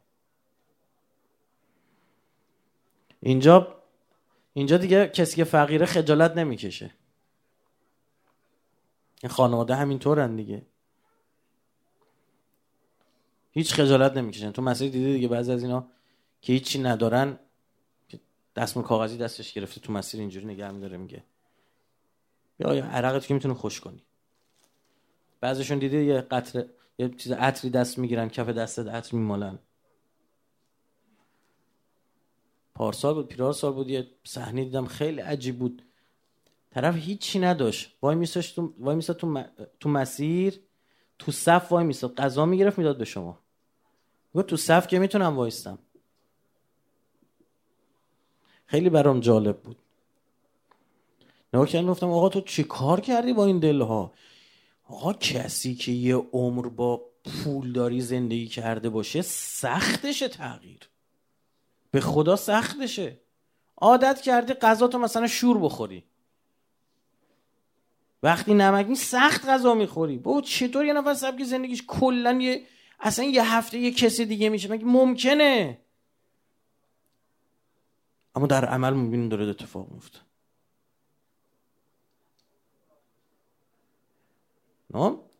اینجا 3.20 3.82
اینجا 4.53 4.76
دیگه 4.76 5.09
کسی 5.09 5.36
که 5.36 5.45
فقیره 5.45 5.86
خجالت 5.86 6.36
نمی‌کشه. 6.36 6.95
این 9.22 9.30
خانواده 9.32 9.74
همینطورن 9.74 10.36
دیگه. 10.36 10.66
هیچ 13.53 13.75
خجالت 13.75 14.17
نمی‌کشن. 14.17 14.51
تو 14.51 14.63
مسیر 14.63 14.91
دیده 14.91 15.13
دیگه 15.13 15.29
بعضی 15.29 15.53
از 15.53 15.63
اینا 15.63 15.89
که 16.41 16.53
هیچی 16.53 16.79
ندارن 16.83 17.39
دستمون 18.57 18.87
کاغذی 18.87 19.19
دستش 19.19 19.53
گرفته 19.53 19.81
تو 19.81 19.93
مسیر 19.93 20.21
اینجوری 20.21 20.47
نگه 20.47 20.71
میداره 20.71 20.97
میگه. 20.97 21.25
یا 22.59 22.69
عرقت 22.85 23.27
که 23.27 23.35
می‌تونه 23.35 23.55
خوش 23.55 23.81
کنی. 23.81 24.03
بعضیشون 25.41 25.79
دیده 25.79 26.05
یه 26.05 26.21
قطر 26.21 26.65
یه 26.99 27.09
چیز 27.09 27.33
عطری 27.33 27.71
دست 27.71 27.99
می‌گیرن 27.99 28.29
کف 28.29 28.49
دستت 28.49 28.87
عطر 28.87 29.17
میمالن. 29.17 29.59
پارسال 32.75 33.15
بود 33.15 33.29
پیرار 33.29 33.53
سال 33.53 33.73
بود 33.73 33.91
یه 33.91 34.11
صحنه 34.25 34.65
دیدم 34.65 34.87
خیلی 34.87 35.21
عجیب 35.21 35.59
بود. 35.59 35.83
طرف 36.71 36.97
هیچی 36.97 37.39
نداشت. 37.39 37.97
وای 38.03 38.17
میساش 38.17 38.53
تو 38.53 38.75
وای 38.79 38.97
میسا 38.97 39.15
تو, 39.15 39.45
تو 39.81 39.89
مسیر 39.89 40.61
تو 41.19 41.33
صف 41.33 41.73
وای 41.73 41.85
میسا 41.85 42.09
غذا 42.09 42.47
می‌گرفت 42.47 42.79
می‌داد 42.79 42.99
به 42.99 43.05
شما. 43.05 43.41
گفت 44.35 44.47
تو 44.47 44.57
صف 44.57 44.87
که 44.87 44.99
می‌تونم 44.99 45.37
وایستم. 45.37 45.78
خیلی 48.66 48.91
برام 48.91 49.20
جالب 49.20 49.61
بود. 49.61 49.76
نگاه 51.55 51.68
کردم 51.68 51.87
گفتم 51.87 52.11
آقا 52.11 52.28
تو 52.28 52.41
چی 52.41 52.64
کار 52.64 53.01
کردی 53.01 53.33
با 53.33 53.47
این 53.47 53.59
دلها؟ 53.59 54.12
آقا 54.89 55.12
کسی 55.12 55.74
که 55.74 55.93
یه 55.93 56.16
عمر 56.16 56.68
با 56.68 57.03
پولداری 57.24 58.01
زندگی 58.01 58.47
کرده 58.47 58.89
باشه 58.89 59.22
سختشه 59.22 60.28
تغییر. 60.28 60.89
به 61.91 62.01
خدا 62.01 62.37
سختشه. 62.37 63.20
عادت 63.76 64.20
کردی 64.20 64.55
غذا 64.55 64.89
تو 64.89 64.99
مثلا 64.99 65.26
شور 65.26 65.59
بخوری. 65.59 66.05
وقتی 68.22 68.55
نمک 68.55 68.95
سخت 68.95 69.49
غذا 69.49 69.74
می‌خوری. 69.74 70.18
بابا 70.18 70.41
چطور 70.41 70.85
یه 70.85 70.93
نفر 70.93 71.14
سبک 71.14 71.45
زندگیش 71.45 71.85
کلا 71.87 72.33
یه 72.33 72.66
اصلا 73.03 73.25
یه 73.25 73.55
هفته 73.55 73.79
یه 73.79 73.91
کسی 73.91 74.27
دیگه 74.27 74.49
میشه. 74.49 74.71
مگه 74.71 74.85
ممکنه؟ 74.85 75.81
اما 78.35 78.47
در 78.47 78.65
عمل 78.65 78.95
می‌بینیم 78.95 79.29
داره 79.29 79.47
اتفاق 79.47 79.91
میفته. 79.91 80.19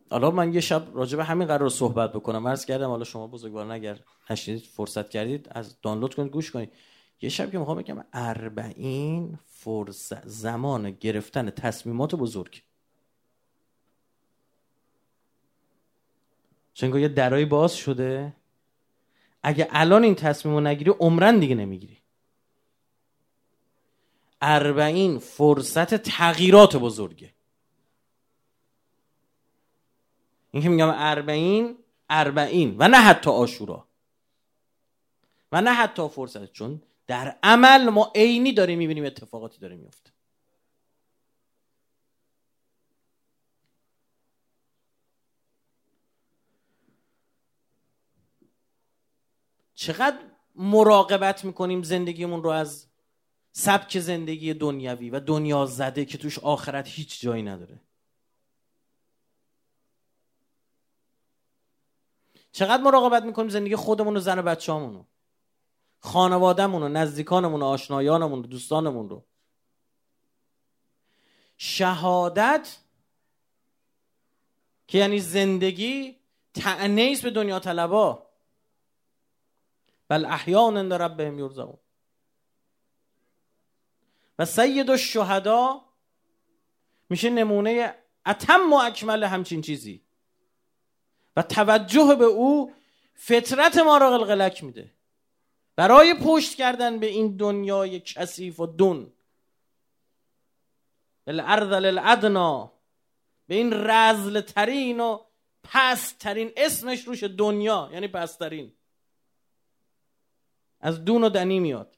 حالا 0.09 0.31
من 0.31 0.53
یه 0.53 0.61
شب 0.61 0.87
راجع 0.93 1.17
به 1.17 1.23
همین 1.23 1.47
قرار 1.47 1.69
صحبت 1.69 2.13
بکنم. 2.13 2.47
عرض 2.47 2.65
کردم 2.65 2.89
حالا 2.89 3.03
شما 3.03 3.27
بزرگوار 3.27 3.73
نگر 3.73 3.99
نشنیدید 4.29 4.63
فرصت 4.65 5.09
کردید 5.09 5.47
از 5.51 5.81
دانلود 5.81 6.15
کنید 6.15 6.31
گوش 6.31 6.51
کنید. 6.51 6.73
یه 7.21 7.29
شب 7.29 7.51
که 7.51 7.57
می‌خوام 7.59 7.77
بگم 7.77 8.05
اربعین 8.13 9.39
فرصت 9.45 10.27
زمان 10.27 10.91
گرفتن 10.91 11.49
تصمیمات 11.49 12.15
بزرگ. 12.15 12.61
چون 16.73 16.99
یه 16.99 17.07
درای 17.07 17.45
باز 17.45 17.75
شده. 17.75 18.33
اگه 19.43 19.67
الان 19.71 20.03
این 20.03 20.15
تصمیم 20.15 20.55
رو 20.55 20.61
نگیری 20.61 20.91
عمرن 20.91 21.39
دیگه 21.39 21.55
نمی‌گیری. 21.55 21.97
اربعین 24.41 25.19
فرصت 25.19 25.95
تغییرات 25.95 26.75
بزرگه. 26.75 27.33
این 30.51 30.63
که 30.63 30.69
میگم 30.69 30.93
اربعین 30.95 31.77
اربعین 32.09 32.75
و 32.79 32.87
نه 32.87 32.97
حتی 32.97 33.29
آشورا. 33.29 33.87
و 35.51 35.61
نه 35.61 35.71
حتی 35.71 36.09
فرصت 36.09 36.51
چون 36.51 36.81
در 37.07 37.37
عمل 37.43 37.89
ما 37.89 38.11
عینی 38.15 38.53
داریم 38.53 38.77
می‌بینیم 38.77 39.05
اتفاقاتی 39.05 39.59
داره 39.59 39.75
میفته. 39.75 40.12
چقدر 49.83 50.17
مراقبت 50.55 51.45
می‌کنیم 51.45 51.83
زندگیمون 51.83 52.43
رو 52.43 52.49
از 52.49 52.87
سبک 53.51 53.99
زندگی 53.99 54.53
دنیوی 54.53 55.09
و 55.09 55.19
دنیا 55.19 55.65
زده 55.65 56.05
که 56.05 56.17
توش 56.17 56.39
آخرت 56.39 56.87
هیچ 56.87 57.21
جایی 57.21 57.43
نداره. 57.43 57.81
چقدر 62.51 62.83
مراقبت 62.83 63.23
می‌کنیم 63.23 63.49
زندگی 63.49 63.75
خودمون 63.75 64.17
و 64.17 64.19
زن 64.19 64.39
و 64.39 64.41
بچه‌مون 64.41 64.93
رو 64.93 65.05
خانوادهمون 65.99 66.83
و 66.83 66.89
نزدیکانمون 66.89 67.61
و 67.61 67.65
آشنایانمون 67.65 68.39
و 68.39 68.41
دوستانمون 68.41 69.09
رو. 69.09 69.23
شهادت 71.57 72.77
که 74.87 74.97
یعنی 74.97 75.19
زندگی 75.19 76.19
تعنیس 76.53 77.21
به 77.21 77.29
دنیا 77.29 77.59
طلبا. 77.59 78.22
بل 80.07 80.25
احیان 80.25 80.77
عند 80.77 80.93
ربهم 80.93 81.39
یرزقون 81.39 81.79
و 84.39 84.45
سید 84.45 84.89
الشهدا 84.89 85.81
میشه 87.09 87.29
نمونه 87.29 87.95
اتم 88.25 88.73
و 88.73 88.75
اکمل 88.75 89.23
همچین 89.23 89.61
چیزی. 89.61 90.03
و 91.35 91.41
توجه 91.41 92.15
به 92.19 92.25
او 92.25 92.73
فطرت 93.13 93.77
ما 93.77 93.97
را 93.97 94.17
قلقلک 94.17 94.63
میده. 94.63 94.93
برای 95.75 96.13
پشت 96.13 96.55
کردن 96.55 96.99
به 96.99 97.05
این 97.05 97.37
دنیای 97.37 97.99
کثیف 97.99 98.59
و 98.59 98.67
دون. 98.67 99.13
الارض 101.27 101.67
للادنا. 101.67 102.73
به 103.47 103.55
این 103.55 103.73
رزل 103.73 104.41
ترین 104.41 104.99
و 104.99 105.19
پست 105.63 106.19
ترین 106.19 106.51
اسمش 106.57 107.07
روش 107.07 107.23
دنیا 107.23 107.89
یعنی 107.93 108.07
پسترین 108.07 108.73
از 110.83 111.05
دون 111.05 111.23
و 111.23 111.29
دنی 111.29 111.59
میاد. 111.59 111.97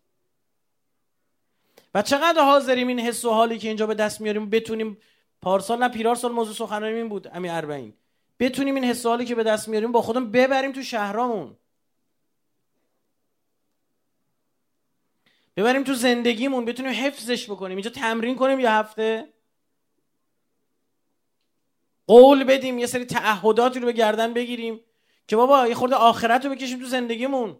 و 1.94 2.02
چقدر 2.02 2.42
حاضریم 2.42 2.88
این 2.88 3.00
حس 3.00 3.26
و 3.26 3.30
حالی 3.30 3.58
که 3.58 3.68
اینجا 3.68 3.88
به 3.88 3.94
دست 3.94 4.22
میاریم 4.22 4.50
بتونیم 4.50 4.98
پارسال 5.42 5.80
نه 5.80 5.90
پیرار 5.90 6.16
سال 6.16 6.32
موضوع 6.32 6.54
سخنرانی 6.54 6.96
این 6.96 7.10
بود 7.10 7.28
امی 7.34 7.50
اربعین. 7.50 7.94
بتونیم 8.40 8.76
این 8.76 8.84
حس 8.84 9.06
و 9.06 9.10
حالی 9.10 9.26
که 9.26 9.36
به 9.36 9.44
دست 9.44 9.68
میاریم 9.68 9.92
با 9.92 10.02
خودم 10.02 10.32
ببریم 10.32 10.72
تو 10.72 10.84
شهرامون. 10.84 11.58
ببریم 15.58 15.84
تو 15.84 15.94
زندگیمون 15.94 16.66
بتونیم 16.66 16.92
حفظش 16.92 17.50
بکنیم. 17.50 17.78
اینجا 17.78 17.90
تمرین 17.90 18.36
کنیم 18.36 18.60
یه 18.60 18.72
هفته. 18.72 19.34
قول 22.08 22.44
بدیم 22.44 22.80
یه 22.80 22.86
سری 22.86 23.06
تعهداتی 23.06 23.80
رو 23.80 23.86
به 23.86 23.92
گردن 23.92 24.34
بگیریم 24.34 24.80
که 25.28 25.36
بابا 25.36 25.68
یه 25.68 25.76
خورده 25.76 25.96
آخرت 25.96 26.46
رو 26.46 26.52
بکشیم 26.52 26.80
تو 26.80 26.86
زندگیمون. 26.86 27.58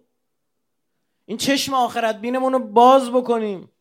این 1.26 1.38
چشم 1.38 1.74
آخرت 1.74 2.22
بینمون 2.22 2.54
رو 2.54 2.60
باز 2.60 3.12
بکنیم. 3.12 3.72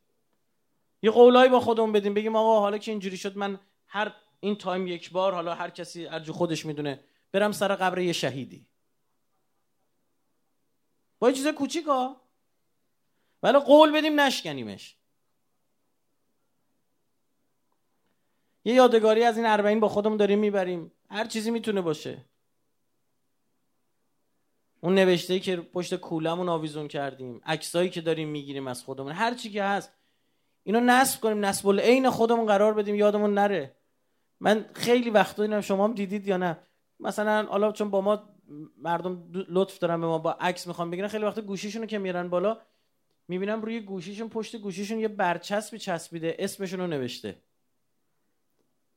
یه 1.02 1.10
قولایی 1.10 1.50
با 1.50 1.60
خودمون 1.60 1.92
بدیم 1.92 2.14
بگیم 2.14 2.36
آقا 2.36 2.60
حالا 2.60 2.78
که 2.78 2.90
اینجوری 2.90 3.16
شد 3.16 3.36
من 3.36 3.60
هر 3.86 4.14
این 4.40 4.56
تایم 4.56 4.86
یک 4.86 5.10
بار 5.10 5.34
حالا 5.34 5.54
هر 5.54 5.70
کسی 5.70 6.06
ارجو 6.06 6.32
خودش 6.32 6.66
می‌دونه 6.66 7.04
برم 7.32 7.52
سر 7.52 7.74
قبر 7.74 7.98
یه 7.98 8.12
شهیدی. 8.12 8.66
با 11.18 11.28
یه 11.28 11.36
چیز 11.36 11.46
کوچیکا 11.46 12.16
ولی 13.42 13.58
قول 13.58 13.92
بدیم 13.92 14.20
نشکنیمش. 14.20 14.96
یه 18.64 18.74
یادگاری 18.74 19.24
از 19.24 19.36
این 19.36 19.46
اربعین 19.46 19.80
با 19.80 19.88
خودمون 19.88 20.16
داریم 20.16 20.38
می‌بریم. 20.38 20.92
هر 21.10 21.24
چیزی 21.24 21.50
می‌تونه 21.50 21.80
باشه. 21.80 22.24
اون 24.84 24.94
نوشته 24.94 25.40
که 25.40 25.56
پشت 25.56 25.94
کولمون 25.94 26.48
آویزون 26.48 26.88
کردیم 26.88 27.40
عکسایی 27.46 27.90
که 27.90 28.00
داریم 28.00 28.28
می‌گیریم 28.28 28.66
از 28.66 28.84
خودمون 28.84 29.12
هر 29.12 29.34
چی 29.34 29.50
که 29.50 29.62
هست. 29.62 29.92
اینو 30.62 30.80
نصب 30.80 31.20
کنیم 31.20 31.44
نصب 31.44 31.68
العین 31.68 32.10
خودمون 32.10 32.46
قرار 32.46 32.74
بدیم 32.74 32.94
یادمون 32.94 33.34
نره. 33.34 33.76
من 34.40 34.66
خیلی 34.74 35.10
وقتا 35.10 35.42
دیدم 35.42 35.60
شما 35.60 35.84
هم 35.84 35.94
دیدید 35.94 36.26
یا 36.26 36.36
نه؟ 36.36 36.58
مثلا 37.00 37.46
حالا 37.46 37.72
چون 37.72 37.90
با 37.90 38.00
ما 38.00 38.22
مردم 38.78 39.22
لطف 39.32 39.78
دارن 39.78 40.00
به 40.00 40.06
ما 40.06 40.18
با 40.18 40.32
عکس 40.32 40.66
می‌خوام 40.66 40.90
بگیرن 40.90 41.08
خیلی 41.08 41.24
وقتا 41.24 41.40
گوشیشونو 41.40 41.86
که 41.86 41.98
میرن 41.98 42.28
بالا 42.28 42.58
می‌بینم 43.28 43.62
روی 43.62 43.80
گوشیشون 43.80 44.28
پشت 44.28 44.56
گوشیشون 44.56 45.00
یه 45.00 45.08
برچسبی 45.08 45.78
چسبیده 45.78 46.36
اسمشون 46.38 46.80
رو 46.80 46.86
نوشته. 46.86 47.36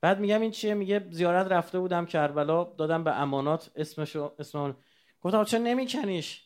بعد 0.02 0.20
میگم 0.20 0.42
این 0.42 0.52
چیه؟ 0.52 0.74
میگه 0.74 1.08
زیارت 1.12 1.52
رفته 1.52 1.80
بودم 1.80 2.06
کربلا 2.06 2.64
دادم 2.64 3.04
به 3.04 3.22
امانات 3.22 3.72
اسمشو 3.76 4.32
اسم 4.40 4.76
گفتم 5.22 5.44
چرا 5.44 5.60
نمیکنیش؟ 5.60 6.44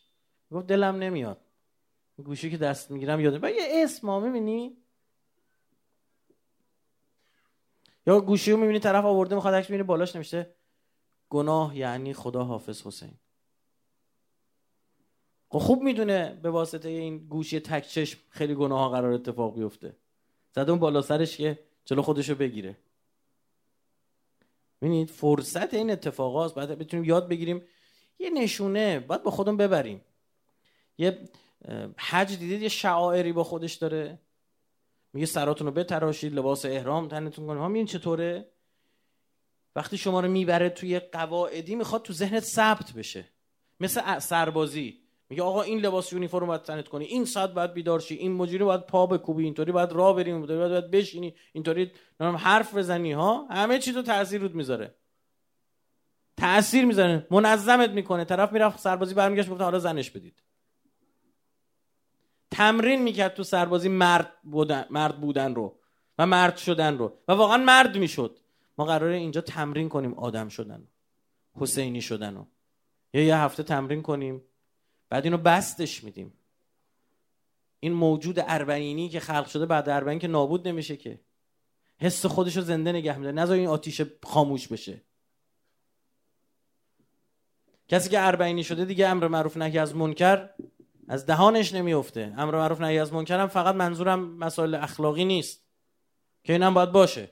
گفت 0.51 0.67
دلم 0.67 0.95
نمیاد. 0.95 1.41
گوشی 2.23 2.51
که 2.51 2.57
دست 2.57 2.91
می‌گیرم 2.91 3.19
یادم 3.19 3.47
یه 3.47 3.83
اسم 3.83 4.07
ها 4.09 4.19
می‌بینی؟ 4.19 4.77
یا 8.07 8.21
گوشی 8.21 8.51
رو 8.51 8.57
می‌بینی 8.57 8.79
طرف 8.79 9.05
آورده 9.05 9.35
می‌خواد 9.35 9.53
عکس 9.53 9.69
می‌بینی 9.69 9.83
بالاش 9.83 10.15
نمیشه 10.15 10.55
گناه 11.29 11.77
یعنی 11.77 12.13
خدا 12.13 12.43
حافظ 12.43 12.87
حسین. 12.87 13.13
خب 15.49 15.59
خوب 15.59 15.81
می‌دونه 15.81 16.39
به 16.43 16.49
واسطه 16.49 16.89
این 16.89 17.17
گوشی 17.27 17.59
تک 17.59 17.87
چشم 17.87 18.19
خیلی 18.29 18.55
گناه 18.55 18.79
ها 18.79 18.89
قرار 18.89 19.13
اتفاق 19.13 19.55
بیفته. 19.55 19.95
زده 20.51 20.71
اون 20.71 20.79
بالا 20.79 21.01
سرش 21.01 21.37
که 21.37 21.59
جلو 21.85 22.01
خودشو 22.01 22.35
بگیره. 22.35 22.77
ببینید 24.81 25.09
فرصت 25.09 25.73
این 25.73 25.91
اتفاقات 25.91 26.55
بعد 26.55 26.77
بتونیم 26.77 27.05
یاد 27.05 27.27
بگیریم 27.27 27.61
یه 28.21 28.29
نشونه 28.29 28.99
باید 28.99 29.23
با 29.23 29.31
خودمون 29.31 29.57
ببریم. 29.57 30.01
یه 30.97 31.19
حج 31.97 32.37
دیدید؟ 32.37 32.61
یه 32.61 32.69
شعائری 32.69 33.31
با 33.31 33.43
خودش 33.43 33.73
داره. 33.73 34.19
میگه 35.13 35.25
سراتون 35.25 35.67
رو 35.67 35.73
بتراشید 35.73 36.33
لباس 36.33 36.65
احرام 36.65 37.07
تنتون 37.07 37.47
کنید. 37.47 37.63
همین 37.63 37.85
چطوره؟ 37.85 38.47
وقتی 39.75 39.97
شما 39.97 40.19
رو 40.19 40.27
می‌بره 40.27 40.69
توی 40.69 40.99
قواعدی 40.99 41.75
می‌خواد 41.75 42.01
تو 42.01 42.13
ذهنت 42.13 42.43
ثبت 42.43 42.93
بشه. 42.93 43.25
مثل 43.79 44.19
سربازی. 44.19 44.97
میگه 45.29 45.43
آقا 45.43 45.61
این 45.61 45.79
لباس 45.79 46.13
یونیفرم 46.13 46.47
باید 46.47 46.61
تنت 46.61 46.87
کنی. 46.87 47.05
این 47.05 47.25
ساعت 47.25 47.49
باید 47.49 47.73
بیدار 47.73 47.99
شی. 47.99 48.15
این 48.15 48.31
مجری 48.31 48.63
باید 48.63 48.81
پا 48.81 49.05
بکوبی. 49.05 49.43
اینطوری 49.43 49.71
باید 49.71 49.91
راه 49.91 50.15
بریم. 50.15 50.45
باید, 50.45 50.59
باید 50.59 50.91
بشینی. 50.91 51.35
اینطوری 51.53 51.91
حرف 52.19 52.75
بزنی 52.75 53.11
ها؟ 53.11 53.47
همه 53.49 53.79
چی 53.79 53.93
تو 53.93 54.01
تاثیر 54.01 54.41
رود 54.41 54.55
می‌ذاره. 54.55 54.95
تاثیر 56.41 56.85
می‌ذاره. 56.85 57.27
منظمت 57.31 57.89
می‌کنه. 57.89 58.25
طرف 58.25 58.51
می‌رفت 58.51 58.79
سربازی 58.79 59.13
برمیگشت 59.13 59.49
گفت 59.49 59.61
حالا 59.61 59.79
زنش 59.79 60.09
بدید. 60.09 60.41
تمرین 62.51 63.01
می‌کرد 63.01 63.33
تو 63.33 63.43
سربازی 63.43 63.89
مرد 63.89 64.31
بودن, 64.43 64.85
مرد 64.89 65.21
بودن 65.21 65.55
رو 65.55 65.77
و 66.17 66.25
مرد 66.25 66.57
شدن 66.57 66.97
رو. 66.97 67.17
و 67.27 67.31
واقعا 67.31 67.57
مرد 67.57 67.97
می‌شد. 67.97 68.39
ما 68.77 68.85
قراره 68.85 69.15
اینجا 69.15 69.41
تمرین 69.41 69.89
کنیم 69.89 70.13
آدم 70.13 70.49
شدن 70.49 70.87
حسینی 71.55 72.01
شدن 72.01 72.35
رو. 72.35 72.47
یا 73.13 73.23
یه 73.23 73.37
هفته 73.37 73.63
تمرین 73.63 74.01
کنیم 74.01 74.41
بعد 75.09 75.23
اینو 75.23 75.37
بستش 75.37 76.03
میدیم. 76.03 76.33
این 77.79 77.93
موجود 77.93 78.39
اربعینی 78.39 79.09
که 79.09 79.19
خلق 79.19 79.47
شده 79.47 79.65
بعد 79.65 79.89
اربعین 79.89 80.19
که 80.19 80.27
نابود 80.27 80.67
نمیشه 80.67 80.97
که. 80.97 81.19
حس 81.97 82.25
خودش 82.25 82.57
رو 82.57 82.63
زنده 82.63 82.91
نگه 82.91 83.17
میده 83.17 83.31
نذار 83.31 83.57
این 83.57 83.67
آتیش 83.67 84.01
خاموش 84.23 84.67
بشه. 84.67 85.01
کسی 87.91 88.09
که 88.09 88.27
اربعینی 88.27 88.63
شده 88.63 88.85
دیگه 88.85 89.07
امر 89.07 89.27
معروف 89.27 89.57
نهی 89.57 89.77
از 89.77 89.95
منکر 89.95 90.49
از 91.07 91.25
دهانش 91.25 91.73
نمیفته. 91.73 92.33
امر 92.37 92.55
معروف 92.55 92.81
نهی 92.81 92.99
از 92.99 93.13
منکر 93.13 93.39
هم 93.39 93.47
فقط 93.47 93.75
منظورم 93.75 94.37
مسائل 94.37 94.75
اخلاقی 94.75 95.25
نیست. 95.25 95.65
که 96.43 96.53
اینم 96.53 96.73
باید 96.73 96.91
باشه. 96.91 97.29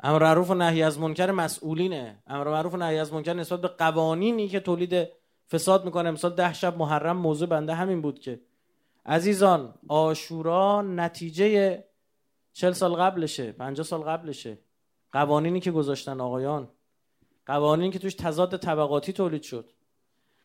امر 0.00 0.22
معروف 0.22 0.50
و 0.50 0.54
نهی 0.54 0.82
از 0.82 0.98
منکر 0.98 1.30
مسئولینه. 1.30 2.22
امر 2.26 2.48
معروف 2.48 2.74
و 2.74 2.76
نهی 2.76 2.98
از 2.98 3.12
منکر 3.12 3.32
نسبت 3.32 3.60
به 3.60 3.68
قوانینی 3.68 4.48
که 4.48 4.60
تولید 4.60 5.08
فساد 5.50 5.84
می‌کنه. 5.84 6.08
امسال 6.08 6.34
ده 6.34 6.52
شب 6.52 6.76
محرم 6.78 7.16
موضوع 7.16 7.48
بنده 7.48 7.74
همین 7.74 8.02
بود 8.02 8.18
که 8.18 8.40
عزیزان 9.06 9.74
آشورا 9.88 10.82
نتیجه 10.82 11.84
چل 12.52 12.72
سال 12.72 12.94
قبلشه 12.94 13.52
پنجاه 13.52 13.86
سال 13.86 14.00
قبلشه. 14.00 14.58
قوانینی 15.12 15.60
که 15.60 15.70
گذاشتن 15.70 16.20
آقایان. 16.20 16.68
قوانینی 17.46 17.90
که 17.90 17.98
توش 17.98 18.14
تضاد 18.14 18.56
طبقاتی 18.56 19.12
تولید 19.12 19.42
شد. 19.42 19.70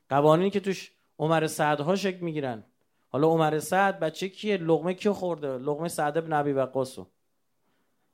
قوانینی 0.10 0.50
که 0.50 0.60
توش 0.60 0.92
عمر 1.20 1.48
سعدها 1.48 1.96
شکل 1.96 2.20
می‌گیرن. 2.20 2.64
حالا 3.10 3.28
عمر 3.28 3.60
سعد 3.60 4.00
بچه 4.00 4.30
کیه؟ 4.30 4.58
لغمه 4.58 4.94
کیو 4.94 5.14
خورده؟ 5.14 5.58
لغمه 5.58 5.88
سعد 5.88 6.18
ابن 6.18 6.34
ابی 6.34 6.52
وقاصو 6.52 7.08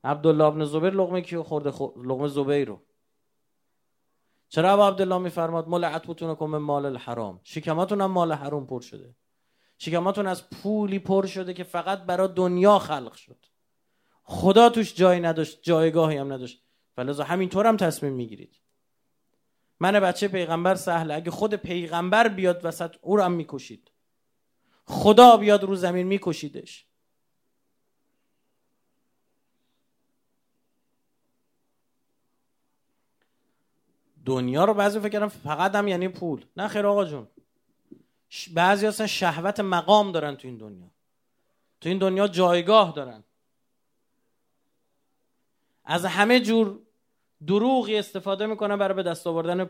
عبدالله 0.04 0.44
ابن 0.44 0.66
زبیر 0.66 0.94
لغمه 0.94 1.22
کیو 1.22 1.44
خورده؟ 1.44 1.72
خو... 1.72 1.88
لغمه 2.04 2.28
زبیر 2.28 2.68
رو. 2.68 2.82
چرا 4.50 4.74
ابو 4.74 4.82
عبدالله 4.82 5.18
میفرماد 5.18 5.68
ملعت 5.68 6.08
بتونکم 6.08 6.46
مال 6.46 6.86
الحرام؟ 6.86 7.40
شکماتون 7.44 8.02
هم 8.02 8.12
مال 8.12 8.32
حرام 8.32 8.68
پر 8.68 8.82
شده. 8.82 9.16
شکماتون 9.78 10.28
از 10.28 10.50
پولی 10.50 11.00
پر 11.00 11.26
شده 11.26 11.54
که 11.54 11.64
فقط 11.64 12.04
برای 12.04 12.28
دنیا 12.28 12.80
خلق 12.80 13.14
شد. 13.14 13.46
خدا 14.32 14.70
توش 14.70 14.96
جای 14.96 15.20
نداشت 15.20 15.60
جایگاهی 15.62 16.18
هم 16.18 16.34
نداشت. 16.34 16.64
فلزا 16.96 17.24
همینطور 17.24 17.68
هم 17.68 17.78
تصمیم 17.78 18.14
می‌گیرید. 18.14 18.60
من 19.80 20.00
بچه 20.00 20.28
پیغمبر 20.28 20.76
سهله 20.76 21.14
اگه 21.14 21.32
خود 21.32 21.54
پیغمبر 21.54 22.28
بیاد 22.28 22.62
وسط 22.64 22.96
او 23.02 23.18
رو 23.18 23.24
هم 23.24 23.32
می‌کشید. 23.32 23.92
خدا 24.86 25.38
بیاد 25.38 25.64
رو 25.64 25.76
زمین 25.76 26.08
میکشیدش. 26.08 26.86
دنیا 34.26 34.66
رو 34.66 34.74
بعضی 34.74 35.00
فکر 35.00 35.28
فقط 35.28 35.76
هم 35.76 35.88
یعنی 35.88 36.08
پول. 36.08 36.46
نه 36.58 36.68
خیر 36.68 36.88
آقا 36.88 37.06
جون. 37.06 37.28
بعضی 38.54 38.88
اصلا 38.88 39.08
شهوت 39.08 39.60
مقام 39.60 40.12
دارن 40.12 40.36
تو 40.36 40.48
این 40.48 40.58
دنیا. 40.58 40.92
تو 41.82 41.90
این 41.90 41.98
دنیا 41.98 42.28
جایگاه 42.28 42.94
دارن. 42.96 43.24
از 45.86 46.06
همه 46.06 46.40
جور 46.40 46.80
دروغی 47.48 47.98
استفاده 47.98 48.46
می‌کنن 48.46 48.78
برای 48.78 48.94
به 48.94 49.04
دست 49.04 49.28
آوردن 49.28 49.70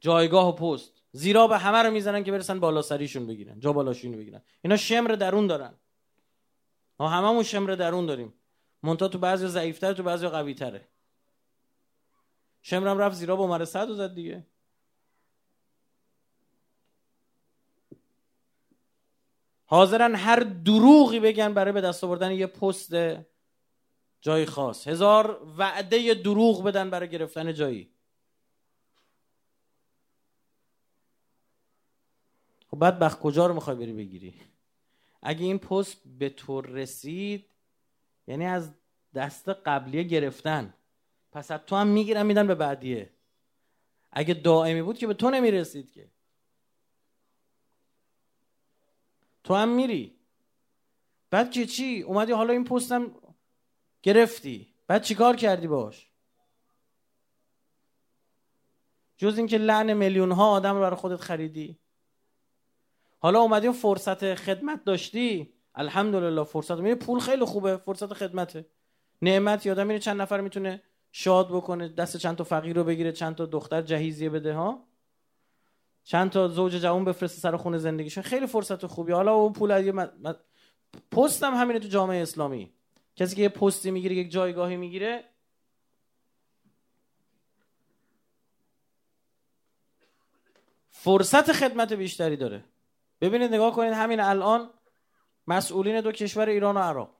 جایگاه 0.00 0.48
و 0.48 0.52
پست. 0.52 1.02
زیرا 1.12 1.46
به 1.46 1.58
همه 1.58 1.78
رو 1.78 1.90
می‌زنن 1.90 2.24
که 2.24 2.32
برسن 2.32 2.60
بالا 2.60 2.82
سریشون 2.82 3.26
بگیرن 3.26 3.60
جا 3.60 3.72
بالاشون 3.72 4.12
بگیرن. 4.12 4.42
اینا 4.62 4.76
شمر 4.76 5.10
درون 5.10 5.46
دارن. 5.46 5.74
ما 7.00 7.08
هممون 7.08 7.42
شمر 7.42 7.70
درون 7.70 8.06
داریم. 8.06 8.34
مونتا 8.82 9.08
تو 9.08 9.18
بعضی 9.18 9.46
ضعیفتر 9.46 9.92
تو 9.92 10.02
بعضی 10.02 10.28
قوی 10.28 10.54
تره 10.54 10.88
شمرم 12.62 12.98
رفت 12.98 13.16
زیرا 13.16 13.36
با 13.36 13.44
عمر 13.44 13.64
صد 13.64 13.90
زد 13.90 14.14
دیگه. 14.14 14.46
حاضرن 19.66 20.14
هر 20.14 20.40
دروغی 20.40 21.20
بگن 21.20 21.54
برای 21.54 21.72
به 21.72 21.80
دست 21.80 22.04
آوردن 22.04 22.32
یه 22.32 22.46
پست 22.46 22.94
جای 24.24 24.46
خاص. 24.46 24.88
هزار 24.88 25.54
وعده 25.58 26.14
دروغ 26.14 26.64
بدن 26.64 26.90
برای 26.90 27.08
گرفتن 27.08 27.54
جایی. 27.54 27.90
خب 32.70 32.78
بعد 32.78 32.98
بخ 32.98 33.18
کجا 33.18 33.46
رو 33.46 33.54
می‌خوای 33.54 33.76
بری 33.76 33.92
بگیری؟ 33.92 34.34
اگه 35.22 35.44
این 35.44 35.58
پست 35.58 35.96
به 36.18 36.28
تو 36.28 36.60
رسید 36.60 37.44
یعنی 38.26 38.46
از 38.46 38.70
دست 39.14 39.48
قبلیه 39.48 40.02
گرفتن. 40.02 40.74
پس 41.32 41.50
از 41.50 41.60
تو 41.66 41.76
هم 41.76 41.86
می‌گیرن 41.86 42.26
میدن 42.26 42.46
به 42.46 42.54
بعدیه. 42.54 43.10
اگه 44.12 44.34
دائمی 44.34 44.82
بود 44.82 44.98
که 44.98 45.06
به 45.06 45.14
تو 45.14 45.30
نمی‌رسید 45.30 45.92
که. 45.92 46.08
تو 49.44 49.54
هم 49.54 49.68
میری. 49.68 50.14
بعد 51.30 51.50
که 51.50 51.66
چی؟ 51.66 52.00
اومدی 52.00 52.32
حالا 52.32 52.52
این 52.52 52.64
پستم 52.64 53.14
گرفتی. 54.04 54.68
بعد 54.86 55.02
چیکار 55.02 55.36
کردی 55.36 55.66
باش؟ 55.66 56.10
جز 59.16 59.38
اینکه 59.38 59.58
لعن 59.58 59.92
میلیون 59.92 60.32
ها 60.32 60.50
آدم 60.50 60.74
رو 60.74 60.80
برای 60.80 60.96
خودت 60.96 61.20
خریدی. 61.20 61.78
حالا 63.18 63.40
اومدی 63.40 63.72
فرصت 63.72 64.34
خدمت 64.34 64.84
داشتی. 64.84 65.52
الحمدلله 65.74 66.44
فرصت. 66.44 66.78
میره 66.78 66.94
پول 66.94 67.20
خیلی 67.20 67.44
خوبه 67.44 67.76
فرصت 67.76 68.12
خدمته. 68.12 68.66
نعمت 69.22 69.66
یادم 69.66 69.86
میره 69.86 69.98
چند 69.98 70.20
نفر 70.20 70.40
می‌تونه 70.40 70.82
شاد 71.12 71.48
بکنه 71.48 71.88
دست 71.88 72.16
چند 72.16 72.36
تا 72.36 72.44
فقیر 72.44 72.76
رو 72.76 72.84
بگیره 72.84 73.12
چند 73.12 73.34
تا 73.34 73.46
دختر 73.46 73.82
جهیزیه 73.82 74.30
بده 74.30 74.54
ها؟ 74.54 74.86
چند 76.04 76.30
تا 76.30 76.48
زوج 76.48 76.72
جوان 76.72 77.04
بفرسته 77.04 77.40
سر 77.40 77.56
خونه 77.56 77.78
زندگیشون. 77.78 78.24
خیلی 78.24 78.46
فرصت 78.46 78.86
خوبی 78.86 79.12
حالا 79.12 79.34
اون 79.34 79.52
پول 79.52 79.70
از 79.70 80.06
پست 81.10 81.42
هم 81.42 81.54
همینه 81.54 81.78
تو 81.78 81.88
جامعه 81.88 82.22
اسلامی. 82.22 82.72
کسی 83.16 83.36
که 83.36 83.42
یه 83.42 83.48
پستی 83.48 83.90
می‌گیره 83.90 84.14
یک 84.16 84.30
جایگاهی 84.30 84.76
می‌گیره 84.76 85.24
فرصت 90.90 91.52
خدمت 91.52 91.92
بیشتری 91.92 92.36
داره. 92.36 92.64
ببینید 93.20 93.54
نگاه 93.54 93.74
کنید 93.74 93.92
همین 93.92 94.20
الان 94.20 94.70
مسئولین 95.46 96.00
دو 96.00 96.12
کشور 96.12 96.48
ایران 96.48 96.76
و 96.76 96.80
عراق. 96.80 97.16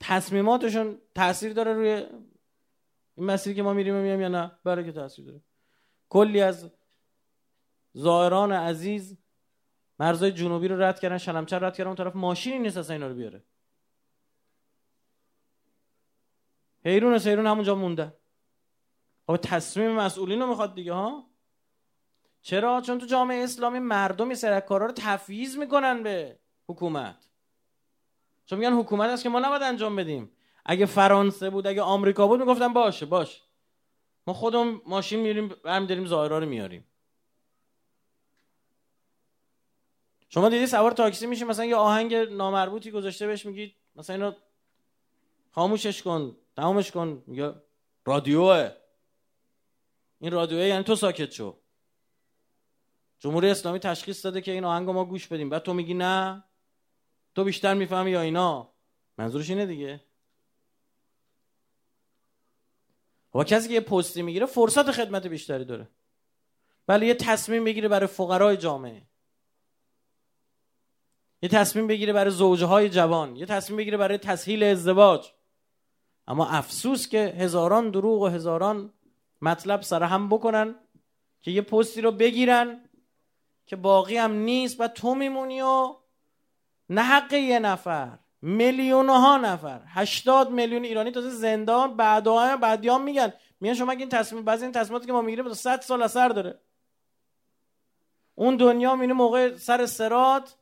تصمیماتشون 0.00 1.00
تاثیر 1.14 1.52
داره 1.52 1.72
روی 1.72 1.88
این 3.14 3.26
مسیری 3.26 3.56
که 3.56 3.62
ما 3.62 3.72
میریم 3.72 3.94
میام 3.94 4.20
یا 4.20 4.28
نه؟ 4.28 4.52
برای 4.64 4.84
که 4.84 4.92
تاثیر 4.92 5.24
داره. 5.24 5.40
کلی 6.08 6.40
از 6.40 6.70
زائران 7.92 8.52
عزیز 8.52 9.18
مرزای 9.98 10.32
جنوبی 10.32 10.68
رو 10.68 10.82
رد 10.82 11.00
کردن 11.00 11.18
شلمچر 11.18 11.58
رد 11.58 11.76
کردن 11.76 11.88
اون 11.88 11.96
طرف 11.96 12.16
ماشینی 12.16 12.58
نیست 12.58 12.76
اصلا 12.76 12.94
اینا 12.94 13.06
رو 13.06 13.14
بیاره. 13.14 13.44
حیرون 16.84 17.18
سیرون 17.18 17.46
همونجا 17.46 17.74
مونده. 17.74 18.12
خب 19.26 19.36
تصمیم 19.36 19.90
مسئولین 19.90 20.40
رو 20.40 20.46
می‌خواد 20.46 20.74
دیگه 20.74 20.92
ها؟ 20.92 21.30
چرا؟ 22.42 22.80
چون 22.80 22.98
تو 22.98 23.06
جامعه 23.06 23.44
اسلامی 23.44 23.78
مردم 23.78 24.34
سرکارا 24.34 24.86
رو 24.86 24.92
تفییض 24.96 25.56
می‌کنن 25.56 26.02
به 26.02 26.38
حکومت. 26.68 27.28
چون 28.46 28.58
میگن 28.58 28.72
حکومت 28.72 29.10
است 29.10 29.22
که 29.22 29.28
ما 29.28 29.40
نباید 29.40 29.62
انجام 29.62 29.96
بدیم. 29.96 30.30
اگه 30.64 30.86
فرانسه 30.86 31.50
بود 31.50 31.66
اگه 31.66 31.82
آمریکا 31.82 32.26
بود 32.26 32.40
می‌گفتن 32.40 32.72
باشه 32.72 33.06
باش. 33.06 33.42
ما 34.26 34.34
خودمون 34.34 34.80
ماشین 34.86 35.20
میریم 35.20 35.48
برمی 35.48 35.86
داریم 35.86 36.06
ظاهرا 36.06 36.38
رو 36.38 36.46
میاریم. 36.46 36.86
شما 40.28 40.48
دیدی 40.48 40.66
سوار 40.66 40.92
تاکسی 40.92 41.26
میشی 41.26 41.44
مثلا 41.44 41.64
یه 41.64 41.76
آهنگ 41.76 42.14
نامربوطی 42.14 42.90
گذاشته 42.90 43.26
بهش 43.26 43.46
میگی 43.46 43.76
مثلا 43.96 44.16
اینو 44.16 44.32
خاموشش 45.50 46.02
کن. 46.02 46.36
تمامش 46.56 46.90
کن. 46.90 47.22
میگه 47.26 47.54
رادیوه. 48.06 48.70
این 50.20 50.32
رادیوه 50.32 50.62
یعنی 50.62 50.84
تو 50.84 50.96
ساکت 50.96 51.30
شو. 51.32 51.58
جمهوری 53.18 53.50
اسلامی 53.50 53.78
تشخیص 53.78 54.24
داده 54.24 54.40
که 54.40 54.52
این 54.52 54.64
آهنگ 54.64 54.90
ما 54.90 55.04
گوش 55.04 55.26
بدیم. 55.26 55.50
بعد 55.50 55.62
تو 55.62 55.74
میگی 55.74 55.94
نه. 55.94 56.44
تو 57.34 57.44
بیشتر 57.44 57.74
می‌فهمی 57.74 58.10
یا 58.10 58.20
اینا. 58.20 58.72
منظورش 59.18 59.50
اینه 59.50 59.66
دیگه. 59.66 60.04
و 63.34 63.44
کسی 63.44 63.68
که 63.68 63.74
یه 63.74 63.80
پستی 63.80 64.22
می‌گیره 64.22 64.46
فرصت 64.46 64.90
خدمت 64.90 65.26
بیشتری 65.26 65.64
داره. 65.64 65.88
ولی 66.88 67.06
یه 67.06 67.14
تصمیم 67.14 67.64
بگیره 67.64 67.88
برای 67.88 68.06
فقرای 68.06 68.56
جامعه. 68.56 69.02
یه 71.42 71.48
تصمیم 71.48 71.86
بگیره 71.86 72.12
برای 72.12 72.30
زوجه 72.30 72.66
های 72.66 72.88
جوان. 72.88 73.36
یه 73.36 73.46
تصمیم 73.46 73.76
بگیره 73.76 73.96
برای 73.96 74.18
تسهیل 74.18 74.62
ازدواج. 74.62 75.32
اما 76.28 76.48
افسوس 76.48 77.08
که 77.08 77.34
هزاران 77.38 77.90
دروغ 77.90 78.22
و 78.22 78.26
هزاران 78.26 78.92
مطلب 79.42 79.82
سر 79.82 80.02
هم 80.02 80.28
بکنن 80.28 80.74
که 81.42 81.50
یه 81.50 81.62
پستی 81.62 82.00
رو 82.00 82.12
بگیرن 82.12 82.80
که 83.66 83.76
باقی 83.76 84.16
هم 84.16 84.32
نیست 84.32 84.80
و 84.80 84.88
تو 84.88 85.14
میمونی 85.14 85.60
و 85.60 85.96
نه 86.88 87.02
حق 87.02 87.32
یه 87.32 87.58
نفر 87.58 88.18
میلیون 88.42 89.08
ها 89.08 89.36
نفر 89.36 89.80
هشتاد 89.86 90.50
میلیون 90.50 90.84
ایرانی 90.84 91.10
تازه 91.10 91.30
زندان 91.30 91.96
بعدا 91.96 92.56
بعدیان 92.56 93.02
میگن. 93.02 93.32
میگن 93.60 93.74
شما 93.74 93.92
این 93.92 94.08
تصمیم 94.08 94.44
بعضی 94.44 94.64
این 94.64 94.72
تصمیماتی 94.72 95.06
که 95.06 95.12
ما 95.12 95.22
می‌گیریم 95.22 95.52
100 95.52 95.80
سال 95.80 96.02
اثر 96.02 96.28
داره. 96.28 96.58
اون 98.34 98.56
دنیا 98.56 98.96
مینه 98.96 99.12
موقع 99.12 99.56
سر 99.56 99.86
سرات 99.86 100.56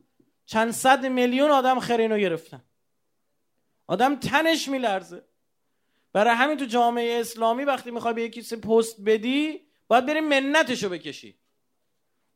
چند 0.47 0.71
صد 0.71 1.07
میلیون 1.07 1.51
آدم 1.51 1.81
خرینو 1.81 2.19
گرفتن. 2.19 2.63
آدم 3.87 4.17
تنش 4.17 4.69
میلرزه. 4.69 5.25
برای 6.13 6.35
همین 6.35 6.57
تو 6.57 6.65
جامعه 6.65 7.21
اسلامی 7.21 7.65
وقتی 7.65 7.91
می‌خوای 7.91 8.15
به 8.15 8.23
یکی 8.23 8.57
پست 8.57 9.01
بدی 9.01 9.61
باید 9.89 10.07
بری 10.07 10.21
منتشو 10.21 10.89
بکشی. 10.89 11.39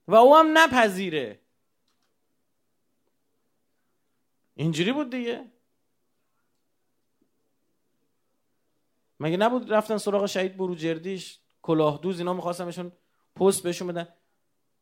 و 0.09 0.15
او 0.15 0.37
هم 0.37 0.59
نپذیره. 0.59 1.41
اینجوری 4.55 4.93
بود 4.93 5.11
دیگه. 5.11 5.51
مگه 9.21 9.37
نبود 9.37 9.73
رفتن 9.73 9.99
سراغ 9.99 10.27
شهید 10.27 10.57
بروجردیش 10.57 11.41
کلاه 11.63 12.01
دوز 12.03 12.19
اینا 12.19 12.33
میخواستمشون 12.33 12.93
پست 13.37 13.63
بهشون 13.63 13.89
بدن؟ 13.89 14.09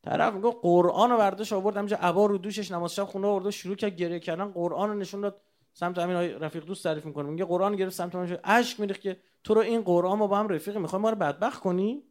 طرف 0.02 0.34
میگه 0.34 0.50
قرآن 0.50 1.10
رو 1.10 1.18
برداشت 1.18 1.52
آورد 1.52 1.76
همینجا 1.76 1.96
عبا 1.96 2.26
رو 2.26 2.38
دوشش 2.38 2.70
نماز 2.70 2.94
شب 2.94 3.04
خونه 3.04 3.26
آورد 3.26 3.50
شروع 3.50 3.76
کرد 3.76 3.96
گریه 3.96 4.20
کردن. 4.20 4.52
قرآن 4.52 4.88
رو 4.88 4.94
نشون 4.94 5.20
داد 5.20 5.40
سمت 5.76 5.98
همین 5.98 6.16
رفیق 6.16 6.64
دوست 6.64 6.84
تعریف 6.84 7.06
می‌کنه. 7.06 7.30
میگه 7.30 7.44
قرآن 7.44 7.76
گرفت 7.76 7.94
سمت 7.96 8.14
من 8.14 8.38
اشک 8.44 8.80
میریخت 8.80 9.00
که 9.00 9.20
تو 9.44 9.54
رو 9.54 9.60
این 9.60 9.82
قرآن 9.82 10.18
ما 10.18 10.26
با 10.26 10.38
هم 10.38 10.48
رفیق 10.48 10.76
می‌خوای 10.76 11.02
ما 11.02 11.10
رو 11.10 11.16
بدبخت 11.16 11.60
کنی؟ 11.60 12.02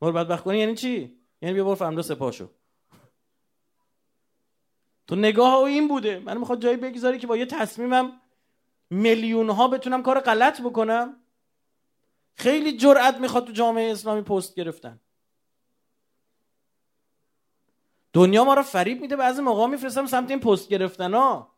ما 0.00 0.08
رو 0.08 0.14
بدبخت 0.14 0.44
کنی 0.44 0.58
یعنی 0.58 0.74
چی؟ 0.74 1.20
یعنی 1.42 1.54
بیا 1.54 1.64
برو 1.64 1.74
فردا 1.74 2.02
سپاشو 2.02 2.50
تو 5.06 5.16
نگاه 5.16 5.54
او 5.54 5.64
این 5.64 5.88
بوده. 5.88 6.18
من 6.18 6.38
می‌خواد 6.38 6.62
جایی 6.62 6.76
بگذاری 6.76 7.18
که 7.18 7.26
با 7.26 7.36
یه 7.36 7.46
تصمیمم 7.46 8.20
میلیون 8.90 9.50
ها 9.50 9.68
بتونم 9.68 10.02
کار 10.02 10.20
غلط 10.20 10.62
بکنم. 10.62 11.16
خیلی 12.34 12.76
جرأت 12.76 13.16
می‌خواد 13.16 13.46
تو 13.46 13.52
جامعه 13.52 13.92
اسلامی 13.92 14.22
پست 14.22 14.54
گرفتن. 14.54 15.00
دنیا 18.12 18.44
ما 18.44 18.54
رو 18.54 18.62
فریب 18.62 19.00
میده 19.00 19.16
بعضی 19.16 19.42
موقع 19.42 19.66
میفرستم 19.66 20.06
سمت 20.06 20.30
این 20.30 20.40
پست 20.40 20.68
گرفتن 20.68 21.14
ها. 21.14 21.55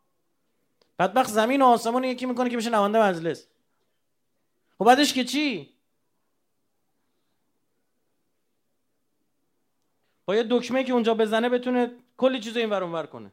بدبخت 0.99 1.31
زمین 1.31 1.63
و 1.63 1.65
آسمان 1.65 2.05
یکی 2.05 2.27
می‌کنه 2.27 2.51
که 2.51 2.57
بشه 2.57 2.71
نماینده 2.71 3.03
مجلس. 3.03 3.47
خب 4.79 4.85
بعدش 4.85 5.13
که 5.13 5.25
چی؟ 5.25 5.75
با 10.25 10.37
یه 10.37 10.47
دکمه 10.51 10.85
که 10.85 10.93
اونجا 10.93 11.15
بزنه 11.15 11.49
بتونه 11.49 11.91
کلی 12.17 12.41
چیز 12.41 12.57
این 12.57 12.71
ور 12.71 13.07
کنه. 13.07 13.33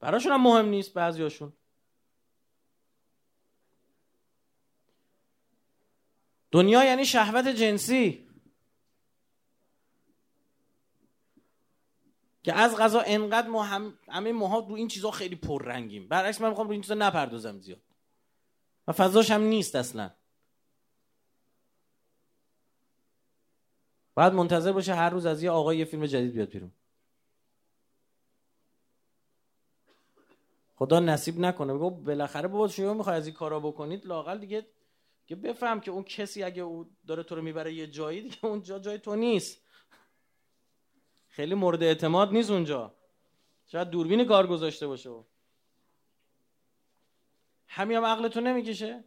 براشون 0.00 0.32
هم 0.32 0.42
مهم 0.42 0.66
نیست 0.66 0.94
بعضیاشون. 0.94 1.52
دنیا 6.50 6.84
یعنی 6.84 7.06
شهوت 7.06 7.48
جنسی. 7.48 8.29
که 12.42 12.54
از 12.54 12.76
غذا 12.76 13.00
انقدر 13.00 13.48
ما 13.48 13.62
هم 13.62 13.98
همه 14.08 14.32
ماها 14.32 14.58
رو 14.58 14.74
این 14.74 14.88
چیزا 14.88 15.10
خیلی 15.10 15.36
پررنگیم. 15.36 16.08
برعکس 16.08 16.40
من 16.40 16.48
می‌خوام 16.48 16.66
رو 16.66 16.72
این 16.72 16.80
چیزا 16.80 16.94
نپردازم 16.94 17.58
زیاد. 17.58 17.80
و 18.88 18.92
فضاش 18.92 19.30
هم 19.30 19.42
نیست 19.42 19.76
اصلا. 19.76 20.10
باید 24.14 24.32
منتظر 24.32 24.72
باشه 24.72 24.94
هر 24.94 25.10
روز 25.10 25.26
از 25.26 25.42
یه 25.42 25.50
آقای 25.50 25.78
یه 25.78 25.84
فیلم 25.84 26.06
جدید 26.06 26.32
بیاد 26.32 26.48
بیرون. 26.48 26.72
خدا 30.76 31.00
نصیب 31.00 31.38
نکنه. 31.38 31.74
بگو 31.74 31.90
بالاخره 31.90 32.48
بابا 32.48 32.68
شما 32.68 32.94
می‌خوای 32.94 33.16
از 33.16 33.26
این 33.26 33.34
کارا 33.34 33.60
بکنید 33.60 34.06
لاقل 34.06 34.38
دیگه 34.38 34.66
که 35.26 35.36
بفهم 35.36 35.80
که 35.80 35.90
اون 35.90 36.02
کسی 36.02 36.42
اگه 36.42 36.62
او 36.62 36.90
داره 37.06 37.22
تو 37.22 37.34
رو 37.34 37.42
می‌بره 37.42 37.74
یه 37.74 37.86
جایی 37.86 38.22
دیگه 38.22 38.44
اونجا 38.44 38.78
جای 38.78 38.98
تو 38.98 39.16
نیست. 39.16 39.62
خیلی 41.30 41.54
مورد 41.54 41.82
اعتماد 41.82 42.32
نیست 42.32 42.50
اونجا. 42.50 42.94
شاید 43.66 43.88
دوربین 43.90 44.24
کار 44.24 44.46
گذاشته 44.46 44.86
باشه 44.86 45.10
همین 47.66 47.96
هم 47.96 48.04
عقلتون 48.04 48.46
نمی‌کشه؟ 48.46 49.04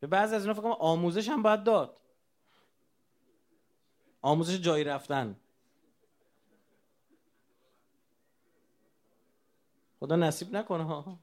به 0.00 0.06
بعضی 0.06 0.34
از 0.34 0.42
اینا 0.42 0.54
فکر 0.54 0.66
آموزش 0.78 1.28
هم 1.28 1.42
باید 1.42 1.64
داد. 1.64 2.00
آموزش 4.22 4.60
جایی 4.60 4.84
رفتن. 4.84 5.40
خدا 10.00 10.16
نصیب 10.16 10.56
نکنه 10.56 10.84
ها. 10.84 11.18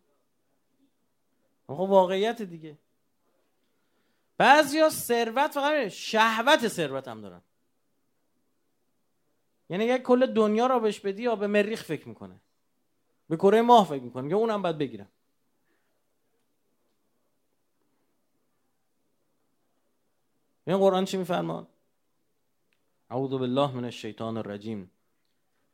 خب 1.67 1.79
واقعیت 1.79 2.41
دیگه. 2.41 2.77
بعضیا 4.37 4.89
ثروت 4.89 5.51
فقط 5.51 5.87
شهوت 5.87 6.67
ثروت 6.67 7.07
هم 7.07 7.21
دارن. 7.21 7.41
یعنی 9.69 9.85
یک 9.85 10.01
کل 10.01 10.25
دنیا 10.25 10.67
را 10.67 10.79
بهش 10.79 10.99
بدی 10.99 11.23
یا 11.23 11.35
به 11.35 11.47
مریخ 11.47 11.83
فکر 11.83 12.07
می‌کنه. 12.07 12.41
به 13.29 13.35
کره 13.35 13.61
ماه 13.61 13.87
فکر 13.87 14.03
می‌کنه. 14.03 14.29
یا 14.29 14.37
اونم 14.37 14.61
باید 14.61 14.77
بگیرم. 14.77 15.07
این 20.67 20.77
قرآن 20.77 21.05
چی 21.05 21.17
میفرمان؟ 21.17 21.67
اعوذ 23.09 23.29
بالله 23.29 23.71
من 23.71 23.85
الشیطان 23.85 24.37
الرجیم. 24.37 24.91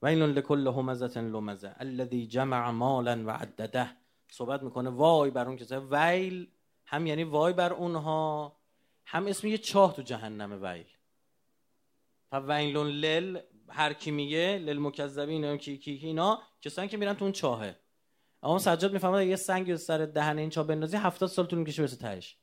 ویل 0.02 0.24
لکل 0.24 0.68
همزه 0.68 1.22
لمزه 1.22 1.76
الذي 1.78 2.28
جمع 2.28 2.70
مالا 2.70 3.24
و 3.26 3.30
عدده 3.30 3.90
صحبت 4.30 4.64
می‌کنه 4.64 4.90
وای 4.90 5.32
بر 5.32 5.48
اون 5.48 5.58
کسا 5.58 5.88
ویل 5.92 6.48
هم 6.86 7.08
یعنی 7.08 7.24
وای 7.24 7.54
بر 7.54 7.74
اونها 7.74 8.56
هم 9.06 9.28
اسم 9.28 9.48
یه 9.48 9.58
چاه 9.58 9.96
تو 9.96 10.02
جهنم 10.02 10.64
ویل. 10.64 10.86
ویل 12.34 12.78
لل 12.78 13.42
هر 13.74 13.94
کی 13.94 14.12
میگه 14.12 14.62
للمکذبین 14.66 15.58
کی 15.58 15.78
کی 15.78 15.92
اینا 15.92 16.42
کسانی 16.62 16.88
که 16.88 16.98
میرن 16.98 17.14
تو 17.14 17.26
اون 17.26 17.32
چاهه. 17.32 17.80
اما 18.44 18.60
سجاد 18.60 18.94
می‌فهمه 18.94 19.26
یه 19.26 19.36
سنگ 19.36 19.76
سر 19.76 19.98
دهن 20.06 20.38
این 20.38 20.50
چاه 20.50 20.68
بندازی 20.68 20.98
70 20.98 21.30
سال 21.30 21.46
طول 21.46 21.60
می‌کشه 21.60 21.82
برسه 21.82 21.96
تهش. 21.96 22.38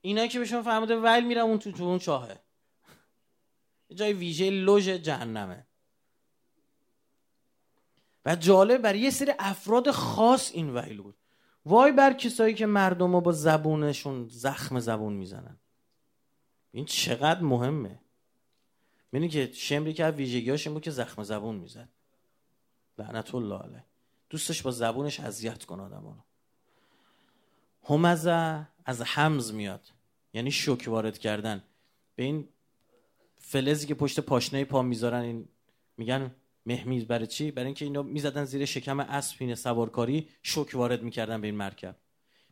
اینایی 0.00 0.28
که 0.28 0.38
بهشون 0.38 0.62
فهمیده 0.62 0.96
ویل 0.96 1.26
میرن 1.26 1.40
اون 1.40 1.58
تو, 1.58 1.72
تو 1.72 1.84
اون 1.84 1.98
چاهه. 1.98 2.40
جای 3.94 4.12
ویژه 4.12 4.50
لوژ 4.50 4.88
جهنمه. 4.88 5.66
و 8.26 8.36
جالب 8.36 8.82
برای 8.82 8.98
یه 8.98 9.10
سری 9.10 9.32
افراد 9.38 9.90
خاص 9.90 10.50
این 10.54 10.76
ویل 10.76 11.02
بود. 11.02 11.18
وای 11.64 11.92
بر 11.92 12.12
کسایی 12.12 12.54
که 12.54 12.66
مردم 12.66 13.14
رو 13.14 13.20
با 13.20 13.32
زبونشون 13.32 14.28
زخم 14.28 14.80
زبون 14.80 15.12
می‌زنن. 15.12 15.60
این 16.72 16.84
چقدر 16.84 17.40
مهمه. 17.40 18.00
می‌دونی 19.12 19.30
که 19.30 19.50
شمری 19.52 19.92
که 19.92 20.06
ویژگیاش 20.06 20.66
این 20.66 20.74
بود 20.74 20.82
که 20.82 20.90
زخم 20.90 21.22
زبون 21.22 21.54
می‌زد. 21.54 21.88
لعنت 22.98 23.34
الله 23.34 23.58
علیه. 23.58 23.84
دوستش 24.30 24.62
با 24.62 24.70
زبونش 24.70 25.20
اذیت 25.20 25.64
کنه 25.64 25.82
آدمانو. 25.82 26.20
همزه 27.88 28.66
از 28.84 29.02
حمز 29.02 29.52
میاد. 29.52 29.92
یعنی 30.32 30.50
شوک 30.50 30.84
وارد 30.88 31.18
کردن. 31.18 31.62
به 32.16 32.22
این 32.22 32.48
فلزی 33.36 33.86
که 33.86 33.94
پشت 33.94 34.20
پاشنه 34.20 34.64
پا 34.64 34.82
می‌ذارن 34.82 35.20
این 35.20 35.48
میگن 35.96 36.34
مهمیز 36.66 37.04
برای 37.04 37.26
چی؟ 37.26 37.50
برای 37.50 37.66
اینکه 37.66 37.84
اینا 37.84 38.02
می‌زدن 38.02 38.44
زیر 38.44 38.64
شکم 38.64 39.00
اسب 39.00 39.54
سوارکاری 39.54 40.28
شوک 40.42 40.70
وارد 40.74 41.02
می‌کردن 41.02 41.40
به 41.40 41.46
این 41.46 41.56
مرکب. 41.56 41.96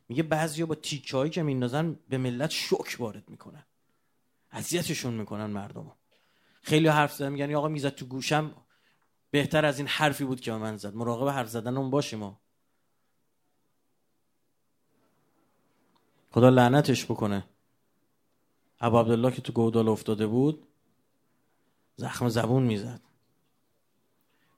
میگه 0.09 0.23
بعضیا 0.23 0.65
با 0.65 0.75
تیکهایی 0.75 1.31
که 1.31 1.43
میندازن 1.43 1.99
به 2.09 2.17
ملت 2.17 2.49
شوک 2.49 2.95
وارد 2.99 3.29
می‌کنن. 3.29 3.65
اذیتشون 4.51 5.13
می‌کنن 5.13 5.45
مردم 5.45 5.91
خیلی 6.67 6.87
حرف 6.87 7.13
زدن 7.13 7.29
میگن 7.29 7.55
آقا 7.55 7.67
می‌زد 7.67 7.89
تو 7.89 8.05
گوشم 8.05 8.55
بهتر 9.31 9.65
از 9.65 9.77
این 9.77 9.87
حرفی 9.87 10.23
بود 10.23 10.41
که 10.41 10.51
من 10.51 10.77
زد. 10.77 10.95
مراقب 10.95 11.27
حرف 11.27 11.49
زدن 11.49 11.77
اون 11.77 11.89
باشیم 11.89 12.19
ما. 12.19 12.41
خدا 16.31 16.49
لعنتش 16.49 17.05
بکنه. 17.05 17.45
ابو 18.79 18.99
عبدالله 18.99 19.31
که 19.31 19.41
تو 19.41 19.53
گودال 19.53 19.87
افتاده 19.87 20.27
بود 20.27 20.67
زخم 21.95 22.29
زبون 22.29 22.63
می‌زد. 22.63 23.01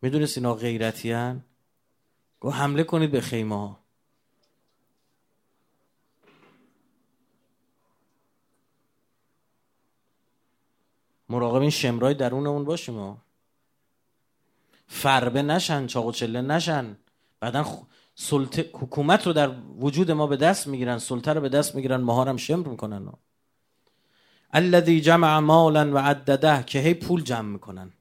می‌دونست 0.02 0.38
اینا 0.38 0.56
غیرتی 0.56 1.12
هن؟ 1.12 1.46
گو 2.40 2.50
حمله 2.50 2.84
کنید 2.84 3.12
به 3.12 3.22
خیمه 3.22 3.56
ها 3.56 3.80
مراقب 11.30 11.62
این 11.62 11.70
شمرای 11.70 12.14
درون 12.14 12.48
اون 12.48 12.66
باشیم 12.66 12.96
ها 12.96 13.18
فربه 14.88 15.42
نشن 15.42 15.88
چاق 15.88 16.06
و 16.06 16.12
چله 16.12 16.42
نشن. 16.42 16.98
بعدا 17.40 17.66
سلطه 18.16 18.70
حکومت 18.74 19.28
رو 19.28 19.34
در 19.34 19.52
وجود 19.80 20.12
ما 20.12 20.28
به 20.28 20.38
دست 20.38 20.68
می‌گیرن 20.68 20.98
سلطه 20.98 21.34
رو 21.34 21.42
به 21.42 21.50
دست 21.50 21.76
می‌گیرن 21.76 22.02
ماهارم 22.02 22.38
شمر 22.38 22.68
می‌کنن 22.68 23.06
ها. 23.06 23.20
الذي 24.54 25.02
جمع 25.02 25.40
مالا 25.40 25.92
و 25.92 25.98
عدده 25.98 26.64
که 26.64 26.80
هی 26.80 26.94
پول 26.94 27.24
جمع 27.24 27.50
می‌کنن. 27.50 27.94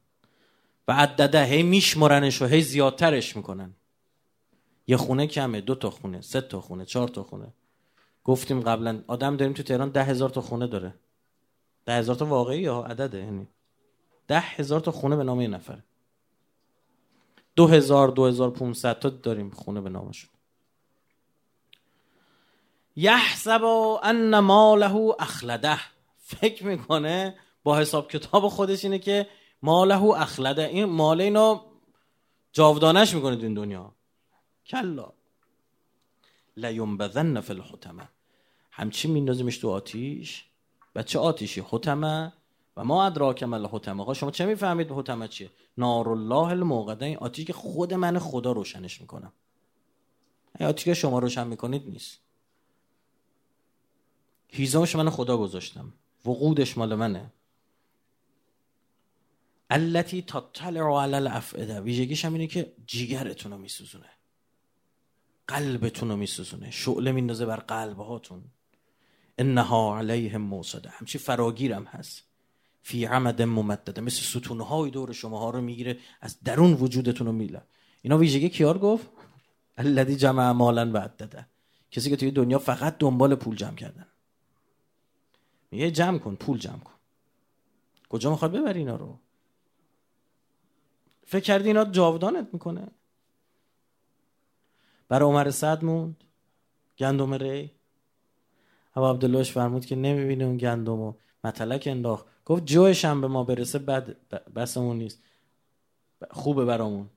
و 0.88 0.92
عدده 0.92 1.44
هی 1.44 1.62
میشمرنش 1.62 2.42
و 2.42 2.46
هی 2.46 2.62
زیادترش 2.62 3.36
می‌کنن. 3.36 3.74
یه 4.86 4.96
خونه 4.96 5.26
کمه 5.26 5.60
دو 5.60 5.74
تا 5.74 5.90
خونه 5.90 6.20
سه 6.20 6.40
تا 6.40 6.60
خونه 6.60 6.84
چهار 6.84 7.08
تا 7.08 7.22
خونه. 7.22 7.54
گفتیم 8.24 8.60
قبلا 8.60 9.02
آدم 9.06 9.36
داریم 9.36 9.54
تو 9.54 9.62
تهران 9.62 9.90
ده 9.90 10.04
هزار 10.04 10.30
تا 10.30 10.40
خونه 10.40 10.66
داره. 10.66 10.94
ده 11.88 11.94
هزار 11.94 12.16
تا 12.16 12.26
واقعی 12.26 12.60
یا 12.60 12.80
عدده؟ 12.80 13.18
یعنی 13.18 13.48
ده 14.26 14.40
هزار 14.40 14.80
تا 14.80 14.90
خونه 14.90 15.16
به 15.16 15.24
نام 15.24 15.40
یه 15.40 15.48
نفر 15.48 15.78
دو 17.56 17.66
هزار 17.66 18.08
دو 18.08 18.26
هزار 18.26 18.50
تا 18.94 19.08
داریم 19.08 19.50
خونه 19.50 19.80
به 19.80 19.90
نامشون. 19.90 20.30
یحسب 22.96 23.64
ان 24.02 24.38
ماله 24.38 24.94
اخلده. 25.18 25.78
فکر 26.16 26.66
می‌کنه 26.66 27.38
با 27.64 27.78
حساب 27.78 28.10
کتاب 28.10 28.48
خودش 28.48 28.84
اینه 28.84 28.98
که 28.98 29.26
ماله 29.62 30.02
اخلده. 30.02 30.66
این 30.66 30.84
مال 30.84 31.20
اینو 31.20 31.60
جاودانش 32.52 33.14
می‌کنه 33.14 33.36
این 33.42 33.54
دنیا. 33.54 33.94
کلا. 34.66 35.12
لیونبذن 36.56 37.40
فی 37.40 37.52
الحتمه 37.52 38.08
همچی 38.70 39.08
میندازیمش 39.08 39.58
تو 39.58 39.70
آتیش. 39.70 40.47
و 40.98 41.02
چه 41.02 41.18
آتیشی 41.18 41.62
حتمه 41.68 42.32
و 42.76 42.84
ما 42.84 43.06
ادراک 43.06 43.42
مل 43.42 43.66
حتمه 43.66 44.02
آقا 44.02 44.14
شما 44.14 44.30
چه 44.30 44.46
می‌فهمید 44.46 44.90
حتمه 44.90 45.28
چیه؟ 45.28 45.50
نار 45.76 46.08
الله 46.08 46.48
الموقده 46.48 47.04
این 47.04 47.16
آتیشی 47.16 47.44
که 47.44 47.52
خود 47.52 47.94
من 47.94 48.18
خدا 48.18 48.52
روشنش 48.52 49.00
می‌کنم. 49.00 49.32
این 50.58 50.68
آتیشی 50.68 50.90
که 50.90 50.94
شما 50.94 51.18
روشن 51.18 51.46
می‌کنید 51.46 51.88
نیست. 51.88 52.18
هیزمش 54.48 54.96
من 54.96 55.10
خدا 55.10 55.36
گذاشتم. 55.36 55.92
وقودش 56.26 56.78
مال 56.78 56.94
منه. 56.94 57.32
التي 59.70 60.22
تطلع 60.22 61.02
علی 61.02 61.14
الافئده 61.14 61.80
ویژگیش 61.80 62.24
هم 62.24 62.32
اینه 62.32 62.46
که 62.46 62.72
جیگرتون 62.86 63.52
رو 63.52 63.58
میسوزونه. 63.58 64.10
قلبتون 65.46 66.08
رو 66.08 66.16
میسوزونه. 66.16 66.70
شعله 66.70 67.12
میندازه 67.12 67.46
بر 67.46 67.56
قلب 67.56 67.98
هاتون 67.98 68.44
انها 69.38 69.98
علیهم 69.98 70.40
موصده 70.40 70.88
همچی 70.88 71.18
فراگیرم 71.18 71.84
هست. 71.84 72.24
فی 72.82 73.04
عمد 73.04 73.42
ممدده. 73.42 74.00
مثل 74.00 74.22
ستونهای 74.22 74.90
دور 74.90 75.12
شما 75.12 75.50
رو 75.50 75.60
می‌گیره 75.60 75.98
از 76.20 76.40
درون 76.40 76.72
وجودتون 76.72 77.26
رو 77.26 77.32
میله 77.32 77.62
اینا 78.02 78.18
ویژگی 78.18 78.48
کیار 78.48 78.78
گفت؟ 78.78 79.08
الذی 79.76 80.16
جمع 80.16 80.50
مالا 80.50 80.90
و 80.92 80.96
عدده. 80.96 81.46
کسی 81.90 82.10
که 82.10 82.16
توی 82.16 82.30
دنیا 82.30 82.58
فقط 82.58 82.98
دنبال 82.98 83.34
پول 83.34 83.56
جمع 83.56 83.74
کردن. 83.74 84.06
میگه 85.70 85.90
جمع 85.90 86.18
کن 86.18 86.34
پول 86.34 86.58
جمع 86.58 86.78
کن. 86.78 86.92
کجا 88.08 88.30
می‌خواد 88.30 88.52
ببری 88.52 88.78
اینا 88.78 88.96
رو؟ 88.96 89.18
فکر 91.26 91.44
کردی 91.44 91.66
اینا 91.66 91.84
جاودانت 91.84 92.48
می‌کنه؟ 92.52 92.88
برای 95.08 95.28
عمر 95.28 95.50
صد 95.50 95.84
موند. 95.84 96.24
گندم 96.98 97.34
ری. 97.34 97.77
ابا 98.98 99.10
عبداللهش 99.10 99.52
فرمود 99.52 99.86
که 99.86 99.96
نمی‌بینه 99.96 100.44
اون 100.44 100.56
گندم 100.56 101.00
و 101.00 101.14
مطلق 101.44 101.82
انداخت. 101.86 102.26
گفت 102.44 102.64
جوش 102.64 103.04
هم 103.04 103.20
به 103.20 103.28
ما 103.28 103.44
برسه 103.44 103.78
بد 103.78 104.16
بسمون 104.54 104.98
نیست. 104.98 105.22
خوبه 106.30 106.64
برامون. 106.64 107.10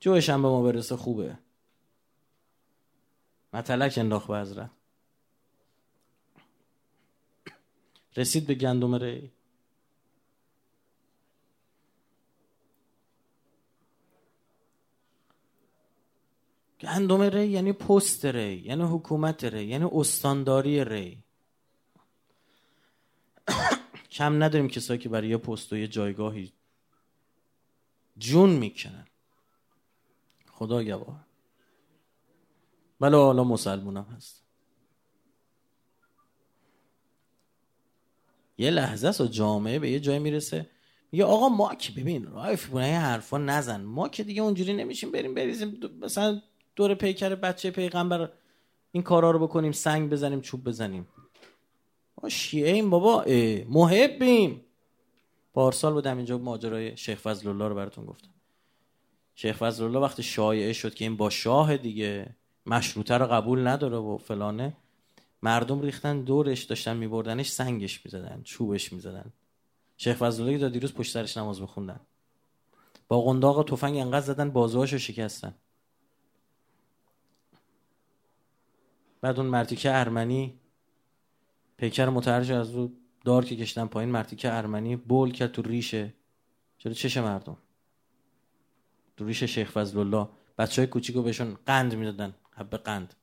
جوش 0.00 0.30
هم 0.30 0.42
به 0.42 0.48
ما 0.48 0.62
برسه 0.62 0.96
خوبه. 0.96 1.38
مطلق 3.52 3.92
انداخت 3.96 4.28
به 4.28 4.38
حضرت. 4.38 4.70
رسید 8.16 8.46
به 8.46 8.54
گندم 8.54 8.94
ری. 8.94 9.32
گندم 16.82 17.22
ری 17.22 17.48
یعنی 17.48 17.72
پست 17.72 18.24
ری 18.24 18.56
یعنی 18.56 18.82
حکومت 18.82 19.44
ری 19.44 19.64
یعنی 19.64 19.84
استانداری 19.92 20.84
ری. 20.84 21.24
کم 24.10 24.42
نداریم 24.42 24.68
کسایی 24.68 25.00
که 25.00 25.08
برای 25.08 25.28
یه 25.28 25.36
پست 25.36 25.72
و 25.72 25.76
یه 25.76 25.88
جایگاهی 25.88 26.52
جون 28.18 28.50
می‌کنن. 28.50 29.06
خدا 30.50 30.84
گواه. 30.84 31.26
بله 33.00 33.16
حالا 33.16 33.44
مسلمونم 33.44 34.06
هست. 34.16 34.42
یه 38.58 38.70
لحظه 38.70 39.08
است 39.08 39.20
و 39.20 39.26
جامعه 39.26 39.78
به 39.78 39.90
یه 39.90 40.00
جای 40.00 40.18
می‌رسه. 40.18 40.70
میگه 41.12 41.24
آقا 41.24 41.48
ما 41.48 41.74
که 41.74 41.92
ببین 41.92 42.26
رایف 42.26 42.66
بونه 42.66 42.98
حرفا 42.98 43.38
نزن. 43.38 43.80
ما 43.80 44.08
که 44.08 44.24
دیگه 44.24 44.42
اونجوری 44.42 44.72
نمیشیم 44.72 45.12
بریم 45.12 45.34
بریزیم 45.34 45.80
مثلا 46.00 46.42
دور 46.76 46.94
پیکر 46.94 47.34
بچه 47.34 47.70
پیغمبر 47.70 48.32
این 48.92 49.02
کارا 49.02 49.30
رو 49.30 49.38
بکنیم 49.38 49.72
سنگ 49.72 50.10
بزنیم 50.10 50.40
چوب 50.40 50.64
بزنیم. 50.64 51.08
ما 52.22 52.28
شیعه 52.28 52.72
ایم 52.72 52.90
بابا. 52.90 53.24
محبیم. 53.68 54.64
پارسال 55.54 55.92
بودم 55.92 56.16
اینجا 56.16 56.38
ماجرای 56.38 56.96
شیخ 56.96 57.20
فضل 57.20 57.48
الله 57.48 57.68
رو 57.68 57.74
براتون 57.74 58.04
گفتم. 58.04 58.28
شیخ 59.34 59.56
فضل 59.56 59.84
الله 59.84 59.98
وقتی 59.98 60.22
شایعه 60.22 60.72
شد 60.72 60.94
که 60.94 61.04
این 61.04 61.16
با 61.16 61.30
شاه 61.30 61.76
دیگه 61.76 62.36
مشروطه 62.66 63.18
رو 63.18 63.26
قبول 63.26 63.66
نداره 63.66 63.96
و 63.96 64.18
فلانه 64.18 64.76
مردم 65.42 65.80
ریختن 65.80 66.20
دورش 66.20 66.62
داشتن 66.62 66.96
میبردنش 66.96 67.50
سنگش 67.50 68.04
می‌زدن 68.04 68.40
چوبش 68.44 68.92
می‌زدن. 68.92 69.32
شیخ 69.96 70.16
فضل 70.16 70.42
الله 70.42 70.68
دیروز 70.68 70.94
پشت 70.94 71.12
سرش 71.12 71.36
نماز 71.36 71.60
بخوندن 71.60 72.00
با 73.08 73.22
قنداق 73.22 73.64
تفنگ 73.64 73.96
انقدر 73.96 74.26
زدن 74.26 74.50
بازوهاشو 74.50 74.98
شکستن. 74.98 75.54
بعد 79.22 79.40
اون 79.40 79.48
مرتیکه 79.48 79.94
ارمنی 79.94 80.60
پیکر 81.76 82.08
متحرش 82.08 82.50
از 82.50 82.70
رو 82.70 82.92
دار 83.24 83.44
که 83.44 83.56
کشتن 83.56 83.86
پایین 83.86 84.10
مرتیکه 84.10 84.52
ارمنی 84.52 84.96
بول 84.96 85.32
کرد 85.32 85.52
تو 85.52 85.62
ریشه 85.62 86.14
چرا 86.78 86.92
چش 86.92 87.16
مردم؟ 87.16 87.56
تو 89.16 89.26
ریش 89.26 89.44
شیخ 89.44 89.70
فضل 89.70 89.98
الله 89.98 90.28
بچه 90.58 90.82
های 90.82 90.86
کوچیکو 90.86 91.22
بهشون 91.22 91.58
قند 91.66 91.94
می‌دادن 91.94 92.34
حب 92.50 92.76
قند. 92.76 93.14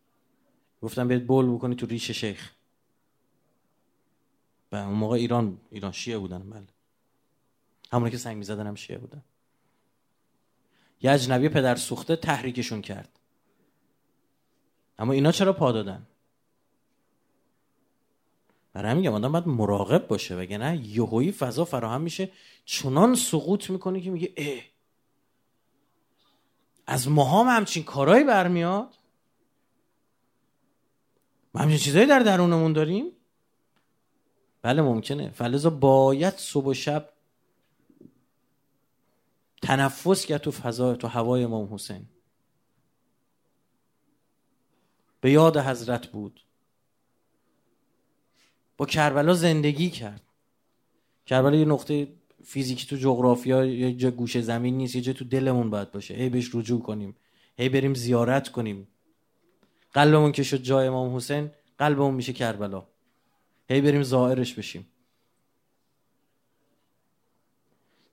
گفتن 0.82 1.08
بهت 1.08 1.22
بول 1.22 1.56
بکنی 1.56 1.76
تو 1.76 1.86
ریش 1.86 2.12
شیخ. 2.12 2.52
و 4.72 4.76
اون 4.76 4.94
موقع 4.94 5.18
ایران 5.18 5.58
ایران 5.72 5.92
شیعه 5.92 6.18
بودن 6.18 6.50
بله. 6.50 6.68
همونی 7.92 8.12
که 8.12 8.18
سنگ 8.18 8.38
می‌زدن 8.38 8.68
هم 8.68 8.76
شیعه 8.76 9.00
بودن. 9.00 9.24
یه 11.02 11.12
اجنبی 11.12 11.50
پدر 11.50 11.76
سوخته 11.76 12.16
تحریکشون 12.16 12.82
کرد. 12.82 13.19
اما 15.00 15.14
اینا 15.14 15.32
چرا 15.32 15.54
پا 15.54 15.72
دادن؟ 15.72 16.08
برای 18.74 18.94
میگم 18.94 19.14
آدم 19.14 19.32
باید 19.32 19.48
مراقب 19.48 20.08
باشه 20.08 20.36
وگرنه 20.36 20.88
یهویی 20.88 21.32
فضا 21.32 21.66
فراهم 21.66 22.02
میشه 22.02 22.32
چنان 22.66 23.16
سقوط 23.16 23.70
می‌کنه 23.70 24.02
که 24.02 24.12
میگه 24.12 24.34
اه 24.38 24.62
از 26.88 27.08
ماها 27.08 27.44
هم 27.44 27.58
همچین 27.58 27.84
کارهایی 27.84 28.24
برمیاد؟ 28.24 28.98
ما 31.54 31.62
همچین 31.62 31.78
چیزایی 31.78 32.06
در 32.06 32.20
درونمون 32.20 32.74
داریم؟ 32.74 33.12
بله 34.62 34.82
ممکنه. 34.82 35.30
فلزا 35.30 35.70
باید 35.70 36.34
صبح 36.34 36.66
و 36.66 36.74
شب 36.74 37.10
تنفس 39.62 40.26
کرد 40.26 40.42
تو 40.42 40.52
فضا 40.52 40.96
تو 40.96 41.08
هوای 41.08 41.44
امام 41.44 41.74
حسین. 41.74 42.06
به 45.22 45.32
یاد 45.32 45.58
حضرت 45.58 46.08
بود. 46.08 46.42
با 48.78 48.86
کربلا 48.86 49.34
زندگی 49.34 49.90
کرد. 49.90 50.22
کربلا 51.26 51.56
یه 51.56 51.66
نقطه 51.66 52.08
فیزیکی 52.44 52.88
تو 52.88 52.96
جغرافیا 52.96 53.66
یه 53.66 53.94
جا 53.94 54.12
گوشه 54.12 54.42
زمین 54.42 54.78
نیست 54.78 54.96
یه 54.96 55.02
جا 55.02 55.14
تو 55.14 55.26
دلمون 55.26 55.70
باید 55.70 55.92
باشه. 55.92 56.14
هی 56.14 56.30
بهش 56.30 56.56
رجوع 56.56 56.82
کنیم. 56.82 57.16
هی 57.58 57.70
بریم 57.70 57.94
زیارت 57.94 58.50
کنیم. 58.50 58.88
قلبمون 59.94 60.32
که 60.32 60.44
شد 60.44 60.58
جای 60.58 60.88
امام 60.88 61.16
حسین 61.16 61.52
قلبمون 61.78 62.14
میشه 62.14 62.34
کربلا. 62.34 62.88
هی 63.70 63.82
بریم 63.82 64.04
زائرش 64.04 64.54
بشیم. 64.54 64.88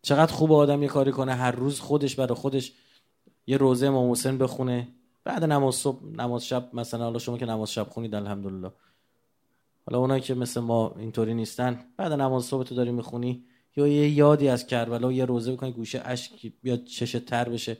چقدر 0.02 0.32
خوب 0.32 0.52
آدم 0.52 0.82
یه 0.82 0.88
کاری 0.88 1.12
کنه 1.12 1.34
هر 1.34 1.50
روز 1.50 1.80
خودش 1.80 2.14
برای 2.14 2.34
خودش 2.34 2.72
یه 3.46 3.56
روزه 3.56 3.86
امام 3.86 4.10
حسین 4.10 4.38
بخونه. 4.38 4.88
بعد 5.26 5.44
نماز 5.44 5.74
صبح 5.74 6.04
نماز 6.04 6.46
شب 6.46 6.70
مثلا 6.72 7.04
حالا 7.04 7.18
شما 7.18 7.38
که 7.38 7.46
نماز 7.46 7.72
شب 7.72 7.86
خونید 7.90 8.14
الحمدلله. 8.14 8.72
حالا 9.86 9.98
اونایی 9.98 10.22
که 10.22 10.34
مثل 10.34 10.60
ما 10.60 10.94
اینطوری 10.98 11.34
نیستن 11.34 11.84
بعد 11.96 12.12
نماز 12.12 12.44
صبح 12.44 12.64
تو 12.64 12.74
داری 12.74 12.90
می‌خونی 12.92 13.44
یا 13.76 13.86
یه 13.86 14.08
یادی 14.08 14.48
از 14.48 14.66
کربلا 14.66 15.12
یه 15.12 15.24
روزه 15.24 15.52
بکنی 15.52 15.72
گوشه 15.72 16.02
اشک 16.04 16.52
بیاد 16.62 16.84
چش 16.84 17.12
تر 17.12 17.48
بشه. 17.48 17.78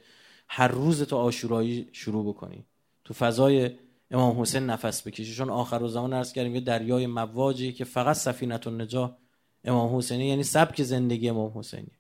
هر 0.49 0.69
روز 0.69 1.03
تو 1.03 1.17
آشورایی 1.17 1.89
شروع 1.93 2.29
بکنی. 2.29 2.67
تو 3.05 3.15
فضای 3.15 3.71
امام 4.11 4.41
حسین 4.41 4.67
نفس 4.67 5.07
بکشی. 5.07 5.35
چون 5.35 5.51
آخر 5.51 5.83
و 5.83 5.89
زمان 5.89 6.13
عرض 6.13 6.33
کردیم 6.33 6.55
یه 6.55 6.61
دریای 6.61 7.07
مواجی 7.07 7.73
که 7.73 7.85
فقط 7.85 8.17
سفینت 8.17 8.67
نجا 8.67 9.17
امام 9.65 9.97
حسینی 9.97 10.27
یعنی 10.27 10.43
سبک 10.43 10.83
زندگی 10.83 11.29
امام 11.29 11.59
حسینی. 11.59 11.93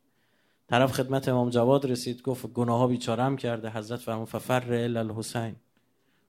طرف 0.68 0.92
خدمت 0.92 1.28
امام 1.28 1.50
جواد 1.50 1.86
رسید 1.86 2.22
گفت 2.22 2.46
گناه 2.46 2.78
ها 2.78 2.86
بیچارم 2.86 3.36
کرده 3.36 3.70
حضرت 3.70 4.00
فرمود 4.00 4.28
ففر 4.28 4.72
الا 4.72 5.00
الحسین. 5.00 5.56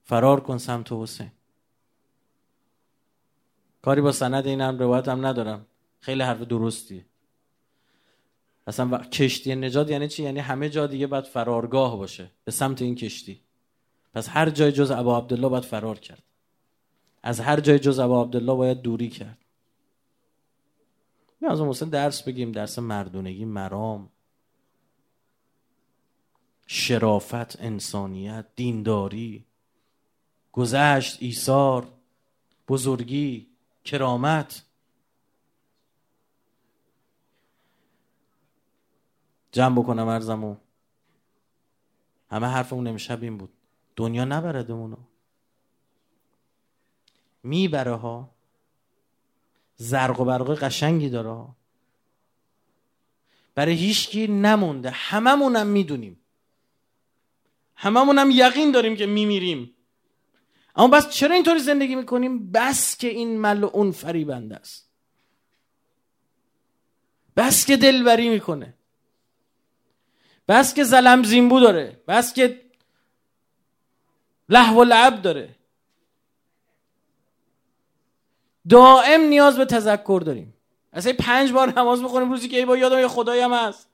فرار 0.03 0.39
کن 0.39 0.57
سمت 0.57 0.91
حسین. 0.91 1.31
کاری 3.81 4.01
با 4.01 4.11
سند 4.11 4.47
این 4.47 4.61
هم 4.61 4.79
روایت 4.79 5.07
هم 5.07 5.25
ندارم. 5.25 5.65
خیلی 5.99 6.23
حرف 6.23 6.41
درستیه. 6.41 7.05
اصلا 8.67 8.97
کشتی 8.97 9.55
نجات 9.55 9.89
یعنی 9.89 10.07
چی؟ 10.07 10.23
یعنی 10.23 10.39
همه 10.39 10.69
جا 10.69 10.87
دیگه 10.87 11.07
باید 11.07 11.23
فرارگاه 11.23 11.97
باشه 11.97 12.31
به 12.43 12.51
سمت 12.51 12.81
این 12.81 12.95
کشتی. 12.95 13.41
پس 14.13 14.29
هر 14.29 14.49
جای 14.49 14.71
جز 14.71 14.91
ابا 14.91 15.17
عبدالله 15.17 15.47
باید 15.47 15.63
فرار 15.63 15.99
کرد. 15.99 16.23
از 17.23 17.39
هر 17.39 17.59
جای 17.59 17.79
جز 17.79 17.99
ابا 17.99 18.21
عبدالله 18.21 18.53
باید 18.53 18.81
دوری 18.81 19.09
کرد. 19.09 19.37
می 21.41 21.47
از 21.47 21.61
حسین 21.61 21.89
درس 21.89 22.23
بگیم 22.23 22.51
درس 22.51 22.79
مردونگی 22.79 23.45
مرام. 23.45 24.09
شرافت 26.67 27.61
انسانیت 27.61 28.45
دینداری 28.55 29.45
گذشت 30.51 31.17
ایثار 31.21 31.87
بزرگی 32.67 33.47
کرامت. 33.83 34.63
جمع 39.51 39.81
بکنم 39.81 40.07
ارزمو 40.07 40.55
همه 42.29 42.47
حرفمون 42.47 42.87
امشب 42.87 43.23
این 43.23 43.37
بود. 43.37 43.53
دنیا 43.95 44.25
نبردمونو. 44.25 44.97
می‌بره 47.43 47.95
ها. 47.95 48.35
زرق 49.75 50.19
و 50.19 50.25
برق 50.25 50.63
قشنگی 50.63 51.09
داره 51.09 51.47
برای 53.55 53.75
هیچکی 53.75 54.27
نمونده. 54.27 54.89
هممونم 54.89 55.67
می‌دونیم. 55.67 56.19
هممونم 57.77 58.31
یقین 58.31 58.71
داریم 58.71 58.95
که 58.95 59.05
میمیریم. 59.05 59.75
اما 60.75 60.87
بس 60.87 61.09
چرا 61.09 61.35
اینطوری 61.35 61.59
زندگی 61.59 61.95
می‌کنیم؟ 61.95 62.51
بس 62.51 62.97
که 62.97 63.07
این 63.07 63.39
ملعون 63.39 63.91
فریبنده 63.91 64.55
است. 64.55 64.89
بس 67.37 67.65
که 67.65 67.77
دلبری 67.77 68.29
می‌کنه. 68.29 68.73
بس 70.47 70.73
که 70.73 70.83
زلم 70.83 71.23
زیمبو 71.23 71.59
داره. 71.59 72.03
بس 72.07 72.33
که 72.33 72.61
لحو 74.49 74.81
و 74.81 74.83
لعب 74.83 75.21
داره. 75.21 75.55
دائم 78.69 79.21
نیاز 79.21 79.57
به 79.57 79.65
تذکر 79.65 80.21
داریم. 80.25 80.53
اصلا 80.93 81.13
پنج 81.19 81.51
بار 81.51 81.79
نماز 81.79 82.03
بخونیم 82.03 82.31
روزی 82.31 82.49
که 82.49 82.57
ای 82.57 82.65
با 82.65 82.77
یادم 82.77 82.99
یه 82.99 83.07
خدایی 83.07 83.41
هم 83.41 83.53
هست. 83.53 83.89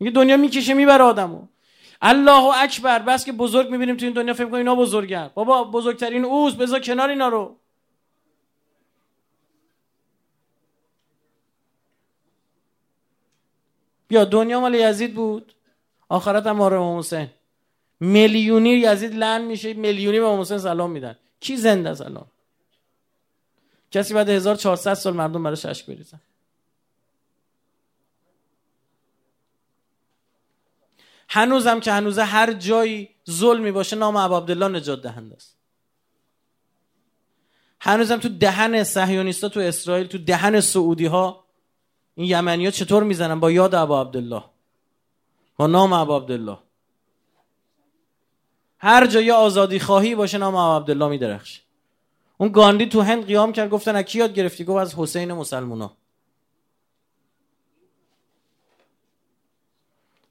میگه 0.00 0.12
دنیا 0.12 0.36
می‌کشه 0.36 0.74
می‌بره 0.74 1.04
آدمو. 1.04 1.46
الله 2.06 2.62
اکبر 2.62 2.98
بس 2.98 3.24
که 3.24 3.32
بزرگ 3.32 3.70
می‌بینیم 3.70 3.96
تو 3.96 4.04
این 4.04 4.14
دنیا 4.14 4.34
فکر 4.34 4.44
کنیم 4.44 4.54
اینا 4.54 4.74
بزرگن. 4.74 5.30
بابا 5.34 5.64
بزرگترین 5.64 6.24
اوست. 6.24 6.56
بذار 6.56 6.80
کنار 6.80 7.08
اینا 7.08 7.28
رو. 7.28 7.56
بیا 14.08 14.24
دنیا 14.24 14.60
مال 14.60 14.74
یزید 14.74 15.14
بود. 15.14 15.54
آخرت 16.08 16.46
هم 16.46 16.60
امام 16.60 16.98
حسین. 16.98 17.30
میلیونی 18.00 18.70
یزید 18.70 19.14
لن 19.14 19.42
میشه 19.42 19.74
میلیونی 19.74 20.20
به 20.20 20.36
حسین 20.36 20.58
سلام 20.58 20.90
میدن. 20.90 21.16
کی 21.40 21.56
زنده 21.56 21.94
سلام؟ 21.94 22.26
کسی 23.90 24.14
بعد 24.14 24.28
1400 24.28 24.94
سال 24.94 25.14
مردم 25.14 25.42
براش 25.42 25.66
اشک 25.66 25.86
بریزن. 25.86 26.20
هنوزم 31.28 31.80
که 31.80 31.92
هنوز 31.92 32.18
هر 32.18 32.52
جایی 32.52 33.08
ظلمی 33.30 33.72
باشه 33.72 33.96
نام 33.96 34.16
عبدالله 34.16 34.68
نجات 34.68 35.02
دهنده 35.02 35.34
است. 35.34 35.56
هنوزم 37.80 38.16
تو 38.16 38.28
دهن 38.28 38.84
صهیونیستا 38.84 39.48
تو 39.48 39.60
اسرائیل 39.60 40.06
تو 40.06 40.18
دهن 40.18 40.60
سعودی 40.60 41.06
ها 41.06 41.44
این 42.14 42.26
یمنی 42.26 42.64
ها 42.64 42.70
چطور 42.70 43.02
می‌زنن؟ 43.02 43.40
با 43.40 43.50
یاد 43.50 43.74
ابو 43.74 43.96
عبدالله. 43.96 44.44
با 45.56 45.66
نام 45.66 45.92
ابو 45.92 46.16
عبدالله. 46.16 46.58
هر 48.78 49.06
جایی 49.06 49.30
آزادی 49.30 49.78
خواهی 49.78 50.14
باشه 50.14 50.38
نام 50.38 50.54
ابو 50.54 50.76
عبدالله 50.76 51.08
میدرخش 51.08 51.60
اون 52.38 52.52
گاندی 52.52 52.86
تو 52.86 53.00
هند 53.00 53.26
قیام 53.26 53.52
کرد 53.52 53.70
گفتن 53.70 53.96
از 53.96 54.04
کی 54.04 54.18
یاد 54.18 54.34
گرفتی؟ 54.34 54.64
گفت 54.64 54.80
از 54.80 54.94
حسین 54.94 55.32
مسلمونا. 55.32 55.96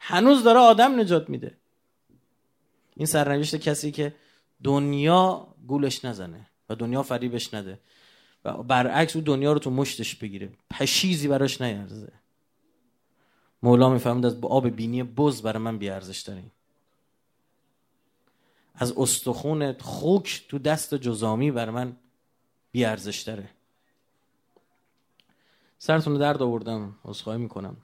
هنوز 0.06 0.44
داره 0.44 0.60
آدم 0.60 1.00
نجات 1.00 1.30
میده. 1.30 1.58
این 2.96 3.06
سرنوشت 3.06 3.56
کسی 3.56 3.92
که 3.92 4.16
دنیا 4.64 5.48
گولش 5.68 6.06
نزنه 6.06 6.50
و 6.70 6.76
دنیا 6.76 7.04
فریبش 7.04 7.54
نده 7.54 7.80
و 8.46 8.64
برعکس 8.64 9.16
او 9.16 9.22
دنیا 9.22 9.54
رو 9.54 9.60
تو 9.60 9.70
مشتش 9.70 10.16
بگیره. 10.16 10.50
پشیزی 10.72 11.28
براش 11.28 11.62
نیارزه. 11.62 12.12
مولا 13.64 13.90
می‌فهمد 13.90 14.26
از 14.26 14.38
آب 14.42 14.70
بینی 14.70 15.04
بز 15.04 15.42
برای 15.42 15.64
من 15.64 15.78
بیارزش 15.78 16.22
داریم 16.22 16.52
از 18.76 18.94
استخون 18.98 19.74
خوک 19.74 20.46
تو 20.50 20.60
دست 20.60 20.96
جزامی 20.96 21.52
بر 21.52 21.70
من 21.70 21.98
بیارزش 22.72 23.22
داره. 23.22 23.50
سرتون 25.78 26.18
درد 26.18 26.42
آوردم. 26.42 26.96
عذرخواهی 27.06 27.40
می‌کنم. 27.40 27.78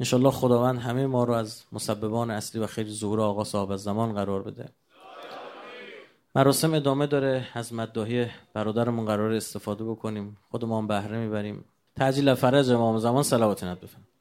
انشالله 0.00 0.30
خداوند 0.30 0.78
همه 0.78 1.06
ما 1.06 1.24
رو 1.24 1.34
از 1.34 1.62
مسببان 1.72 2.30
اصلی 2.30 2.60
و 2.60 2.66
خیلی 2.66 2.90
ظهور 2.90 3.20
آقا 3.20 3.44
صاحب 3.44 3.76
زمان 3.76 4.12
قرار 4.12 4.42
بده. 4.42 4.68
مراسم 6.34 6.74
ادامه 6.74 7.06
داره 7.06 7.48
از 7.54 7.72
مداهی 7.72 8.26
برادرمون 8.54 9.06
قرار 9.06 9.32
استفاده 9.32 9.84
بکنیم. 9.84 10.36
خودمان 10.50 10.86
بهره 10.86 11.18
می‌بریم. 11.18 11.64
تعجیل 11.96 12.34
فرج 12.34 12.70
امام 12.70 12.98
زمان 12.98 13.22
صلوات 13.22 13.64
بفرمایید. 13.64 14.13